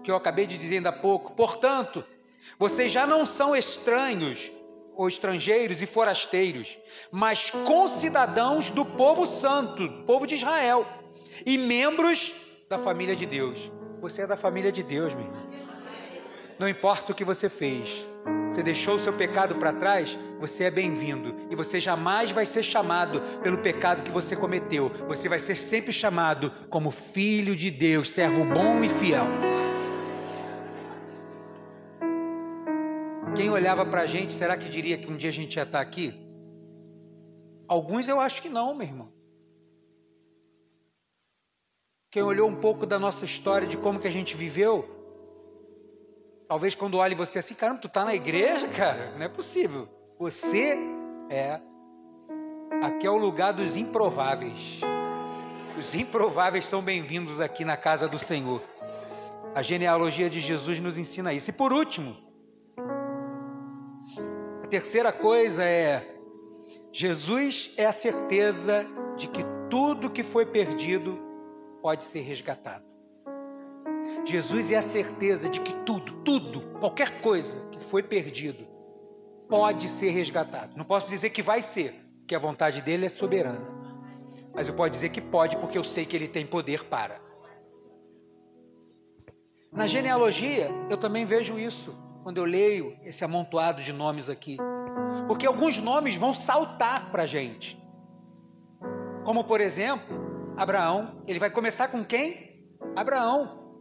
que 0.02 0.10
eu 0.10 0.16
acabei 0.16 0.46
de 0.46 0.56
dizer 0.56 0.76
ainda 0.76 0.88
há 0.88 0.92
pouco. 0.92 1.34
Portanto, 1.34 2.02
vocês 2.58 2.90
já 2.90 3.06
não 3.06 3.26
são 3.26 3.54
estranhos 3.54 4.50
ou 4.96 5.08
estrangeiros 5.08 5.82
e 5.82 5.86
forasteiros, 5.86 6.78
mas 7.10 7.50
concidadãos 7.50 8.70
do 8.70 8.84
povo 8.84 9.26
santo, 9.26 10.04
povo 10.06 10.26
de 10.26 10.34
Israel, 10.34 10.86
e 11.46 11.56
membros 11.56 12.39
da 12.70 12.78
família 12.78 13.16
de 13.16 13.26
Deus. 13.26 13.68
Você 14.00 14.22
é 14.22 14.26
da 14.28 14.36
família 14.36 14.70
de 14.70 14.84
Deus, 14.84 15.12
meu 15.12 15.24
irmão. 15.24 15.50
Não 16.56 16.68
importa 16.68 17.10
o 17.10 17.14
que 17.16 17.24
você 17.24 17.48
fez, 17.48 18.06
você 18.48 18.62
deixou 18.62 18.94
o 18.94 18.98
seu 18.98 19.12
pecado 19.12 19.56
para 19.56 19.72
trás, 19.72 20.16
você 20.38 20.64
é 20.64 20.70
bem-vindo. 20.70 21.34
E 21.50 21.56
você 21.56 21.80
jamais 21.80 22.30
vai 22.30 22.46
ser 22.46 22.62
chamado 22.62 23.20
pelo 23.42 23.58
pecado 23.58 24.04
que 24.04 24.10
você 24.12 24.36
cometeu. 24.36 24.88
Você 25.08 25.28
vai 25.28 25.40
ser 25.40 25.56
sempre 25.56 25.92
chamado 25.92 26.48
como 26.68 26.92
filho 26.92 27.56
de 27.56 27.72
Deus, 27.72 28.08
servo 28.08 28.44
bom 28.44 28.84
e 28.84 28.88
fiel. 28.88 29.26
Quem 33.34 33.50
olhava 33.50 33.84
para 33.84 34.02
a 34.02 34.06
gente, 34.06 34.32
será 34.32 34.56
que 34.56 34.68
diria 34.68 34.96
que 34.96 35.10
um 35.10 35.16
dia 35.16 35.30
a 35.30 35.32
gente 35.32 35.56
ia 35.56 35.64
estar 35.64 35.80
aqui? 35.80 36.14
Alguns 37.66 38.06
eu 38.06 38.20
acho 38.20 38.40
que 38.40 38.48
não, 38.48 38.76
meu 38.76 38.86
irmão. 38.86 39.19
Quem 42.10 42.22
olhou 42.22 42.48
um 42.48 42.56
pouco 42.56 42.86
da 42.86 42.98
nossa 42.98 43.24
história, 43.24 43.66
de 43.66 43.76
como 43.76 44.00
que 44.00 44.08
a 44.08 44.10
gente 44.10 44.36
viveu, 44.36 45.00
Talvez 46.50 46.74
quando 46.74 46.98
olhe 46.98 47.14
você 47.14 47.38
assim, 47.38 47.54
caramba, 47.54 47.80
tu 47.80 47.88
tá 47.88 48.04
na 48.04 48.12
igreja, 48.12 48.66
cara? 48.76 49.12
Não 49.16 49.24
é 49.24 49.28
possível. 49.28 49.88
Você 50.18 50.76
é. 51.30 51.60
Aqui 52.82 53.06
é 53.06 53.10
o 53.10 53.16
lugar 53.16 53.52
dos 53.52 53.76
improváveis. 53.76 54.80
Os 55.78 55.94
improváveis 55.94 56.66
são 56.66 56.82
bem-vindos 56.82 57.40
aqui 57.40 57.64
na 57.64 57.76
casa 57.76 58.08
do 58.08 58.18
Senhor. 58.18 58.60
A 59.54 59.62
genealogia 59.62 60.28
de 60.28 60.40
Jesus 60.40 60.80
nos 60.80 60.98
ensina 60.98 61.32
isso. 61.32 61.50
E 61.50 61.52
por 61.52 61.72
último, 61.72 62.16
a 64.64 64.66
terceira 64.66 65.12
coisa 65.12 65.62
é: 65.62 66.04
Jesus 66.90 67.74
é 67.76 67.86
a 67.86 67.92
certeza 67.92 68.84
de 69.16 69.28
que 69.28 69.44
tudo 69.70 70.10
que 70.10 70.24
foi 70.24 70.44
perdido 70.44 71.29
pode 71.80 72.04
ser 72.04 72.20
resgatado. 72.20 72.84
Jesus 74.24 74.70
é 74.70 74.76
a 74.76 74.82
certeza 74.82 75.48
de 75.48 75.60
que 75.60 75.72
tudo, 75.84 76.12
tudo, 76.22 76.60
qualquer 76.78 77.20
coisa 77.20 77.68
que 77.70 77.82
foi 77.82 78.02
perdido, 78.02 78.66
pode 79.48 79.88
ser 79.88 80.10
resgatado. 80.10 80.76
Não 80.76 80.84
posso 80.84 81.10
dizer 81.10 81.30
que 81.30 81.42
vai 81.42 81.62
ser, 81.62 81.92
porque 82.20 82.34
a 82.34 82.38
vontade 82.38 82.80
dele 82.80 83.06
é 83.06 83.08
soberana. 83.08 83.78
Mas 84.54 84.68
eu 84.68 84.74
posso 84.74 84.90
dizer 84.90 85.10
que 85.10 85.20
pode, 85.20 85.56
porque 85.56 85.78
eu 85.78 85.84
sei 85.84 86.04
que 86.04 86.16
ele 86.16 86.28
tem 86.28 86.46
poder 86.46 86.84
para. 86.84 87.20
Na 89.72 89.86
genealogia, 89.86 90.68
eu 90.88 90.96
também 90.96 91.24
vejo 91.24 91.58
isso, 91.58 91.96
quando 92.22 92.38
eu 92.38 92.44
leio 92.44 92.96
esse 93.04 93.24
amontoado 93.24 93.80
de 93.80 93.92
nomes 93.92 94.28
aqui. 94.28 94.56
Porque 95.26 95.46
alguns 95.46 95.78
nomes 95.78 96.16
vão 96.16 96.34
saltar 96.34 97.10
para 97.10 97.22
a 97.22 97.26
gente. 97.26 97.80
Como, 99.24 99.44
por 99.44 99.60
exemplo, 99.60 100.29
Abraão. 100.60 101.22
Ele 101.26 101.38
vai 101.38 101.48
começar 101.48 101.88
com 101.88 102.04
quem? 102.04 102.68
Abraão. 102.94 103.72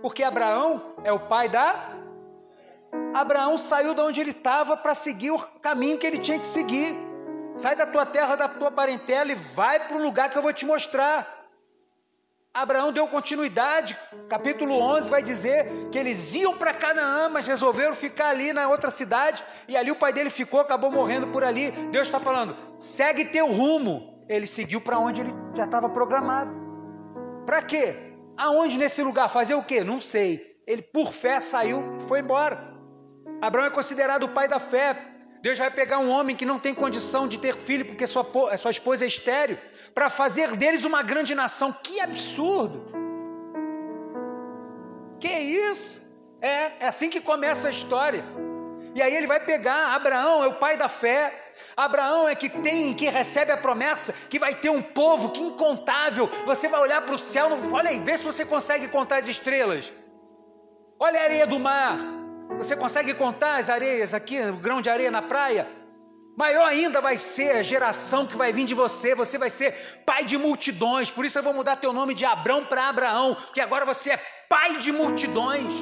Porque 0.00 0.22
Abraão 0.22 0.94
é 1.02 1.12
o 1.12 1.18
pai 1.18 1.48
da. 1.48 1.96
Abraão 3.12 3.58
saiu 3.58 3.92
de 3.92 4.00
onde 4.00 4.20
ele 4.20 4.30
estava 4.30 4.76
para 4.76 4.94
seguir 4.94 5.32
o 5.32 5.38
caminho 5.60 5.98
que 5.98 6.06
ele 6.06 6.18
tinha 6.18 6.38
que 6.38 6.46
seguir. 6.46 6.94
Sai 7.56 7.74
da 7.74 7.88
tua 7.88 8.06
terra, 8.06 8.36
da 8.36 8.48
tua 8.48 8.70
parentela 8.70 9.32
e 9.32 9.34
vai 9.34 9.80
para 9.80 9.96
o 9.96 10.02
lugar 10.02 10.30
que 10.30 10.38
eu 10.38 10.42
vou 10.42 10.52
te 10.52 10.64
mostrar. 10.64 11.26
Abraão 12.54 12.92
deu 12.92 13.08
continuidade, 13.08 13.96
capítulo 14.28 14.78
11 14.80 15.10
vai 15.10 15.22
dizer 15.24 15.66
que 15.90 15.98
eles 15.98 16.34
iam 16.34 16.56
para 16.56 16.72
Canaã, 16.72 17.28
mas 17.28 17.48
resolveram 17.48 17.96
ficar 17.96 18.28
ali 18.28 18.52
na 18.52 18.68
outra 18.68 18.90
cidade, 18.90 19.44
e 19.68 19.76
ali 19.76 19.90
o 19.90 19.96
pai 19.96 20.10
dele 20.10 20.30
ficou, 20.30 20.60
acabou 20.60 20.90
morrendo 20.90 21.26
por 21.26 21.42
ali. 21.42 21.70
Deus 21.90 22.06
está 22.06 22.20
falando: 22.20 22.56
segue 22.78 23.24
teu 23.24 23.52
rumo. 23.52 24.15
Ele 24.28 24.46
seguiu 24.46 24.80
para 24.80 24.98
onde 24.98 25.20
ele 25.20 25.32
já 25.54 25.64
estava 25.64 25.88
programado. 25.88 26.50
Para 27.44 27.62
quê? 27.62 27.94
Aonde 28.36 28.76
nesse 28.76 29.02
lugar? 29.02 29.28
Fazer 29.28 29.54
o 29.54 29.62
quê? 29.62 29.84
Não 29.84 30.00
sei. 30.00 30.56
Ele, 30.66 30.82
por 30.82 31.12
fé, 31.12 31.40
saiu 31.40 31.96
e 31.96 32.00
foi 32.02 32.20
embora. 32.20 32.58
Abraão 33.40 33.66
é 33.66 33.70
considerado 33.70 34.24
o 34.24 34.28
pai 34.28 34.48
da 34.48 34.58
fé. 34.58 34.96
Deus 35.42 35.58
vai 35.58 35.70
pegar 35.70 35.98
um 35.98 36.10
homem 36.10 36.34
que 36.34 36.44
não 36.44 36.58
tem 36.58 36.74
condição 36.74 37.28
de 37.28 37.38
ter 37.38 37.54
filho 37.54 37.84
porque 37.84 38.06
sua, 38.06 38.24
sua 38.56 38.70
esposa 38.70 39.04
é 39.04 39.08
estéreo, 39.08 39.56
para 39.94 40.10
fazer 40.10 40.56
deles 40.56 40.84
uma 40.84 41.02
grande 41.02 41.34
nação. 41.34 41.72
Que 41.72 42.00
absurdo! 42.00 42.90
Que 45.20 45.28
isso? 45.28 46.06
É, 46.40 46.84
é 46.84 46.88
assim 46.88 47.08
que 47.08 47.20
começa 47.20 47.68
a 47.68 47.70
história. 47.70 48.24
E 48.94 49.00
aí 49.00 49.14
ele 49.14 49.26
vai 49.26 49.38
pegar 49.38 49.94
Abraão, 49.94 50.42
é 50.42 50.48
o 50.48 50.54
pai 50.54 50.76
da 50.76 50.88
fé, 50.88 51.32
Abraão 51.76 52.28
é 52.28 52.34
que 52.34 52.48
tem, 52.48 52.94
que 52.94 53.08
recebe 53.08 53.52
a 53.52 53.56
promessa 53.56 54.12
que 54.30 54.38
vai 54.38 54.54
ter 54.54 54.70
um 54.70 54.82
povo 54.82 55.30
que 55.30 55.40
incontável. 55.40 56.28
Você 56.44 56.68
vai 56.68 56.80
olhar 56.80 57.02
para 57.02 57.14
o 57.14 57.18
céu, 57.18 57.48
olha 57.72 57.90
aí, 57.90 58.00
vê 58.00 58.16
se 58.16 58.24
você 58.24 58.44
consegue 58.44 58.88
contar 58.88 59.16
as 59.16 59.26
estrelas. 59.26 59.92
Olha 60.98 61.20
a 61.20 61.24
areia 61.24 61.46
do 61.46 61.58
mar. 61.58 61.98
Você 62.56 62.76
consegue 62.76 63.12
contar 63.14 63.56
as 63.56 63.68
areias 63.68 64.14
aqui, 64.14 64.40
o 64.40 64.56
grão 64.56 64.80
de 64.80 64.88
areia 64.88 65.10
na 65.10 65.20
praia? 65.20 65.66
Maior 66.36 66.66
ainda 66.66 67.00
vai 67.00 67.16
ser 67.16 67.56
a 67.56 67.62
geração 67.62 68.26
que 68.26 68.36
vai 68.36 68.52
vir 68.52 68.66
de 68.66 68.74
você. 68.74 69.14
Você 69.14 69.38
vai 69.38 69.48
ser 69.48 69.72
pai 70.04 70.24
de 70.24 70.36
multidões. 70.36 71.10
Por 71.10 71.24
isso 71.24 71.38
eu 71.38 71.42
vou 71.42 71.54
mudar 71.54 71.76
teu 71.76 71.92
nome 71.92 72.14
de 72.14 72.24
Abrão 72.24 72.64
para 72.64 72.88
Abraão, 72.88 73.34
porque 73.34 73.60
agora 73.60 73.86
você 73.86 74.10
é 74.12 74.16
pai 74.48 74.76
de 74.76 74.92
multidões. 74.92 75.72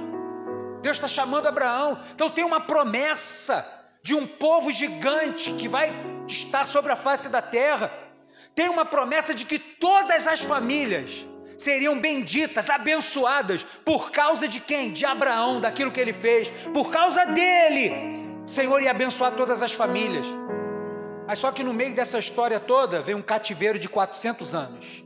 Deus 0.80 0.96
está 0.96 1.08
chamando 1.08 1.46
Abraão. 1.46 1.98
Então 2.14 2.30
tem 2.30 2.44
uma 2.44 2.60
promessa 2.60 3.83
de 4.04 4.14
um 4.14 4.26
povo 4.26 4.70
gigante 4.70 5.50
que 5.54 5.66
vai 5.66 5.90
estar 6.28 6.66
sobre 6.66 6.92
a 6.92 6.96
face 6.96 7.30
da 7.30 7.40
terra. 7.40 7.90
Tem 8.54 8.68
uma 8.68 8.84
promessa 8.84 9.34
de 9.34 9.46
que 9.46 9.58
todas 9.58 10.26
as 10.26 10.40
famílias 10.40 11.24
seriam 11.56 11.98
benditas, 11.98 12.68
abençoadas, 12.68 13.64
por 13.82 14.10
causa 14.10 14.46
de 14.46 14.60
quem? 14.60 14.92
De 14.92 15.06
Abraão, 15.06 15.58
daquilo 15.58 15.90
que 15.90 15.98
ele 15.98 16.12
fez. 16.12 16.50
Por 16.74 16.90
causa 16.90 17.24
dele, 17.24 17.92
o 18.44 18.48
Senhor 18.48 18.82
ia 18.82 18.90
abençoar 18.90 19.32
todas 19.32 19.62
as 19.62 19.72
famílias. 19.72 20.26
Mas 21.26 21.38
só 21.38 21.50
que 21.50 21.64
no 21.64 21.72
meio 21.72 21.94
dessa 21.94 22.18
história 22.18 22.60
toda 22.60 23.00
vem 23.00 23.14
um 23.14 23.22
cativeiro 23.22 23.78
de 23.78 23.88
400 23.88 24.54
anos. 24.54 25.02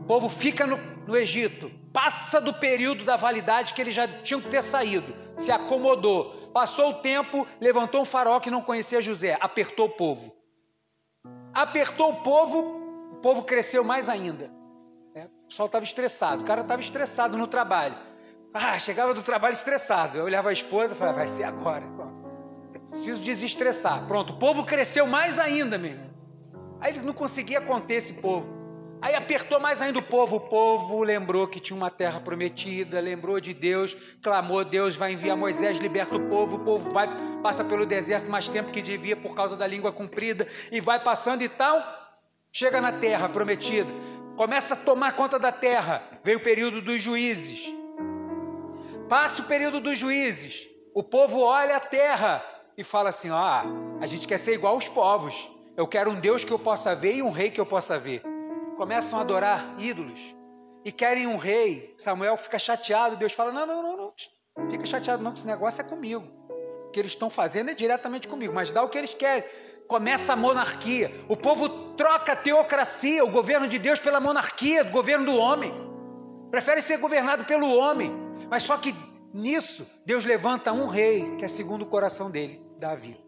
O 0.00 0.04
povo 0.04 0.28
fica 0.28 0.66
no, 0.66 0.80
no 1.06 1.16
Egito, 1.16 1.70
passa 1.92 2.40
do 2.40 2.52
período 2.52 3.04
da 3.04 3.14
validade 3.14 3.72
que 3.72 3.80
eles 3.80 3.94
já 3.94 4.08
tinham 4.08 4.40
que 4.40 4.48
ter 4.48 4.62
saído, 4.62 5.14
se 5.38 5.52
acomodou, 5.52 6.41
Passou 6.52 6.90
o 6.90 6.94
tempo, 6.94 7.46
levantou 7.60 8.02
um 8.02 8.04
faraó 8.04 8.38
que 8.38 8.50
não 8.50 8.62
conhecia 8.62 9.00
José, 9.00 9.38
apertou 9.40 9.86
o 9.86 9.90
povo. 9.90 10.34
Apertou 11.54 12.10
o 12.10 12.22
povo, 12.22 12.58
o 13.12 13.16
povo 13.16 13.42
cresceu 13.42 13.82
mais 13.82 14.08
ainda. 14.08 14.52
É, 15.14 15.24
o 15.24 15.48
pessoal 15.48 15.66
estava 15.66 15.84
estressado, 15.84 16.42
o 16.42 16.46
cara 16.46 16.62
estava 16.62 16.80
estressado 16.80 17.38
no 17.38 17.46
trabalho. 17.46 17.94
Ah, 18.54 18.78
chegava 18.78 19.14
do 19.14 19.22
trabalho 19.22 19.54
estressado. 19.54 20.18
Eu 20.18 20.24
olhava 20.24 20.50
a 20.50 20.52
esposa 20.52 20.94
e 20.94 20.96
falava, 20.96 21.18
vai 21.18 21.28
ser 21.28 21.44
agora. 21.44 21.84
Preciso 22.88 23.22
desestressar. 23.24 24.06
Pronto, 24.06 24.34
o 24.34 24.36
povo 24.36 24.64
cresceu 24.64 25.06
mais 25.06 25.38
ainda, 25.38 25.78
mesmo. 25.78 26.12
Aí 26.78 26.92
ele 26.92 27.00
não 27.00 27.14
conseguia 27.14 27.60
conter 27.62 27.94
esse 27.94 28.14
povo. 28.14 28.61
Aí 29.02 29.16
apertou 29.16 29.58
mais 29.58 29.82
ainda 29.82 29.98
o 29.98 30.02
povo. 30.02 30.36
O 30.36 30.40
povo 30.40 31.02
lembrou 31.02 31.48
que 31.48 31.58
tinha 31.58 31.76
uma 31.76 31.90
terra 31.90 32.20
prometida, 32.20 33.00
lembrou 33.00 33.40
de 33.40 33.52
Deus, 33.52 33.96
clamou: 34.22 34.64
Deus 34.64 34.94
vai 34.94 35.12
enviar 35.12 35.36
Moisés, 35.36 35.78
liberta 35.78 36.14
o 36.14 36.28
povo. 36.28 36.54
O 36.54 36.60
povo 36.60 36.92
vai, 36.92 37.08
passa 37.42 37.64
pelo 37.64 37.84
deserto 37.84 38.30
mais 38.30 38.48
tempo 38.48 38.70
que 38.70 38.80
devia 38.80 39.16
por 39.16 39.34
causa 39.34 39.56
da 39.56 39.66
língua 39.66 39.90
comprida 39.90 40.46
e 40.70 40.80
vai 40.80 41.00
passando 41.00 41.42
e 41.42 41.48
tal. 41.48 41.82
Chega 42.52 42.80
na 42.80 42.92
terra 42.92 43.28
prometida, 43.28 43.90
começa 44.36 44.74
a 44.74 44.76
tomar 44.76 45.16
conta 45.16 45.36
da 45.36 45.50
terra. 45.50 46.00
Veio 46.22 46.38
o 46.38 46.42
período 46.42 46.80
dos 46.80 47.02
juízes. 47.02 47.66
Passa 49.08 49.42
o 49.42 49.46
período 49.46 49.80
dos 49.80 49.98
juízes. 49.98 50.68
O 50.94 51.02
povo 51.02 51.40
olha 51.40 51.76
a 51.76 51.80
terra 51.80 52.40
e 52.78 52.84
fala 52.84 53.08
assim: 53.08 53.30
Ah, 53.30 53.64
a 54.00 54.06
gente 54.06 54.28
quer 54.28 54.38
ser 54.38 54.54
igual 54.54 54.74
aos 54.74 54.86
povos. 54.86 55.50
Eu 55.76 55.88
quero 55.88 56.10
um 56.10 56.20
Deus 56.20 56.44
que 56.44 56.52
eu 56.52 56.58
possa 56.58 56.94
ver 56.94 57.16
e 57.16 57.22
um 57.22 57.32
rei 57.32 57.50
que 57.50 57.60
eu 57.60 57.66
possa 57.66 57.98
ver 57.98 58.22
começam 58.76 59.18
a 59.18 59.22
adorar 59.22 59.64
ídolos 59.78 60.34
e 60.84 60.92
querem 60.92 61.26
um 61.26 61.36
rei. 61.36 61.94
Samuel 61.98 62.36
fica 62.36 62.58
chateado, 62.58 63.16
Deus 63.16 63.32
fala: 63.32 63.52
Não, 63.52 63.66
não, 63.66 63.82
não, 63.82 63.96
não, 63.96 64.70
fica 64.70 64.86
chateado, 64.86 65.22
não, 65.22 65.32
que 65.32 65.38
esse 65.38 65.46
negócio 65.46 65.80
é 65.80 65.84
comigo. 65.84 66.24
O 66.86 66.90
que 66.90 67.00
eles 67.00 67.12
estão 67.12 67.30
fazendo 67.30 67.70
é 67.70 67.74
diretamente 67.74 68.28
comigo, 68.28 68.52
mas 68.52 68.70
dá 68.70 68.82
o 68.82 68.88
que 68.88 68.98
eles 68.98 69.14
querem. 69.14 69.44
Começa 69.88 70.32
a 70.32 70.36
monarquia. 70.36 71.10
O 71.28 71.36
povo 71.36 71.68
troca 71.96 72.32
a 72.32 72.36
teocracia, 72.36 73.24
o 73.24 73.30
governo 73.30 73.66
de 73.66 73.78
Deus, 73.78 73.98
pela 73.98 74.20
monarquia, 74.20 74.82
o 74.82 74.90
governo 74.90 75.26
do 75.26 75.36
homem. 75.36 75.72
Prefere 76.50 76.82
ser 76.82 76.98
governado 76.98 77.44
pelo 77.44 77.74
homem. 77.74 78.10
Mas 78.50 78.62
só 78.62 78.76
que 78.76 78.94
nisso, 79.32 79.86
Deus 80.04 80.24
levanta 80.24 80.72
um 80.72 80.86
rei, 80.86 81.36
que 81.36 81.44
é 81.44 81.48
segundo 81.48 81.82
o 81.82 81.86
coração 81.86 82.30
dele, 82.30 82.62
Davi. 82.78 83.18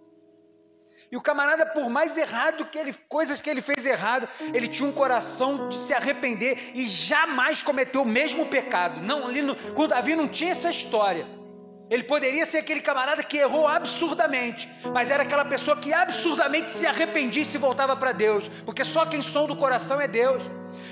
E 1.14 1.16
o 1.16 1.20
camarada, 1.20 1.64
por 1.64 1.88
mais 1.88 2.16
errado 2.16 2.64
que 2.64 2.76
ele, 2.76 2.92
coisas 3.08 3.40
que 3.40 3.48
ele 3.48 3.60
fez 3.60 3.86
errado, 3.86 4.28
ele 4.52 4.66
tinha 4.66 4.88
um 4.88 4.90
coração 4.90 5.68
de 5.68 5.76
se 5.76 5.94
arrepender 5.94 6.72
e 6.74 6.88
jamais 6.88 7.62
cometeu 7.62 8.02
o 8.02 8.04
mesmo 8.04 8.46
pecado. 8.46 9.00
Não, 9.00 9.30
no, 9.30 9.54
com 9.74 9.86
Davi 9.86 10.16
não 10.16 10.26
tinha 10.26 10.50
essa 10.50 10.68
história. 10.68 11.24
Ele 11.88 12.02
poderia 12.02 12.44
ser 12.44 12.58
aquele 12.58 12.80
camarada 12.80 13.22
que 13.22 13.36
errou 13.36 13.68
absurdamente, 13.68 14.68
mas 14.92 15.08
era 15.08 15.22
aquela 15.22 15.44
pessoa 15.44 15.76
que 15.76 15.94
absurdamente 15.94 16.68
se 16.68 16.84
arrependia 16.84 17.42
e 17.42 17.44
se 17.44 17.58
voltava 17.58 17.94
para 17.94 18.10
Deus, 18.10 18.48
porque 18.66 18.82
só 18.82 19.06
quem 19.06 19.22
som 19.22 19.46
do 19.46 19.54
coração 19.54 20.00
é 20.00 20.08
Deus. 20.08 20.42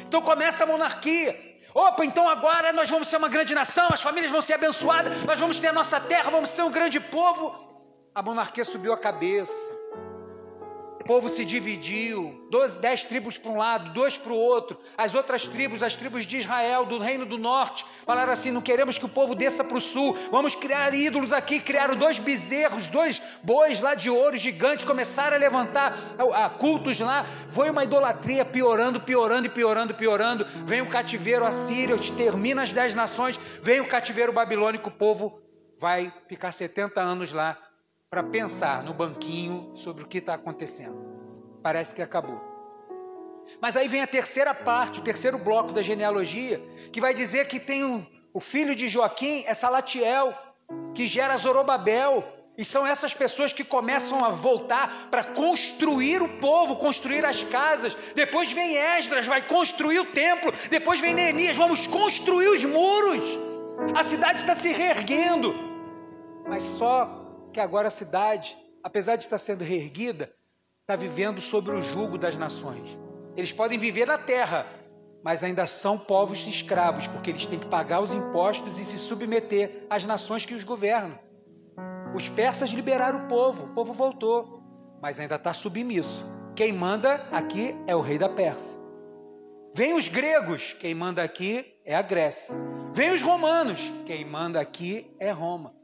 Então 0.07 0.23
começa 0.23 0.63
a 0.63 0.69
monarquia. 0.69 1.35
Opa, 1.75 2.05
então 2.05 2.29
agora 2.29 2.73
nós 2.73 2.89
vamos 2.89 3.09
ser 3.09 3.17
uma 3.17 3.29
grande 3.29 3.57
nação, 3.57 3.89
as 3.91 4.03
famílias 4.03 4.31
vão 4.31 4.41
ser 4.41 4.55
abençoadas, 4.55 5.25
nós 5.25 5.41
vamos 5.41 5.59
ter 5.59 5.67
a 5.67 5.73
nossa 5.73 5.99
terra, 5.99 6.31
vamos 6.31 6.49
ser 6.49 6.63
um 6.63 6.71
grande 6.71 7.01
povo. 7.01 7.73
A 8.15 8.23
monarquia 8.23 8.63
subiu 8.63 8.93
a 8.93 8.99
cabeça. 8.99 9.83
O 11.03 11.05
povo 11.05 11.29
se 11.29 11.45
dividiu, 11.45 12.47
dez 12.81 13.03
tribos 13.03 13.37
para 13.37 13.51
um 13.51 13.57
lado, 13.57 13.93
dois 13.93 14.17
para 14.17 14.33
o 14.33 14.37
outro. 14.37 14.79
As 14.97 15.17
outras 15.17 15.49
tribos, 15.49 15.83
as 15.83 15.97
tribos 15.97 16.25
de 16.25 16.37
Israel, 16.39 16.87
do 16.87 17.01
reino 17.01 17.27
do 17.27 17.37
norte, 17.37 17.85
falaram 18.07 18.33
assim: 18.33 18.53
não 18.53 18.63
queremos 18.63 18.99
que 18.99 19.05
o 19.05 19.09
povo 19.09 19.35
desça 19.35 19.65
para 19.65 19.77
o 19.77 19.81
sul, 19.81 20.17
vamos 20.31 20.55
criar 20.55 20.95
ídolos 20.95 21.33
aqui. 21.33 21.59
Criaram 21.59 21.97
dois 21.97 22.21
bezerros, 22.21 22.87
dois 22.87 23.21
bois 23.43 23.81
lá 23.81 23.97
de 23.97 24.11
ouro 24.11 24.37
gigantes, 24.37 24.85
começaram 24.85 25.37
a 25.37 25.41
levantar 25.41 25.99
a, 26.17 26.47
a 26.47 26.51
cultos 26.51 27.01
lá. 27.01 27.27
Foi 27.51 27.69
uma 27.69 27.83
idolatria 27.83 28.45
piorando, 28.45 29.01
piorando 29.01 29.49
e 29.49 29.51
piorando, 29.51 29.95
piorando. 29.95 30.47
Vem 30.65 30.83
o 30.83 30.89
cativeiro 30.89 31.45
assírio, 31.45 31.99
termina 32.17 32.63
as 32.63 32.71
dez 32.71 32.95
nações, 32.95 33.41
vem 33.61 33.81
o 33.81 33.89
cativeiro 33.89 34.33
babilônico, 34.33 34.89
o 34.89 34.93
povo 34.93 35.43
vai 35.81 36.13
ficar 36.29 36.53
70 36.53 37.01
anos 37.01 37.33
lá 37.33 37.59
para 38.13 38.23
pensar 38.23 38.83
no 38.83 38.93
banquinho 38.93 39.71
sobre 39.75 40.05
o 40.05 40.07
que 40.07 40.19
está 40.19 40.35
acontecendo. 40.35 41.03
Parece 41.63 41.95
que 41.95 42.03
acabou. 42.03 42.39
Mas 43.59 43.75
aí 43.75 43.89
vem 43.89 44.03
a 44.03 44.07
terceira 44.07 44.53
parte, 44.55 45.01
o 45.01 45.03
terceiro 45.03 45.39
bloco 45.39 45.73
da 45.73 45.81
genealogia, 45.81 46.61
que 46.93 47.01
vai 47.01 47.15
dizer 47.15 47.49
que 47.49 47.59
tem 47.59 47.83
um, 47.83 48.05
o 48.35 48.39
filho 48.39 48.75
de 48.75 48.87
Joaquim 48.87 49.45
é 49.47 49.55
Salatiel, 49.55 50.35
que 50.95 51.07
gera 51.07 51.39
Zorobabel, 51.39 52.23
e 52.59 52.67
são 52.67 52.87
essas 52.87 53.15
pessoas 53.15 53.51
que 53.51 53.65
começam 53.65 54.23
a 54.23 54.29
voltar 54.29 55.09
para 55.11 55.25
construir 55.25 56.21
o 56.21 56.29
povo, 56.37 56.77
construir 56.77 57.25
as 57.25 57.43
casas. 57.43 57.97
Depois 58.15 58.53
vem 58.53 58.77
Esdras, 58.77 59.27
vai 59.27 59.41
construir 59.41 60.01
o 60.01 60.05
templo. 60.05 60.53
Depois 60.69 61.01
vem 61.01 61.15
Neemias, 61.15 61.57
vamos 61.57 61.87
construir 61.87 62.49
os 62.49 62.63
muros. 62.63 63.39
A 63.97 64.05
cidade 64.05 64.41
está 64.41 64.55
se 64.55 64.71
reerguendo, 64.71 65.55
mas 66.47 66.63
só 66.63 67.22
que 67.53 67.61
agora 67.61 67.89
a 67.89 67.91
cidade, 67.91 68.57
apesar 68.83 69.17
de 69.17 69.25
estar 69.25 69.39
sendo 69.39 69.63
reerguida, 69.63 70.33
está 70.81 70.97
vivendo 70.97 71.41
sobre 71.41 71.73
o 71.73 71.83
jugo 71.83 72.19
das 72.19 72.37
nações. 72.37 72.99
Eles 73.37 73.53
podem 73.53 73.79
viver 73.79 74.07
na 74.07 74.19
terra, 74.19 74.67
mas 75.23 75.45
ainda 75.45 75.67
são 75.67 75.99
povos 75.99 76.47
escravos, 76.47 77.07
porque 77.07 77.31
eles 77.31 77.47
têm 77.47 77.59
que 77.59 77.69
pagar 77.69 78.01
os 78.01 78.13
impostos 78.13 78.79
e 78.79 78.85
se 78.85 78.99
submeter 78.99 79.87
às 79.89 80.05
nações 80.05 80.45
que 80.45 80.55
os 80.55 80.65
governam. 80.65 81.19
Os 82.15 82.29
persas 82.29 82.71
liberaram 82.71 83.25
o 83.25 83.29
povo, 83.29 83.67
o 83.67 83.75
povo 83.75 83.93
voltou, 83.93 84.63
mas 85.01 85.21
ainda 85.21 85.37
está 85.37 85.53
submisso. 85.53 86.25
Quem 86.57 86.73
manda 86.73 87.15
aqui 87.31 87.75
é 87.87 87.95
o 87.95 88.01
rei 88.01 88.19
da 88.19 88.29
Pérsia. 88.29 88.77
Vem 89.75 89.95
os 89.95 90.09
gregos, 90.09 90.75
quem 90.75 90.95
manda 90.95 91.23
aqui 91.23 91.79
é 91.87 91.95
a 91.95 92.03
Grécia. 92.03 92.55
Vem 92.93 93.11
os 93.13 93.23
romanos, 93.23 93.81
quem 94.05 94.23
manda 94.23 94.61
aqui 94.61 95.17
é 95.19 95.31
Roma 95.31 95.82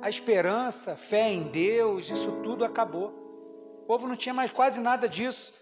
a 0.00 0.08
esperança, 0.08 0.94
fé 0.94 1.32
em 1.32 1.44
Deus, 1.44 2.10
isso 2.10 2.40
tudo 2.42 2.64
acabou. 2.64 3.08
O 3.82 3.86
povo 3.86 4.06
não 4.06 4.16
tinha 4.16 4.34
mais 4.34 4.50
quase 4.50 4.80
nada 4.80 5.08
disso. 5.08 5.54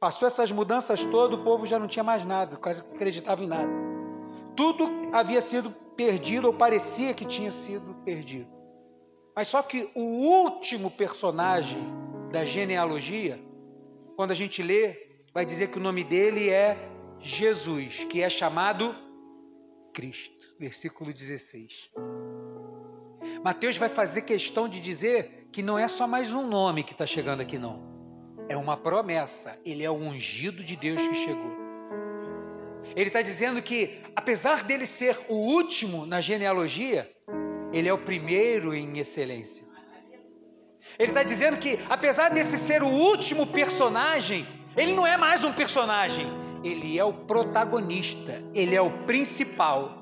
Passou 0.00 0.26
essas 0.26 0.52
mudanças 0.52 1.02
todas, 1.04 1.38
o 1.38 1.42
povo 1.42 1.66
já 1.66 1.78
não 1.78 1.88
tinha 1.88 2.04
mais 2.04 2.24
nada, 2.24 2.56
acreditava 2.56 3.42
em 3.42 3.48
nada. 3.48 3.70
Tudo 4.56 4.88
havia 5.12 5.40
sido 5.40 5.70
perdido, 5.96 6.46
ou 6.46 6.52
parecia 6.52 7.14
que 7.14 7.24
tinha 7.24 7.50
sido 7.50 7.94
perdido. 8.04 8.48
Mas 9.34 9.48
só 9.48 9.62
que 9.62 9.90
o 9.94 10.00
último 10.00 10.90
personagem 10.90 11.80
da 12.32 12.44
genealogia, 12.44 13.40
quando 14.16 14.30
a 14.30 14.34
gente 14.34 14.62
lê, 14.62 14.96
vai 15.32 15.44
dizer 15.44 15.70
que 15.70 15.78
o 15.78 15.82
nome 15.82 16.04
dele 16.04 16.48
é 16.50 16.76
Jesus, 17.18 18.04
que 18.04 18.22
é 18.22 18.30
chamado 18.30 18.94
Cristo. 19.92 20.46
Versículo 20.58 21.12
16. 21.12 21.90
Mateus 23.42 23.76
vai 23.76 23.88
fazer 23.88 24.22
questão 24.22 24.68
de 24.68 24.80
dizer 24.80 25.48
que 25.52 25.62
não 25.62 25.78
é 25.78 25.86
só 25.88 26.06
mais 26.06 26.32
um 26.32 26.46
nome 26.46 26.82
que 26.82 26.92
está 26.92 27.06
chegando 27.06 27.40
aqui, 27.40 27.58
não. 27.58 27.86
É 28.48 28.56
uma 28.56 28.76
promessa. 28.76 29.58
Ele 29.64 29.84
é 29.84 29.90
o 29.90 29.94
ungido 29.94 30.64
de 30.64 30.76
Deus 30.76 31.00
que 31.06 31.14
chegou. 31.14 31.56
Ele 32.96 33.08
está 33.08 33.22
dizendo 33.22 33.60
que, 33.62 34.00
apesar 34.16 34.62
dele 34.64 34.86
ser 34.86 35.16
o 35.28 35.34
último 35.34 36.06
na 36.06 36.20
genealogia, 36.20 37.08
ele 37.72 37.88
é 37.88 37.92
o 37.92 37.98
primeiro 37.98 38.74
em 38.74 38.98
excelência. 38.98 39.66
Ele 40.98 41.10
está 41.10 41.22
dizendo 41.22 41.58
que, 41.58 41.78
apesar 41.88 42.30
desse 42.30 42.56
ser 42.56 42.82
o 42.82 42.88
último 42.88 43.46
personagem, 43.46 44.46
ele 44.76 44.92
não 44.92 45.06
é 45.06 45.16
mais 45.16 45.44
um 45.44 45.52
personagem, 45.52 46.26
ele 46.64 46.98
é 46.98 47.04
o 47.04 47.12
protagonista, 47.12 48.42
ele 48.54 48.74
é 48.74 48.80
o 48.80 48.90
principal. 49.04 49.97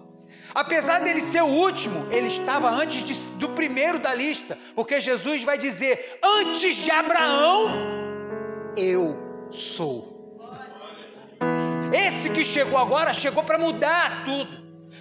Apesar 0.57 1.00
dele 1.00 1.20
ser 1.20 1.42
o 1.42 1.48
último, 1.48 2.11
ele 2.11 2.28
estava 2.28 2.70
antes 2.70 3.04
de, 3.04 3.14
do 3.36 3.50
primeiro 3.50 3.98
da 3.98 4.14
lista, 4.14 4.57
porque 4.74 4.98
Jesus 4.98 5.44
vai 5.44 5.59
dizer: 5.59 6.18
Antes 6.24 6.76
de 6.76 6.90
Abraão, 6.90 7.68
eu 8.74 9.48
sou. 9.50 10.16
Esse 11.92 12.30
que 12.30 12.42
chegou 12.42 12.78
agora, 12.78 13.12
chegou 13.12 13.44
para 13.44 13.59
mudar 13.59 14.24
tudo, 14.24 14.50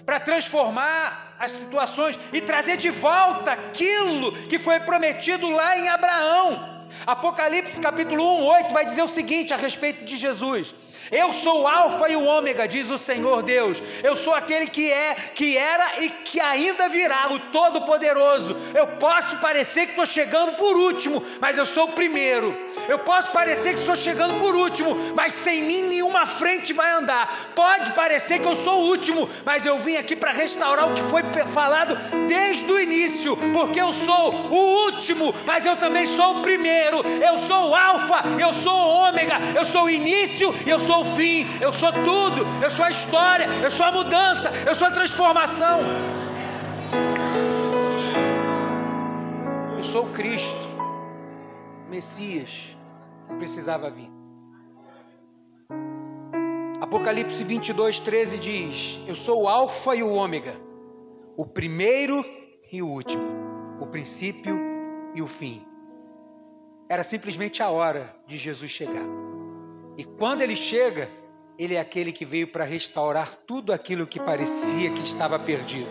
para 0.05 0.19
transformar 0.19 1.37
as 1.39 1.51
situações 1.51 2.19
e 2.33 2.41
trazer 2.41 2.75
de 2.75 2.89
volta 2.89 3.53
aquilo 3.53 4.33
que 4.49 4.59
foi 4.59 4.81
prometido 4.81 5.49
lá 5.49 5.77
em 5.77 5.87
Abraão. 5.87 6.85
Apocalipse 7.07 7.79
capítulo 7.79 8.41
1, 8.41 8.45
8 8.45 8.73
vai 8.73 8.83
dizer 8.83 9.03
o 9.03 9.07
seguinte 9.07 9.53
a 9.53 9.57
respeito 9.57 10.03
de 10.03 10.17
Jesus: 10.17 10.75
eu 11.11 11.31
sou 11.31 11.61
o 11.61 11.67
Alfa 11.67 12.09
e 12.09 12.15
o 12.15 12.25
Ômega, 12.25 12.67
diz 12.67 12.89
o 12.89 12.97
Senhor 12.97 13.43
Deus. 13.43 13.81
Eu 14.03 14.15
sou 14.15 14.33
aquele 14.33 14.67
que 14.67 14.91
é, 14.91 15.15
que 15.33 15.57
era 15.57 16.01
e 16.01 16.09
que 16.09 16.39
ainda 16.39 16.89
virá, 16.89 17.27
o 17.31 17.39
Todo-Poderoso. 17.39 18.55
Eu 18.73 18.87
posso 18.87 19.37
parecer 19.37 19.85
que 19.85 19.91
estou 19.91 20.05
chegando 20.05 20.53
por 20.53 20.75
último, 20.75 21.23
mas 21.39 21.57
eu 21.57 21.65
sou 21.65 21.85
o 21.85 21.93
primeiro. 21.93 22.55
Eu 22.87 22.99
posso 22.99 23.31
parecer 23.31 23.73
que 23.73 23.79
estou 23.79 23.95
chegando 23.95 24.39
por 24.39 24.55
último, 24.55 24.95
mas 25.15 25.33
sem 25.33 25.63
mim 25.63 25.83
nenhuma 25.83 26.25
frente 26.25 26.73
vai 26.73 26.91
andar. 26.91 27.51
Pode 27.55 27.91
parecer 27.91 28.39
que 28.39 28.45
eu 28.45 28.55
sou 28.55 28.81
o 28.81 28.87
último, 28.87 29.29
mas 29.43 29.65
eu 29.65 29.77
vim 29.79 29.95
aqui 29.95 30.15
para 30.15 30.31
restaurar 30.31 30.89
o 30.89 30.93
que 30.93 31.01
foi 31.03 31.23
falado 31.47 31.97
desde 32.27 32.71
o 32.71 32.79
início, 32.79 33.37
porque 33.53 33.79
eu 33.79 33.93
sou 33.93 34.33
o 34.33 34.85
último, 34.85 35.33
mas 35.45 35.65
eu 35.65 35.75
também 35.77 36.05
sou 36.05 36.37
o 36.37 36.41
primeiro. 36.41 36.97
Eu 37.21 37.37
sou 37.39 37.69
o 37.69 37.75
Alfa, 37.75 38.23
eu 38.39 38.53
sou 38.53 38.73
o 38.73 39.07
Ômega, 39.07 39.39
eu 39.55 39.65
sou 39.65 39.83
o 39.85 39.89
início 39.89 40.53
e 40.65 40.69
eu 40.69 40.79
sou 40.79 40.94
sou 40.95 41.01
o 41.01 41.05
fim, 41.05 41.45
eu 41.61 41.73
sou 41.73 41.91
tudo, 41.91 42.45
eu 42.63 42.69
sou 42.69 42.85
a 42.85 42.89
história, 42.89 43.45
eu 43.61 43.69
sou 43.69 43.85
a 43.85 43.91
mudança, 43.91 44.49
eu 44.65 44.73
sou 44.73 44.87
a 44.87 44.91
transformação. 44.91 45.81
Eu 49.77 49.83
sou 49.83 50.05
o 50.05 50.11
Cristo, 50.11 50.57
Messias, 51.89 52.77
que 53.27 53.35
precisava 53.35 53.89
vir. 53.89 54.09
Apocalipse 56.79 57.43
22, 57.43 57.99
13 57.99 58.39
diz: 58.39 58.99
Eu 59.07 59.15
sou 59.15 59.43
o 59.43 59.47
Alfa 59.49 59.95
e 59.95 60.03
o 60.03 60.13
Ômega, 60.13 60.55
o 61.35 61.45
primeiro 61.45 62.23
e 62.71 62.81
o 62.81 62.87
último, 62.87 63.23
o 63.81 63.87
princípio 63.87 64.57
e 65.13 65.21
o 65.21 65.27
fim. 65.27 65.65
Era 66.87 67.03
simplesmente 67.03 67.61
a 67.61 67.69
hora 67.69 68.15
de 68.27 68.37
Jesus 68.37 68.71
chegar. 68.71 69.34
E 69.97 70.03
quando 70.03 70.41
ele 70.41 70.55
chega, 70.55 71.09
ele 71.57 71.75
é 71.75 71.79
aquele 71.79 72.11
que 72.11 72.25
veio 72.25 72.47
para 72.47 72.63
restaurar 72.63 73.33
tudo 73.47 73.71
aquilo 73.71 74.05
que 74.05 74.19
parecia 74.19 74.91
que 74.91 75.01
estava 75.01 75.39
perdido. 75.39 75.89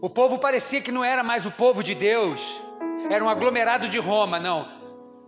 O 0.00 0.10
povo 0.10 0.38
parecia 0.38 0.82
que 0.82 0.92
não 0.92 1.02
era 1.02 1.22
mais 1.22 1.46
o 1.46 1.50
povo 1.50 1.82
de 1.82 1.94
Deus, 1.94 2.60
era 3.10 3.24
um 3.24 3.28
aglomerado 3.28 3.88
de 3.88 3.98
Roma, 3.98 4.38
não. 4.38 4.66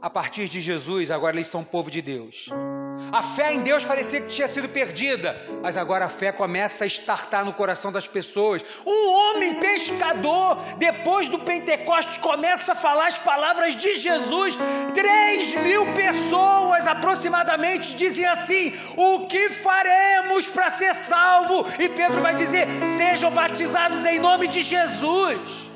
A 0.00 0.10
partir 0.10 0.48
de 0.48 0.60
Jesus, 0.60 1.10
agora 1.10 1.36
eles 1.36 1.46
são 1.46 1.64
povo 1.64 1.90
de 1.90 2.02
Deus. 2.02 2.50
A 3.12 3.22
fé 3.22 3.54
em 3.54 3.60
Deus 3.62 3.84
parecia 3.84 4.20
que 4.20 4.28
tinha 4.28 4.48
sido 4.48 4.68
perdida, 4.68 5.36
mas 5.62 5.76
agora 5.76 6.06
a 6.06 6.08
fé 6.08 6.32
começa 6.32 6.84
a 6.84 6.86
estartar 6.86 7.44
no 7.44 7.52
coração 7.52 7.92
das 7.92 8.06
pessoas. 8.06 8.62
Um 8.84 9.12
homem 9.12 9.54
pescador, 9.54 10.58
depois 10.78 11.28
do 11.28 11.38
Pentecostes, 11.38 12.18
começa 12.18 12.72
a 12.72 12.74
falar 12.74 13.08
as 13.08 13.18
palavras 13.18 13.76
de 13.76 13.96
Jesus. 13.96 14.58
Três 14.92 15.54
mil 15.56 15.86
pessoas 15.94 16.86
aproximadamente 16.86 17.96
dizem 17.96 18.26
assim: 18.26 18.74
O 18.96 19.26
que 19.28 19.50
faremos 19.50 20.48
para 20.48 20.68
ser 20.68 20.94
salvo? 20.94 21.66
E 21.78 21.88
Pedro 21.88 22.20
vai 22.20 22.34
dizer: 22.34 22.66
Sejam 22.96 23.30
batizados 23.30 24.04
em 24.04 24.18
nome 24.18 24.48
de 24.48 24.62
Jesus. 24.62 25.70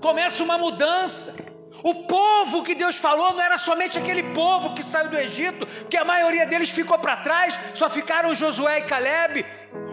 Começa 0.00 0.42
uma 0.42 0.58
mudança. 0.58 1.51
O 1.82 1.94
povo 1.94 2.62
que 2.62 2.74
Deus 2.74 2.96
falou 2.96 3.32
não 3.32 3.42
era 3.42 3.58
somente 3.58 3.98
aquele 3.98 4.22
povo 4.34 4.74
que 4.74 4.82
saiu 4.82 5.08
do 5.08 5.18
Egito, 5.18 5.66
que 5.90 5.96
a 5.96 6.04
maioria 6.04 6.46
deles 6.46 6.70
ficou 6.70 6.98
para 6.98 7.16
trás, 7.16 7.58
só 7.74 7.90
ficaram 7.90 8.34
Josué 8.34 8.78
e 8.78 8.82
Caleb. 8.82 9.44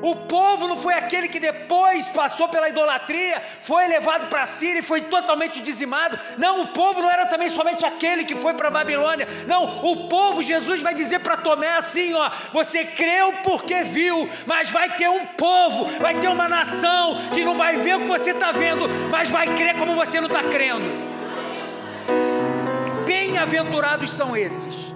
O 0.03 0.15
povo 0.27 0.67
não 0.67 0.77
foi 0.77 0.93
aquele 0.93 1.27
que 1.27 1.39
depois 1.39 2.07
passou 2.09 2.47
pela 2.47 2.69
idolatria, 2.69 3.41
foi 3.61 3.87
levado 3.87 4.27
para 4.29 4.43
a 4.43 4.45
Síria 4.45 4.79
e 4.79 4.83
foi 4.83 5.01
totalmente 5.01 5.61
dizimado. 5.61 6.19
Não, 6.37 6.61
o 6.61 6.67
povo 6.67 7.01
não 7.01 7.09
era 7.09 7.25
também 7.25 7.49
somente 7.49 7.85
aquele 7.85 8.23
que 8.23 8.35
foi 8.35 8.53
para 8.53 8.67
a 8.67 8.71
Babilônia. 8.71 9.27
Não, 9.47 9.63
o 9.85 10.07
povo, 10.09 10.43
Jesus 10.43 10.81
vai 10.81 10.93
dizer 10.93 11.19
para 11.19 11.37
Tomé 11.37 11.69
assim: 11.73 12.13
ó, 12.13 12.29
você 12.53 12.85
creu 12.85 13.33
porque 13.43 13.83
viu, 13.83 14.29
mas 14.45 14.69
vai 14.69 14.89
ter 14.95 15.09
um 15.09 15.25
povo, 15.25 15.85
vai 15.99 16.19
ter 16.19 16.27
uma 16.27 16.47
nação 16.47 17.15
que 17.33 17.43
não 17.43 17.55
vai 17.55 17.77
ver 17.77 17.95
o 17.95 18.01
que 18.01 18.07
você 18.07 18.31
está 18.31 18.51
vendo, 18.51 18.87
mas 19.09 19.29
vai 19.29 19.47
crer 19.55 19.75
como 19.77 19.95
você 19.95 20.21
não 20.21 20.27
está 20.27 20.43
crendo. 20.43 21.08
Bem-aventurados 23.09 24.11
são 24.11 24.37
esses 24.37 24.93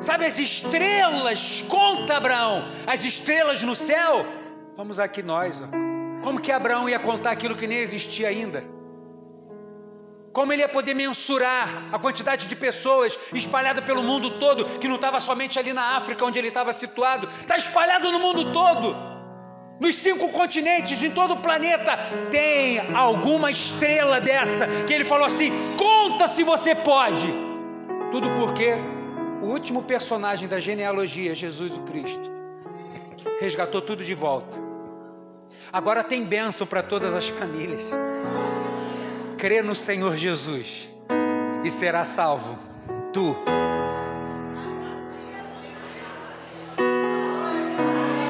Sabe 0.00 0.26
as 0.26 0.38
estrelas? 0.38 1.64
Conta 1.68 2.18
Abraão, 2.18 2.62
as 2.86 3.04
estrelas 3.04 3.62
no 3.62 3.74
céu. 3.74 4.24
Vamos 4.76 5.00
aqui 5.00 5.22
nós, 5.22 5.62
ó. 5.62 5.66
Como 6.22 6.40
que 6.40 6.52
Abraão 6.52 6.88
ia 6.88 6.98
contar 6.98 7.30
aquilo 7.30 7.56
que 7.56 7.66
nem 7.66 7.78
existia 7.78 8.28
ainda? 8.28 8.62
Como 10.32 10.52
ele 10.52 10.62
ia 10.62 10.68
poder 10.68 10.94
mensurar 10.94 11.68
a 11.90 11.98
quantidade 11.98 12.46
de 12.46 12.54
pessoas 12.54 13.18
espalhada 13.32 13.82
pelo 13.82 14.02
mundo 14.02 14.38
todo, 14.38 14.64
que 14.78 14.86
não 14.86 14.96
estava 14.96 15.18
somente 15.20 15.58
ali 15.58 15.72
na 15.72 15.96
África 15.96 16.24
onde 16.24 16.38
ele 16.38 16.48
estava 16.48 16.72
situado, 16.72 17.28
está 17.40 17.56
espalhado 17.56 18.12
no 18.12 18.20
mundo 18.20 18.52
todo, 18.52 18.94
nos 19.80 19.94
cinco 19.94 20.28
continentes, 20.30 21.02
em 21.02 21.10
todo 21.10 21.34
o 21.34 21.36
planeta, 21.36 21.96
tem 22.30 22.80
alguma 22.94 23.50
estrela 23.50 24.20
dessa 24.20 24.66
que 24.86 24.92
ele 24.92 25.04
falou 25.04 25.26
assim: 25.26 25.52
conta 25.76 26.26
se 26.26 26.42
você 26.42 26.74
pode. 26.74 27.32
Tudo 28.10 28.30
porque 28.30 28.74
o 29.42 29.48
último 29.48 29.82
personagem 29.82 30.48
da 30.48 30.58
genealogia, 30.58 31.34
Jesus 31.34 31.76
o 31.76 31.80
Cristo, 31.80 32.30
resgatou 33.40 33.80
tudo 33.80 34.02
de 34.02 34.14
volta. 34.14 34.58
Agora 35.72 36.02
tem 36.02 36.24
bênção 36.24 36.66
para 36.66 36.82
todas 36.82 37.14
as 37.14 37.28
famílias. 37.28 37.82
Crê 39.36 39.62
no 39.62 39.74
Senhor 39.74 40.16
Jesus 40.16 40.88
e 41.62 41.70
será 41.70 42.04
salvo. 42.04 42.58
Tu. 43.12 43.67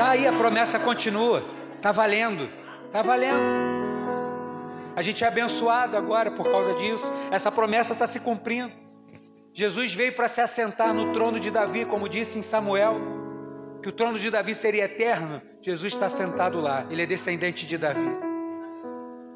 Aí 0.08 0.26
a 0.26 0.32
promessa 0.32 0.78
continua. 0.78 1.44
Tá 1.82 1.92
valendo. 1.92 2.48
Tá 2.90 3.02
valendo. 3.02 3.42
A 4.96 5.02
gente 5.02 5.22
é 5.22 5.28
abençoado 5.28 5.98
agora 5.98 6.30
por 6.30 6.50
causa 6.50 6.72
disso. 6.74 7.12
Essa 7.30 7.52
promessa 7.52 7.92
está 7.92 8.06
se 8.06 8.20
cumprindo. 8.20 8.72
Jesus 9.52 9.92
veio 9.92 10.14
para 10.14 10.26
se 10.26 10.40
assentar 10.40 10.94
no 10.94 11.12
trono 11.12 11.38
de 11.38 11.50
Davi, 11.50 11.84
como 11.84 12.08
disse 12.08 12.38
em 12.38 12.42
Samuel, 12.42 12.98
que 13.82 13.90
o 13.90 13.92
trono 13.92 14.18
de 14.18 14.30
Davi 14.30 14.54
seria 14.54 14.84
eterno. 14.84 15.42
Jesus 15.60 15.92
está 15.92 16.08
sentado 16.08 16.58
lá, 16.58 16.86
ele 16.90 17.02
é 17.02 17.06
descendente 17.06 17.66
de 17.66 17.76
Davi. 17.76 18.16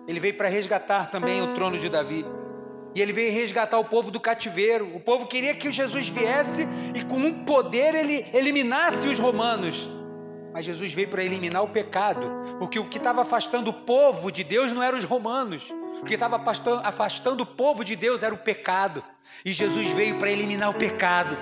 Ele 0.08 0.20
veio 0.20 0.38
para 0.38 0.48
resgatar 0.48 1.10
também 1.10 1.42
o 1.42 1.54
trono 1.54 1.76
de 1.76 1.90
Davi. 1.90 2.24
E 2.94 3.02
ele 3.02 3.12
veio 3.12 3.30
resgatar 3.30 3.78
o 3.78 3.84
povo 3.84 4.10
do 4.10 4.18
cativeiro. 4.18 4.90
O 4.94 5.00
povo 5.00 5.26
queria 5.26 5.54
que 5.54 5.70
Jesus 5.70 6.08
viesse 6.08 6.66
e 6.94 7.04
com 7.04 7.18
um 7.18 7.44
poder 7.44 7.94
ele 7.94 8.24
eliminasse 8.32 9.06
os 9.06 9.18
romanos. 9.18 10.00
Mas 10.52 10.66
Jesus 10.66 10.92
veio 10.92 11.08
para 11.08 11.24
eliminar 11.24 11.64
o 11.64 11.68
pecado, 11.68 12.20
porque 12.58 12.78
o 12.78 12.84
que 12.84 12.98
estava 12.98 13.22
afastando 13.22 13.70
o 13.70 13.72
povo 13.72 14.30
de 14.30 14.44
Deus 14.44 14.70
não 14.70 14.82
eram 14.82 14.98
os 14.98 15.04
romanos, 15.04 15.72
o 16.00 16.04
que 16.04 16.14
estava 16.14 16.36
afastando 16.84 17.42
o 17.42 17.46
povo 17.46 17.82
de 17.84 17.96
Deus 17.96 18.22
era 18.22 18.34
o 18.34 18.38
pecado. 18.38 19.02
E 19.44 19.52
Jesus 19.52 19.88
veio 19.90 20.18
para 20.18 20.30
eliminar 20.30 20.68
o 20.68 20.74
pecado, 20.74 21.36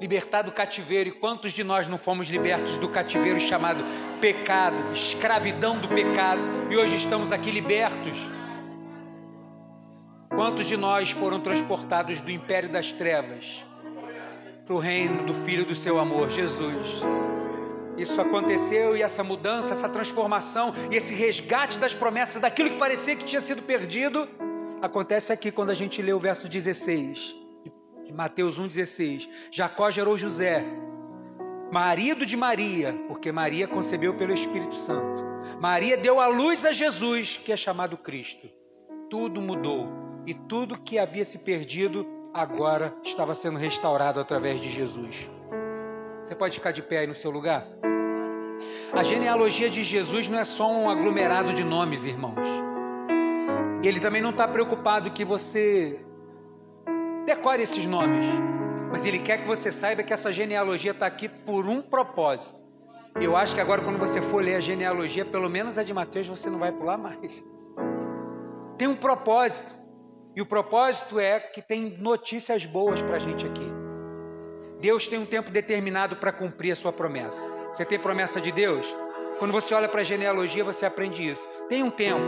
libertar 0.00 0.42
do 0.42 0.50
cativeiro. 0.50 1.10
E 1.10 1.12
quantos 1.12 1.52
de 1.52 1.62
nós 1.62 1.86
não 1.86 1.96
fomos 1.96 2.28
libertos 2.28 2.76
do 2.78 2.88
cativeiro 2.88 3.40
chamado 3.40 3.84
pecado, 4.20 4.76
escravidão 4.92 5.78
do 5.78 5.88
pecado, 5.88 6.40
e 6.70 6.76
hoje 6.76 6.96
estamos 6.96 7.30
aqui 7.30 7.52
libertos? 7.52 8.18
Quantos 10.34 10.66
de 10.66 10.76
nós 10.76 11.10
foram 11.10 11.38
transportados 11.40 12.20
do 12.20 12.30
império 12.30 12.68
das 12.68 12.92
trevas 12.92 13.69
para 14.70 14.76
o 14.76 14.78
reino 14.78 15.24
do 15.26 15.34
Filho 15.34 15.64
do 15.64 15.74
seu 15.74 15.98
amor, 15.98 16.30
Jesus? 16.30 17.02
Isso 17.98 18.20
aconteceu 18.20 18.96
e 18.96 19.02
essa 19.02 19.24
mudança, 19.24 19.72
essa 19.72 19.88
transformação 19.88 20.72
e 20.92 20.94
esse 20.94 21.12
resgate 21.12 21.76
das 21.76 21.92
promessas 21.92 22.40
daquilo 22.40 22.70
que 22.70 22.78
parecia 22.78 23.16
que 23.16 23.24
tinha 23.24 23.40
sido 23.40 23.62
perdido, 23.62 24.28
acontece 24.80 25.32
aqui 25.32 25.50
quando 25.50 25.70
a 25.70 25.74
gente 25.74 26.00
lê 26.00 26.12
o 26.12 26.20
verso 26.20 26.48
16 26.48 27.34
de 28.04 28.12
Mateus 28.14 28.60
1,16. 28.60 29.28
Jacó 29.50 29.90
gerou 29.90 30.16
José, 30.16 30.62
marido 31.72 32.24
de 32.24 32.36
Maria, 32.36 32.94
porque 33.08 33.32
Maria 33.32 33.66
concebeu 33.66 34.14
pelo 34.14 34.32
Espírito 34.32 34.76
Santo. 34.76 35.24
Maria 35.60 35.96
deu 35.96 36.20
a 36.20 36.28
luz 36.28 36.64
a 36.64 36.70
Jesus, 36.70 37.36
que 37.36 37.50
é 37.50 37.56
chamado 37.56 37.96
Cristo. 37.96 38.48
Tudo 39.10 39.42
mudou 39.42 39.88
e 40.24 40.32
tudo 40.32 40.80
que 40.80 40.96
havia 40.96 41.24
se 41.24 41.40
perdido 41.40 42.19
agora 42.32 42.94
estava 43.02 43.34
sendo 43.34 43.58
restaurado 43.58 44.20
através 44.20 44.60
de 44.60 44.70
Jesus. 44.70 45.28
Você 46.24 46.34
pode 46.34 46.56
ficar 46.56 46.72
de 46.72 46.82
pé 46.82 46.98
aí 46.98 47.06
no 47.06 47.14
seu 47.14 47.30
lugar? 47.30 47.66
A 48.92 49.02
genealogia 49.02 49.70
de 49.70 49.82
Jesus 49.82 50.28
não 50.28 50.38
é 50.38 50.44
só 50.44 50.70
um 50.70 50.88
aglomerado 50.88 51.52
de 51.52 51.64
nomes, 51.64 52.04
irmãos. 52.04 52.46
Ele 53.82 53.98
também 53.98 54.20
não 54.20 54.30
está 54.30 54.46
preocupado 54.46 55.10
que 55.10 55.24
você 55.24 55.98
decore 57.24 57.62
esses 57.62 57.86
nomes. 57.86 58.26
Mas 58.92 59.06
ele 59.06 59.20
quer 59.20 59.38
que 59.38 59.46
você 59.46 59.70
saiba 59.70 60.02
que 60.02 60.12
essa 60.12 60.32
genealogia 60.32 60.90
está 60.90 61.06
aqui 61.06 61.28
por 61.28 61.66
um 61.66 61.80
propósito. 61.80 62.58
Eu 63.20 63.36
acho 63.36 63.54
que 63.54 63.60
agora, 63.60 63.82
quando 63.82 63.98
você 63.98 64.20
for 64.20 64.42
ler 64.42 64.56
a 64.56 64.60
genealogia, 64.60 65.24
pelo 65.24 65.48
menos 65.48 65.78
a 65.78 65.82
de 65.82 65.94
Mateus, 65.94 66.26
você 66.26 66.50
não 66.50 66.58
vai 66.58 66.72
pular 66.72 66.96
mais. 66.96 67.42
Tem 68.76 68.86
um 68.88 68.96
propósito. 68.96 69.79
E 70.40 70.42
o 70.42 70.46
propósito 70.46 71.20
é 71.20 71.38
que 71.38 71.60
tem 71.60 71.98
notícias 71.98 72.64
boas 72.64 72.98
para 73.02 73.16
a 73.16 73.18
gente 73.18 73.44
aqui. 73.44 73.70
Deus 74.80 75.06
tem 75.06 75.18
um 75.18 75.26
tempo 75.26 75.50
determinado 75.50 76.16
para 76.16 76.32
cumprir 76.32 76.72
a 76.72 76.76
sua 76.76 76.90
promessa. 76.90 77.54
Você 77.70 77.84
tem 77.84 77.98
promessa 77.98 78.40
de 78.40 78.50
Deus? 78.50 78.86
Quando 79.38 79.52
você 79.52 79.74
olha 79.74 79.86
para 79.86 80.00
a 80.00 80.02
genealogia, 80.02 80.64
você 80.64 80.86
aprende 80.86 81.28
isso. 81.28 81.46
Tem 81.68 81.82
um 81.82 81.90
tempo. 81.90 82.24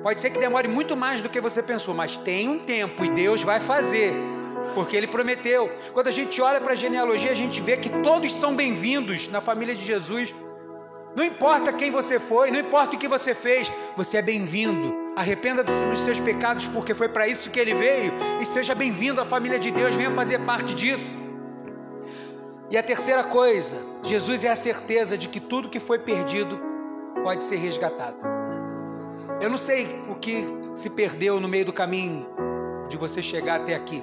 Pode 0.00 0.20
ser 0.20 0.30
que 0.30 0.38
demore 0.38 0.68
muito 0.68 0.96
mais 0.96 1.20
do 1.20 1.28
que 1.28 1.40
você 1.40 1.60
pensou, 1.60 1.92
mas 1.92 2.16
tem 2.18 2.48
um 2.48 2.60
tempo 2.60 3.04
e 3.04 3.08
Deus 3.08 3.42
vai 3.42 3.58
fazer, 3.58 4.12
porque 4.72 4.96
Ele 4.96 5.08
prometeu. 5.08 5.68
Quando 5.92 6.06
a 6.06 6.12
gente 6.12 6.40
olha 6.40 6.60
para 6.60 6.74
a 6.74 6.76
genealogia, 6.76 7.32
a 7.32 7.34
gente 7.34 7.60
vê 7.60 7.78
que 7.78 7.90
todos 8.04 8.32
são 8.32 8.54
bem-vindos 8.54 9.28
na 9.28 9.40
família 9.40 9.74
de 9.74 9.84
Jesus. 9.84 10.32
Não 11.14 11.24
importa 11.24 11.72
quem 11.72 11.90
você 11.90 12.18
foi, 12.18 12.50
não 12.50 12.58
importa 12.58 12.96
o 12.96 12.98
que 12.98 13.06
você 13.06 13.34
fez, 13.34 13.70
você 13.96 14.18
é 14.18 14.22
bem-vindo. 14.22 14.94
Arrependa 15.14 15.62
dos 15.62 16.00
seus 16.00 16.18
pecados, 16.18 16.66
porque 16.66 16.94
foi 16.94 17.08
para 17.08 17.28
isso 17.28 17.50
que 17.50 17.60
ele 17.60 17.74
veio, 17.74 18.10
e 18.40 18.46
seja 18.46 18.74
bem-vindo 18.74 19.20
à 19.20 19.24
família 19.24 19.58
de 19.58 19.70
Deus, 19.70 19.94
venha 19.94 20.10
fazer 20.10 20.38
parte 20.40 20.74
disso. 20.74 21.18
E 22.70 22.78
a 22.78 22.82
terceira 22.82 23.22
coisa, 23.24 23.76
Jesus 24.02 24.42
é 24.42 24.48
a 24.48 24.56
certeza 24.56 25.18
de 25.18 25.28
que 25.28 25.38
tudo 25.38 25.68
que 25.68 25.78
foi 25.78 25.98
perdido 25.98 26.58
pode 27.22 27.44
ser 27.44 27.56
resgatado. 27.56 28.16
Eu 29.38 29.50
não 29.50 29.58
sei 29.58 29.86
o 30.08 30.14
que 30.14 30.46
se 30.74 30.88
perdeu 30.88 31.38
no 31.38 31.46
meio 31.46 31.66
do 31.66 31.72
caminho 31.74 32.26
de 32.88 32.96
você 32.96 33.22
chegar 33.22 33.60
até 33.60 33.74
aqui. 33.74 34.02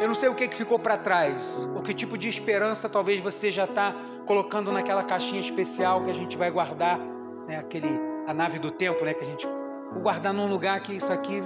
Eu 0.00 0.06
não 0.06 0.14
sei 0.14 0.28
o 0.28 0.34
que 0.36 0.46
ficou 0.48 0.78
para 0.78 0.96
trás, 0.96 1.66
ou 1.74 1.82
que 1.82 1.92
tipo 1.92 2.16
de 2.16 2.28
esperança 2.28 2.88
talvez 2.88 3.18
você 3.18 3.50
já 3.50 3.64
está 3.64 3.92
colocando 4.26 4.72
naquela 4.72 5.04
caixinha 5.04 5.40
especial 5.40 6.04
que 6.04 6.10
a 6.10 6.14
gente 6.14 6.36
vai 6.36 6.50
guardar, 6.50 6.98
né, 7.46 7.56
aquele, 7.56 7.88
a 8.26 8.34
nave 8.34 8.58
do 8.58 8.70
tempo, 8.70 9.04
né, 9.04 9.14
que 9.14 9.24
a 9.24 9.26
gente 9.26 9.46
vou 9.46 10.02
guardar 10.02 10.34
num 10.34 10.46
lugar 10.46 10.80
que 10.80 10.92
isso 10.94 11.12
aqui 11.12 11.42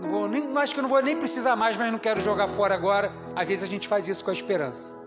não 0.00 0.10
vou 0.10 0.28
nem, 0.28 0.54
acho 0.58 0.74
que 0.74 0.82
não 0.82 0.88
vou 0.88 1.02
nem 1.02 1.16
precisar 1.16 1.56
mais, 1.56 1.76
mas 1.76 1.90
não 1.90 1.98
quero 1.98 2.20
jogar 2.20 2.48
fora 2.48 2.74
agora. 2.74 3.10
Às 3.34 3.48
vezes 3.48 3.64
a 3.64 3.66
gente 3.66 3.88
faz 3.88 4.06
isso 4.08 4.22
com 4.22 4.30
a 4.30 4.34
esperança 4.34 5.06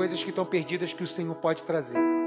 coisas 0.00 0.24
que 0.24 0.30
estão 0.30 0.46
perdidas 0.46 0.94
que 0.94 1.04
o 1.04 1.06
Senhor 1.06 1.34
pode 1.34 1.62
trazer. 1.62 2.19